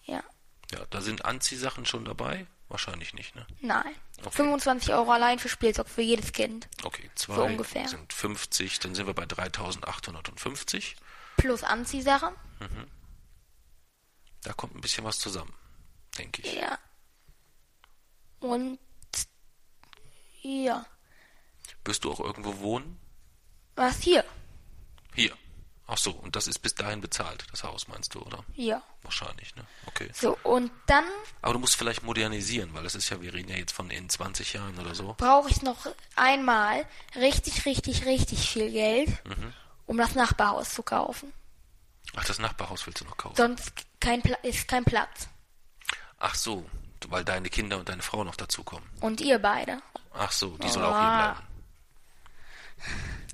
Ja, 0.03 0.23
Ja, 0.71 0.86
da 0.89 1.01
sind 1.01 1.25
Anziehsachen 1.25 1.86
schon 1.86 2.05
dabei? 2.05 2.45
Wahrscheinlich 2.69 3.13
nicht, 3.15 3.36
ne? 3.36 3.47
nein. 3.61 3.95
Okay. 4.19 4.30
25 4.32 4.93
Euro 4.93 5.11
allein 5.11 5.39
für 5.39 5.49
Spielzeug 5.49 5.89
für 5.89 6.01
jedes 6.03 6.32
Kind. 6.34 6.67
Okay, 6.84 7.09
zwei 7.15 7.34
So 7.36 7.43
ungefähr. 7.45 7.88
sind 7.88 8.13
50, 8.13 8.80
dann 8.80 8.93
sind 8.93 9.07
wir 9.07 9.13
bei 9.15 9.25
3850. 9.25 10.95
Plus 11.38 11.63
Anziehsachen. 11.63 12.36
Da 14.43 14.53
kommt 14.53 14.75
ein 14.75 14.82
bisschen 14.82 15.03
was 15.03 15.17
zusammen, 15.19 15.53
denke 16.17 16.41
ich. 16.43 16.53
Ja. 16.53 16.77
Und 18.39 18.77
ja. 20.41 20.86
Wirst 21.86 22.03
du 22.03 22.11
auch 22.11 22.19
irgendwo 22.19 22.59
wohnen? 22.59 22.99
Was 23.75 23.99
hier? 24.01 24.23
Hier. 25.15 25.36
Ach 25.91 25.97
so, 25.97 26.11
und 26.11 26.35
das 26.35 26.45
ist 26.45 26.59
bis 26.59 26.75
dahin 26.75 27.01
bezahlt, 27.01 27.45
das 27.49 27.63
Haus 27.63 27.87
meinst 27.87 28.13
du, 28.13 28.19
oder? 28.21 28.43
Ja. 28.53 28.83
Wahrscheinlich, 29.01 29.55
ne? 29.55 29.65
Okay. 29.87 30.11
So, 30.13 30.37
und 30.43 30.71
dann 30.85 31.03
Aber 31.41 31.53
du 31.53 31.59
musst 31.59 31.75
vielleicht 31.75 32.03
modernisieren, 32.03 32.71
weil 32.75 32.85
es 32.85 32.93
ist 32.93 33.09
ja, 33.09 33.19
wir 33.21 33.33
reden 33.33 33.49
ja 33.49 33.55
jetzt 33.57 33.71
von 33.71 33.89
in 33.89 34.07
20 34.07 34.53
Jahren 34.53 34.77
oder 34.77 34.93
so. 34.93 35.15
brauche 35.17 35.49
ich 35.49 35.63
noch 35.63 35.87
einmal 36.15 36.85
richtig, 37.15 37.65
richtig, 37.65 38.05
richtig 38.05 38.47
viel 38.51 38.71
Geld, 38.71 39.09
um 39.87 39.97
das 39.97 40.13
Nachbarhaus 40.13 40.75
zu 40.75 40.83
kaufen. 40.83 41.33
Ach, 42.15 42.25
das 42.25 42.37
Nachbarhaus 42.37 42.85
willst 42.85 43.01
du 43.01 43.05
noch 43.05 43.17
kaufen? 43.17 43.35
Sonst 43.35 43.71
kein 43.99 44.21
Pla 44.21 44.37
ist 44.43 44.67
kein 44.67 44.83
Platz. 44.85 45.27
Ach 46.19 46.35
so, 46.35 46.69
weil 47.07 47.23
deine 47.25 47.49
Kinder 47.49 47.77
und 47.79 47.89
deine 47.89 48.03
Frau 48.03 48.23
noch 48.23 48.35
dazukommen. 48.35 48.87
Und 49.01 49.21
ihr 49.21 49.39
beide. 49.39 49.81
Ach 50.13 50.31
so, 50.31 50.55
die 50.57 50.69
soll 50.69 50.83
auch 50.83 50.93
Ah. 50.93 51.33
hier 51.33 51.33
bleiben. 51.33 51.47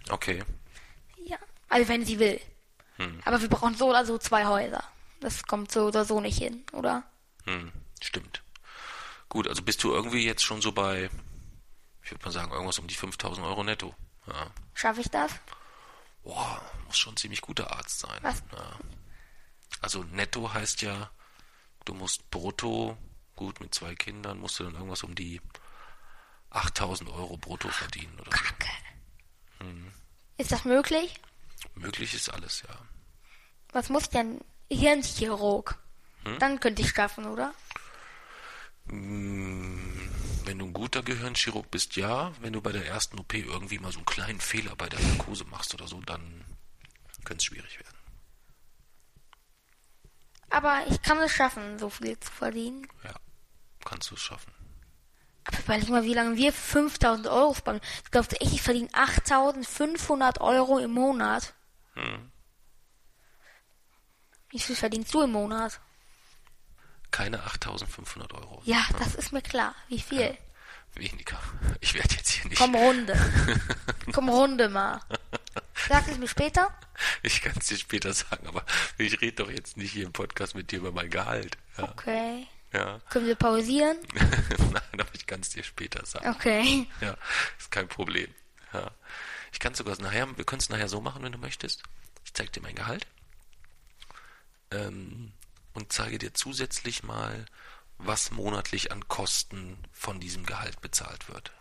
Okay. 0.10 0.44
Also 1.70 1.88
wenn 1.90 2.06
sie 2.06 2.20
will. 2.20 2.40
Hm. 2.98 3.22
Aber 3.26 3.42
wir 3.42 3.50
brauchen 3.50 3.76
so 3.76 3.90
oder 3.90 4.06
so 4.06 4.18
zwei 4.18 4.46
Häuser. 4.46 4.84
Das 5.20 5.44
kommt 5.44 5.72
so 5.72 5.88
oder 5.88 6.06
so 6.06 6.20
nicht 6.20 6.38
hin, 6.38 6.64
oder? 6.72 7.04
Hm, 7.46 7.72
stimmt. 8.02 8.44
Gut, 9.30 9.48
also 9.48 9.62
bist 9.62 9.84
du 9.84 9.92
irgendwie 9.92 10.26
jetzt 10.26 10.44
schon 10.44 10.62
so 10.62 10.72
bei, 10.72 11.10
ich 12.04 12.12
würde 12.12 12.26
mal 12.26 12.32
sagen, 12.32 12.52
irgendwas 12.52 12.80
um 12.80 12.88
die 12.88 12.96
5000 12.96 13.46
Euro 13.46 13.64
netto. 13.64 13.96
Ja. 14.28 14.48
Schaffe 14.74 15.02
ich 15.02 15.10
das? 15.10 15.32
Boah, 16.24 16.62
muss 16.86 16.98
schon 16.98 17.14
ein 17.14 17.18
ziemlich 17.18 17.42
guter 17.42 17.72
Arzt 17.72 18.00
sein. 18.00 18.18
Was? 18.22 18.44
Ja. 18.52 18.80
Also 19.82 20.04
netto 20.04 20.54
heißt 20.54 20.82
ja, 20.82 21.12
du 21.86 21.94
musst 21.94 22.30
brutto, 22.32 22.98
gut 23.36 23.60
mit 23.60 23.74
zwei 23.76 23.96
Kindern, 23.96 24.40
musst 24.40 24.60
du 24.60 24.64
dann 24.64 24.76
irgendwas 24.76 25.04
um 25.04 25.16
die 25.16 25.42
8000 26.50 27.10
Euro 27.10 27.38
brutto 27.38 27.70
verdienen 27.70 28.18
oder 28.20 28.32
so. 28.32 28.44
Hm. 29.60 29.92
Ist 30.38 30.52
das 30.52 30.66
möglich? 30.66 31.20
Möglich 31.74 32.14
ist 32.14 32.30
alles, 32.30 32.64
ja. 32.68 32.76
Was 33.74 33.90
muss 33.90 34.10
denn 34.10 34.40
Hirnchirurg? 34.72 35.78
Hm? 36.24 36.40
Dann 36.40 36.60
könnte 36.60 36.82
ich 36.82 36.90
schaffen, 36.92 37.26
oder? 37.26 37.54
Mm, 38.86 40.10
Wenn 40.46 40.60
du 40.60 40.66
ein 40.66 40.74
guter 40.74 41.02
Gehirnchirurg 41.02 41.70
bist, 41.72 41.96
ja. 41.96 42.32
Wenn 42.40 42.54
du 42.54 42.62
bei 42.62 42.72
der 42.72 42.86
ersten 42.86 43.20
OP 43.20 43.34
irgendwie 43.34 43.80
mal 43.80 43.92
so 43.92 43.98
einen 44.00 44.06
kleinen 44.06 44.40
Fehler 44.40 44.76
bei 44.76 44.88
der 44.88 45.00
Narkose 45.00 45.44
machst 45.46 45.74
oder 45.74 45.88
so, 45.88 46.00
dann 46.02 46.46
könnte 47.24 47.42
es 47.42 47.46
schwierig 47.46 47.80
werden. 47.80 47.98
Aber 50.52 50.84
ich 50.88 51.02
kann 51.02 51.18
es 51.20 51.32
schaffen, 51.32 51.80
so 51.80 51.90
viel 51.90 52.18
zu 52.20 52.32
verdienen. 52.32 52.88
Ja, 53.04 53.16
kannst 53.84 54.12
du 54.12 54.16
es 54.16 54.22
schaffen. 54.22 54.54
Aber 55.44 55.58
überleg 55.60 55.90
mal, 55.90 56.04
wie 56.04 56.14
lange 56.14 56.38
wir 56.38 56.54
5000 56.54 57.28
Euro 57.28 57.54
sparen. 57.54 57.82
Ich 58.04 58.12
glaube 58.12 58.28
ich 58.40 58.62
verdiene 58.62 58.88
8500 58.94 60.42
Euro 60.42 60.80
im 60.80 60.92
Monat. 60.92 61.55
Hm. 61.96 62.32
Wie 64.50 64.60
viel 64.60 64.76
verdienst 64.76 65.14
du 65.14 65.22
im 65.22 65.32
Monat? 65.32 65.80
Keine 67.12 67.44
8500 67.44 68.34
Euro. 68.34 68.62
Ja, 68.66 68.86
das 69.00 69.16
ist 69.16 69.32
mir 69.32 69.42
klar. 69.42 69.76
Wie 69.88 70.00
viel? 70.00 70.38
Weniger. 70.96 71.40
Ich 71.82 71.94
werde 71.94 72.16
jetzt 72.16 72.30
hier 72.30 72.50
nicht. 72.50 72.58
Komm 72.58 72.76
runde. 72.76 73.16
Komm 74.14 74.30
runde 74.30 74.70
mal. 74.70 75.02
Sag 75.90 76.08
es 76.08 76.18
mir 76.18 76.28
später. 76.28 76.74
Ich 77.22 77.42
kann 77.42 77.54
es 77.60 77.68
dir 77.68 77.78
später 77.78 78.14
sagen, 78.14 78.48
aber 78.48 78.64
ich 78.98 79.22
rede 79.22 79.44
doch 79.44 79.52
jetzt 79.52 79.78
nicht 79.78 79.92
hier 79.92 80.06
im 80.06 80.14
Podcast 80.14 80.56
mit 80.56 80.72
dir 80.72 80.80
über 80.80 80.92
mein 80.92 81.10
Gehalt. 81.10 81.58
Ja. 81.78 81.84
Okay. 81.84 82.48
ja. 82.74 83.00
Können 83.10 83.28
wir 83.28 83.36
pausieren? 83.36 83.98
Nein, 84.14 85.02
aber 85.02 85.14
ich 85.14 85.28
kann 85.28 85.42
es 85.42 85.50
dir 85.50 85.64
später 85.64 86.06
sagen. 86.06 86.30
Okay. 86.30 86.88
Ja, 87.02 87.18
ist 87.60 87.72
kein 87.72 87.88
Problem. 87.88 88.34
Ja. 88.74 88.92
Ich 89.56 89.60
kann 89.60 89.74
sogar 89.74 89.98
nachher, 90.02 90.36
wir 90.38 90.44
können 90.44 90.60
es 90.60 90.68
nachher 90.68 90.90
so 90.90 91.00
machen, 91.00 91.24
wenn 91.24 91.32
du 91.32 91.38
möchtest. 91.38 91.82
Ich 92.26 92.34
zeige 92.34 92.52
dir 92.52 92.60
mein 92.62 92.76
Gehalt 92.76 93.08
ähm, 94.70 95.32
und 95.74 95.94
zeige 95.94 96.18
dir 96.20 96.34
zusätzlich 96.34 97.04
mal, 97.04 97.46
was 97.98 98.32
monatlich 98.32 98.92
an 98.92 99.08
Kosten 99.08 99.78
von 99.94 100.20
diesem 100.20 100.46
Gehalt 100.46 100.82
bezahlt 100.82 101.30
wird. 101.30 101.54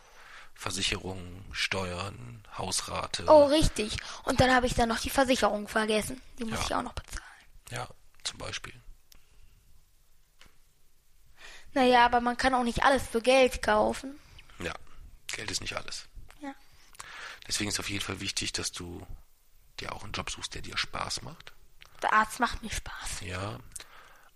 Versicherungen, 0.57 1.45
Steuern, 1.53 2.45
Hausrate. 2.59 3.26
Oh, 3.28 3.45
richtig. 3.45 3.97
Und 4.24 4.40
dann 4.40 4.53
habe 4.53 4.66
ich 4.66 4.74
dann 4.74 4.88
noch 4.88 4.99
die 4.99 5.11
Versicherung 5.11 5.68
vergessen. 5.68 6.20
Die 6.40 6.45
muss 6.45 6.59
Ja. 6.59 6.64
ich 6.64 6.74
auch 6.74 6.82
noch 6.82 6.95
bezahlen. 6.95 7.22
Ja, 7.70 7.88
zum 8.24 8.38
Beispiel. 8.38 8.74
Naja, 11.74 12.05
aber 12.07 12.20
man 12.20 12.36
kann 12.36 12.55
auch 12.55 12.64
nicht 12.64 12.82
alles 12.82 13.07
für 13.07 13.22
Geld 13.22 13.62
kaufen. 13.62 14.18
Ja, 14.59 14.74
Geld 15.28 15.53
ist 15.53 15.61
nicht 15.61 15.76
alles. 15.76 16.09
Deswegen 17.47 17.68
ist 17.68 17.80
auf 17.80 17.90
jeden 17.90 18.05
Fall 18.05 18.20
wichtig, 18.20 18.53
dass 18.53 18.72
du 18.72 19.07
dir 19.80 19.92
auch 19.92 20.05
einen 20.05 20.12
Job 20.12 20.30
suchst, 20.30 20.55
der 20.55 20.62
dir 20.62 20.76
Spaß 20.76 21.22
macht. 21.22 21.53
Der 22.03 22.12
Arzt 22.12 22.40
macht 22.40 22.62
mir 22.62 22.70
Spaß. 22.70 23.20
Ja, 23.22 23.59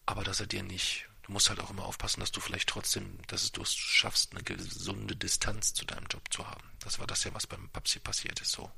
aber 0.07 0.25
dass 0.25 0.41
er 0.41 0.47
dir 0.47 0.63
nicht. 0.63 1.07
Du 1.23 1.33
musst 1.33 1.51
halt 1.51 1.61
auch 1.61 1.71
immer 1.71 1.85
aufpassen, 1.85 2.21
dass 2.21 2.33
du 2.33 2.41
vielleicht 2.41 2.69
trotzdem, 2.69 3.19
dass 3.27 3.53
du 3.53 3.63
es 3.63 3.75
schaffst, 3.75 4.33
eine 4.33 4.43
gesunde 4.43 5.15
Distanz 5.15 5.75
zu 5.75 5.85
deinem 5.85 6.07
Job 6.07 6.23
zu 6.31 6.47
haben. 6.47 6.63
Das 6.81 6.99
war 6.99 7.07
das 7.07 7.25
ja, 7.25 7.35
was 7.35 7.47
beim 7.47 7.69
Papsi 7.69 7.99
passiert 7.99 8.41
ist, 8.41 8.53
so. 8.53 8.71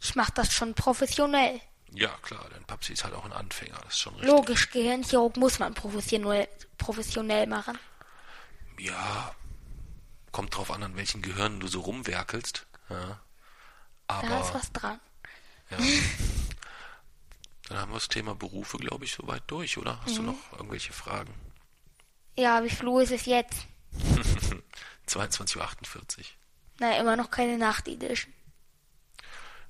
Ich 0.00 0.14
mach 0.14 0.30
das 0.30 0.52
schon 0.52 0.74
professionell. 0.74 1.60
Ja, 1.90 2.16
klar, 2.22 2.46
dein 2.50 2.64
Papsi 2.64 2.92
ist 2.92 3.04
halt 3.04 3.14
auch 3.14 3.24
ein 3.24 3.32
Anfänger, 3.32 3.78
das 3.82 3.94
ist 3.94 4.00
schon 4.00 4.14
richtig. 4.14 4.30
Logisch, 4.30 4.70
Gehirnchirurg 4.70 5.36
muss 5.36 5.58
man 5.58 5.74
professionell, 5.74 6.48
professionell 6.78 7.46
machen. 7.46 7.78
Ja, 8.78 9.34
kommt 10.36 10.54
drauf 10.54 10.70
an, 10.70 10.82
an 10.82 10.96
welchen 10.96 11.22
Gehirnen 11.22 11.60
du 11.60 11.66
so 11.66 11.80
rumwerkelst. 11.80 12.66
Ja. 12.90 13.18
Aber, 14.06 14.28
Da 14.28 14.40
ist 14.42 14.52
was 14.52 14.70
dran. 14.70 15.00
ja. 15.70 15.78
Dann 17.68 17.78
haben 17.78 17.90
wir 17.90 17.96
das 17.96 18.08
Thema 18.08 18.34
Berufe, 18.34 18.76
glaube 18.76 19.06
ich, 19.06 19.14
soweit 19.14 19.42
durch, 19.46 19.78
oder? 19.78 19.98
Hast 20.02 20.18
du 20.18 20.22
noch 20.22 20.52
irgendwelche 20.52 20.92
Fragen? 20.92 21.34
Ja, 22.36 22.62
wie 22.62 22.68
Uhr 22.68 23.00
ist 23.00 23.12
es 23.12 23.24
jetzt? 23.24 23.66
22.48 25.08 26.18
Uhr. 26.18 26.24
Na, 26.80 26.98
immer 26.98 27.16
noch 27.16 27.30
keine 27.30 27.56
Nacht-Edition. 27.56 28.32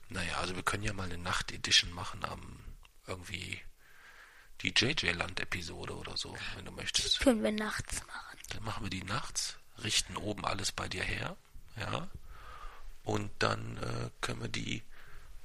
Naja, 0.08 0.38
also 0.38 0.56
wir 0.56 0.64
können 0.64 0.82
ja 0.82 0.92
mal 0.92 1.04
eine 1.04 1.16
Nacht-Edition 1.16 1.92
machen 1.92 2.24
am 2.24 2.58
irgendwie 3.06 3.62
die 4.62 4.74
JJ-Land-Episode 4.76 5.94
oder 5.96 6.16
so, 6.16 6.36
wenn 6.56 6.64
du 6.64 6.72
möchtest. 6.72 7.20
Können 7.20 7.44
wir 7.44 7.52
nachts 7.52 8.04
machen. 8.08 8.38
Dann 8.48 8.64
machen 8.64 8.84
wir 8.84 8.90
die 8.90 9.04
nachts, 9.04 9.58
richten 9.82 10.16
oben 10.16 10.44
alles 10.44 10.72
bei 10.72 10.88
dir 10.88 11.02
her, 11.02 11.36
ja. 11.78 12.08
Und 13.04 13.30
dann 13.38 13.76
äh, 13.78 14.10
können 14.20 14.42
wir 14.42 14.48
die 14.48 14.82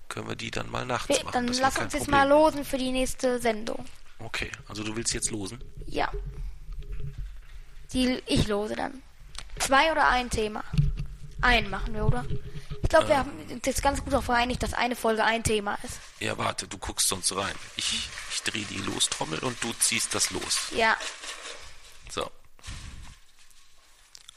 können 0.09 0.27
wir 0.27 0.35
die 0.35 0.51
dann 0.51 0.69
mal 0.69 0.85
nachts 0.85 1.07
Wir, 1.07 1.23
machen. 1.23 1.31
dann 1.33 1.47
das 1.47 1.59
lass 1.59 1.77
uns 1.77 1.93
jetzt 1.93 2.03
Problem. 2.03 2.19
mal 2.19 2.27
losen 2.27 2.65
für 2.65 2.77
die 2.77 2.91
nächste 2.91 3.39
Sendung. 3.39 3.85
Okay, 4.19 4.51
also 4.67 4.83
du 4.83 4.95
willst 4.95 5.13
jetzt 5.13 5.31
losen? 5.31 5.63
Ja. 5.87 6.11
Die, 7.93 8.21
ich 8.25 8.47
lose 8.47 8.75
dann. 8.75 9.01
Zwei 9.59 9.91
oder 9.91 10.07
ein 10.09 10.29
Thema? 10.29 10.63
Ein 11.41 11.69
machen 11.69 11.93
wir, 11.93 12.05
oder? 12.05 12.25
Ich 12.83 12.89
glaube, 12.89 13.07
wir 13.07 13.17
haben 13.17 13.31
uns 13.49 13.65
jetzt 13.65 13.81
ganz 13.81 14.03
gut 14.03 14.11
darauf 14.11 14.27
geeinigt, 14.27 14.61
dass 14.63 14.73
eine 14.73 14.95
Folge 14.97 15.23
ein 15.23 15.43
Thema 15.43 15.75
ist. 15.83 15.99
Ja, 16.19 16.37
warte, 16.37 16.67
du 16.67 16.77
guckst 16.77 17.07
sonst 17.07 17.33
rein. 17.35 17.55
Ich, 17.77 18.09
ich 18.31 18.43
drehe 18.43 18.65
die 18.65 18.79
Lostrommel 18.79 19.39
und 19.39 19.63
du 19.63 19.71
ziehst 19.73 20.13
das 20.13 20.31
los. 20.31 20.67
Ja. 20.75 20.97
So. 22.09 22.29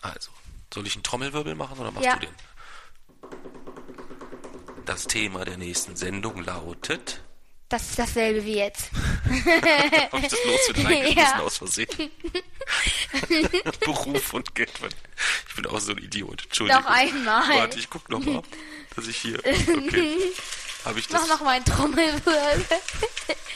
Also, 0.05 0.31
soll 0.73 0.87
ich 0.87 0.95
einen 0.97 1.03
Trommelwirbel 1.03 1.55
machen 1.55 1.79
oder 1.79 1.91
machst 1.91 2.05
Ja. 2.07 2.17
du 2.17 2.27
den? 2.27 2.35
Das 4.85 5.07
Thema 5.07 5.45
der 5.47 5.57
nächsten 5.57 5.97
Sendung 5.97 6.43
lautet. 6.45 7.23
Das 7.71 7.89
ist 7.89 7.99
dasselbe 7.99 8.45
wie 8.45 8.57
jetzt. 8.59 8.91
Hab 10.13 10.23
ich 10.23 10.29
das 10.29 10.45
los 10.45 10.61
wieder 10.75 10.85
reingeschmissen 10.91 11.17
Ja. 11.17 11.41
aus 11.41 11.57
Versehen? 11.57 11.89
Beruf 13.81 14.35
und 14.35 14.55
Geld. 14.55 14.71
Ich 15.49 15.55
bin 15.55 15.67
auch 15.67 15.81
so 15.81 15.93
ein 15.93 15.99
Idiot. 15.99 16.45
Entschuldigung. 16.45 16.83
Noch 16.83 16.91
einmal. 16.91 17.49
Warte, 17.61 17.79
ich 17.79 17.89
guck 17.89 18.09
noch 18.11 18.21
mal, 18.21 18.43
dass 18.95 19.07
ich 19.09 19.17
hier. 19.17 19.39
Okay. 19.39 20.19
Ich 20.97 21.09
das? 21.09 21.23
Mach 21.23 21.29
noch 21.31 21.41
mal 21.41 21.53
einen 21.53 21.65
Trommelwirbel. 21.65 22.67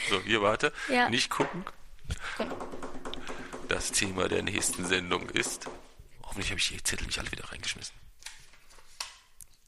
So, 0.09 0.19
hier 0.23 0.41
warte. 0.41 0.73
Ja. 0.91 1.11
Nicht 1.11 1.29
gucken. 1.29 1.63
Das 3.69 3.93
Thema 3.93 4.29
der 4.31 4.43
nächsten 4.43 4.87
Sendung 4.87 5.29
ist. 5.29 5.67
Hoffentlich 6.29 6.51
habe 6.51 6.61
ich 6.61 6.69
die 6.69 6.83
Zettel 6.83 7.07
nicht 7.07 7.19
alle 7.19 7.33
wieder 7.33 7.51
reingeschmissen. 7.51 7.95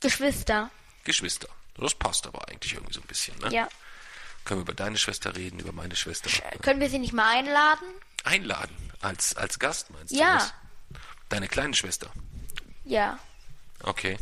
Geschwister. 0.00 0.70
Geschwister. 1.04 1.48
Das 1.74 1.94
passt 1.94 2.26
aber 2.26 2.46
eigentlich 2.48 2.74
irgendwie 2.74 2.92
so 2.92 3.00
ein 3.00 3.06
bisschen, 3.06 3.36
ne? 3.38 3.50
Ja. 3.50 3.68
Können 4.44 4.60
wir 4.60 4.62
über 4.62 4.74
deine 4.74 4.98
Schwester 4.98 5.34
reden, 5.34 5.58
über 5.58 5.72
meine 5.72 5.96
Schwester. 5.96 6.30
Können 6.62 6.80
wir 6.80 6.90
sie 6.90 6.98
nicht 6.98 7.12
mal 7.12 7.36
einladen? 7.36 7.86
Einladen. 8.24 8.76
Als, 9.00 9.36
als 9.36 9.58
Gast 9.58 9.90
meinst 9.90 10.12
du 10.12 10.18
Ja. 10.18 10.50
Deine 11.28 11.48
kleine 11.48 11.74
Schwester. 11.74 12.10
Ja. 12.84 13.18
Okay. 13.82 14.18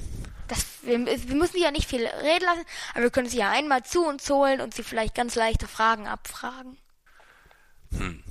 Das, 0.46 0.64
wir, 0.82 1.04
wir 1.04 1.34
müssen 1.34 1.54
sie 1.54 1.62
ja 1.62 1.70
nicht 1.70 1.88
viel 1.88 2.06
reden 2.06 2.44
lassen, 2.44 2.64
aber 2.92 3.02
wir 3.02 3.10
können 3.10 3.28
sie 3.28 3.38
ja 3.38 3.50
einmal 3.50 3.84
zu 3.84 4.06
uns 4.06 4.28
holen 4.30 4.60
und 4.60 4.74
sie 4.74 4.82
vielleicht 4.84 5.14
ganz 5.14 5.34
leichte 5.34 5.66
Fragen 5.66 6.06
abfragen. 6.06 6.78
Hm. 7.92 8.22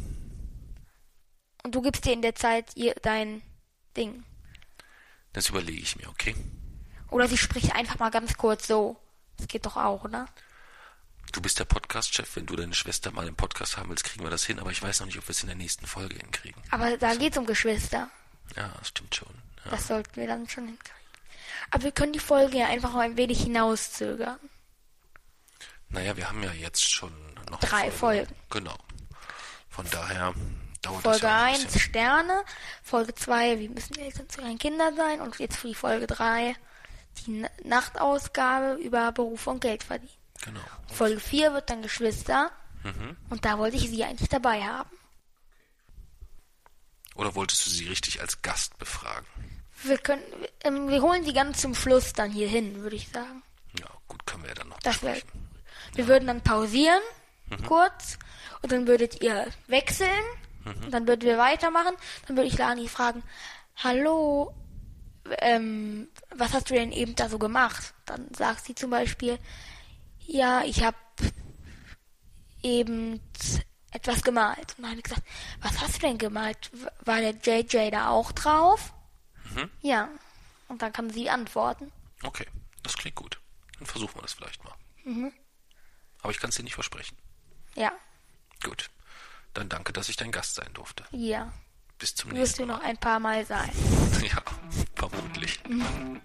Und 1.63 1.75
du 1.75 1.81
gibst 1.81 2.05
dir 2.05 2.13
in 2.13 2.21
der 2.21 2.35
Zeit 2.35 2.71
ihr 2.75 2.95
dein 3.01 3.41
Ding. 3.97 4.23
Das 5.33 5.49
überlege 5.49 5.81
ich 5.81 5.95
mir, 5.97 6.07
okay? 6.09 6.35
Oder 7.09 7.27
sie 7.27 7.37
spricht 7.37 7.73
einfach 7.75 7.99
mal 7.99 8.11
ganz 8.11 8.37
kurz 8.37 8.67
so. 8.67 8.97
Das 9.37 9.47
geht 9.47 9.65
doch 9.65 9.77
auch, 9.77 10.03
oder? 10.03 10.27
Du 11.31 11.41
bist 11.41 11.59
der 11.59 11.65
Podcast-Chef. 11.65 12.35
Wenn 12.35 12.45
du 12.45 12.55
deine 12.55 12.73
Schwester 12.73 13.11
mal 13.11 13.27
im 13.27 13.35
Podcast 13.35 13.77
haben 13.77 13.89
willst, 13.89 14.05
kriegen 14.05 14.23
wir 14.23 14.29
das 14.29 14.45
hin. 14.45 14.59
Aber 14.59 14.71
ich 14.71 14.81
weiß 14.81 14.99
noch 14.99 15.07
nicht, 15.07 15.17
ob 15.17 15.27
wir 15.27 15.31
es 15.31 15.41
in 15.41 15.47
der 15.47 15.55
nächsten 15.55 15.85
Folge 15.85 16.15
hinkriegen. 16.15 16.61
Aber 16.71 16.97
da 16.97 17.15
geht's 17.15 17.37
um 17.37 17.45
Geschwister. 17.45 18.09
Ja, 18.55 18.73
das 18.79 18.89
stimmt 18.89 19.13
schon. 19.13 19.33
Ja. 19.65 19.71
Das 19.71 19.87
sollten 19.87 20.15
wir 20.15 20.27
dann 20.27 20.47
schon 20.47 20.67
hinkriegen. 20.67 20.97
Aber 21.71 21.83
wir 21.83 21.91
können 21.91 22.13
die 22.13 22.19
Folge 22.19 22.57
ja 22.57 22.67
einfach 22.67 22.93
mal 22.93 23.01
ein 23.01 23.17
wenig 23.17 23.41
hinauszögern. 23.43 24.39
Naja, 25.89 26.15
wir 26.17 26.29
haben 26.29 26.43
ja 26.43 26.51
jetzt 26.53 26.89
schon 26.89 27.13
noch 27.49 27.59
Drei 27.59 27.91
Folgen. 27.91 28.33
Genau. 28.49 28.77
Von 29.69 29.85
daher 29.91 30.33
Folge 30.95 31.25
ja 31.27 31.37
auch 31.37 31.41
ein 31.43 31.53
1 31.55 31.63
bisschen. 31.65 31.81
Sterne, 31.81 32.43
Folge 32.83 33.13
2, 33.15 33.59
wie 33.59 33.69
müssen 33.69 33.97
Eltern 33.99 34.27
zu 34.29 34.41
ihren 34.41 34.57
Kindern 34.57 34.95
sein 34.95 35.21
und 35.21 35.37
jetzt 35.39 35.57
für 35.57 35.67
die 35.67 35.75
Folge 35.75 36.07
3 36.07 36.55
die 37.25 37.31
Na- 37.41 37.49
Nachtausgabe 37.63 38.75
über 38.81 39.11
Beruf 39.11 39.47
und 39.47 39.59
Geld 39.61 39.83
verdienen. 39.83 40.11
Genau. 40.43 40.59
Folge 40.93 41.19
4 41.19 41.53
wird 41.53 41.69
dann 41.69 41.81
Geschwister 41.81 42.51
Mhm. 42.83 43.17
und 43.29 43.43
da 43.45 43.57
wollte 43.57 43.75
ich 43.77 43.89
sie 43.89 44.03
eigentlich 44.03 44.29
dabei 44.29 44.63
haben. 44.63 44.89
Oder 47.15 47.33
wolltest 47.35 47.65
du 47.65 47.69
sie 47.71 47.87
richtig 47.87 48.21
als 48.21 48.41
Gast 48.41 48.77
befragen? 48.77 49.25
Wir 49.83 49.97
können, 49.97 50.23
ähm, 50.63 50.87
wir 50.87 51.01
holen 51.01 51.23
sie 51.23 51.33
ganz 51.33 51.61
zum 51.61 51.73
Schluss 51.75 52.13
dann 52.13 52.31
hier 52.31 52.47
hin, 52.47 52.81
würde 52.81 52.95
ich 52.95 53.09
sagen. 53.09 53.43
Ja, 53.79 53.87
gut, 54.07 54.25
können 54.25 54.43
wir 54.43 54.49
ja 54.49 54.55
dann 54.55 54.69
noch 54.69 54.79
Das 54.79 54.99
besprechen. 54.99 55.49
wir 55.93 56.07
würden 56.07 56.27
dann 56.27 56.41
pausieren, 56.43 57.01
Mhm. 57.49 57.63
kurz, 57.65 58.17
und 58.61 58.71
dann 58.71 58.87
würdet 58.87 59.21
ihr 59.21 59.47
wechseln, 59.67 60.09
Mhm. 60.67 60.91
dann 60.91 61.07
würden 61.07 61.21
wir 61.21 61.37
weitermachen, 61.37 61.95
dann 62.27 62.35
würde 62.35 62.47
ich 62.47 62.57
Lani 62.57 62.87
fragen, 62.87 63.23
hallo, 63.75 64.53
ähm, 65.39 66.09
was 66.35 66.53
hast 66.53 66.69
du 66.69 66.73
denn 66.73 66.91
eben 66.91 67.15
da 67.15 67.29
so 67.29 67.39
gemacht? 67.39 67.93
Dann 68.05 68.33
sagt 68.33 68.65
sie 68.65 68.75
zum 68.75 68.89
Beispiel, 68.89 69.39
ja, 70.25 70.63
ich 70.63 70.83
habe 70.83 70.97
eben 72.63 73.21
etwas 73.91 74.23
gemalt. 74.23 74.75
Und 74.77 74.83
dann 74.83 74.91
habe 74.91 74.97
ich 74.97 75.03
gesagt, 75.03 75.23
was 75.61 75.79
hast 75.81 75.95
du 75.97 75.99
denn 75.99 76.17
gemalt? 76.17 76.71
War 77.05 77.19
der 77.19 77.31
JJ 77.35 77.91
da 77.91 78.09
auch 78.09 78.31
drauf? 78.31 78.93
Mhm. 79.53 79.69
Ja. 79.81 80.09
Und 80.67 80.81
dann 80.81 80.91
kann 80.91 81.09
sie 81.09 81.29
antworten. 81.29 81.91
Okay, 82.23 82.45
das 82.83 82.97
klingt 82.97 83.15
gut. 83.15 83.39
Dann 83.77 83.85
versuchen 83.85 84.15
wir 84.15 84.21
das 84.21 84.33
vielleicht 84.33 84.63
mal. 84.63 84.73
Mhm. 85.03 85.31
Aber 86.21 86.31
ich 86.31 86.39
kann 86.39 86.49
es 86.49 86.57
dir 86.57 86.63
nicht 86.63 86.73
versprechen. 86.75 87.17
Ja, 87.75 87.91
Gut. 88.63 88.89
Dann 89.57 89.69
danke, 89.69 89.91
dass 89.91 90.07
ich 90.07 90.15
dein 90.15 90.31
Gast 90.31 90.53
sein 90.53 90.69
durfte. 90.73 91.03
ja. 91.11 91.51
Bis 91.97 92.13
zum 92.13 92.29
Wirst 92.29 92.37
nächsten 92.59 92.61
du 92.61 92.67
Mal. 92.67 92.77
noch 92.77 92.83
ein 92.83 92.97
paar 92.97 93.19
Mal 93.19 93.43
sein. 93.43 93.71
Ja, 94.21 94.43
vermutlich. 94.95 95.59
Mhm. 95.67 96.21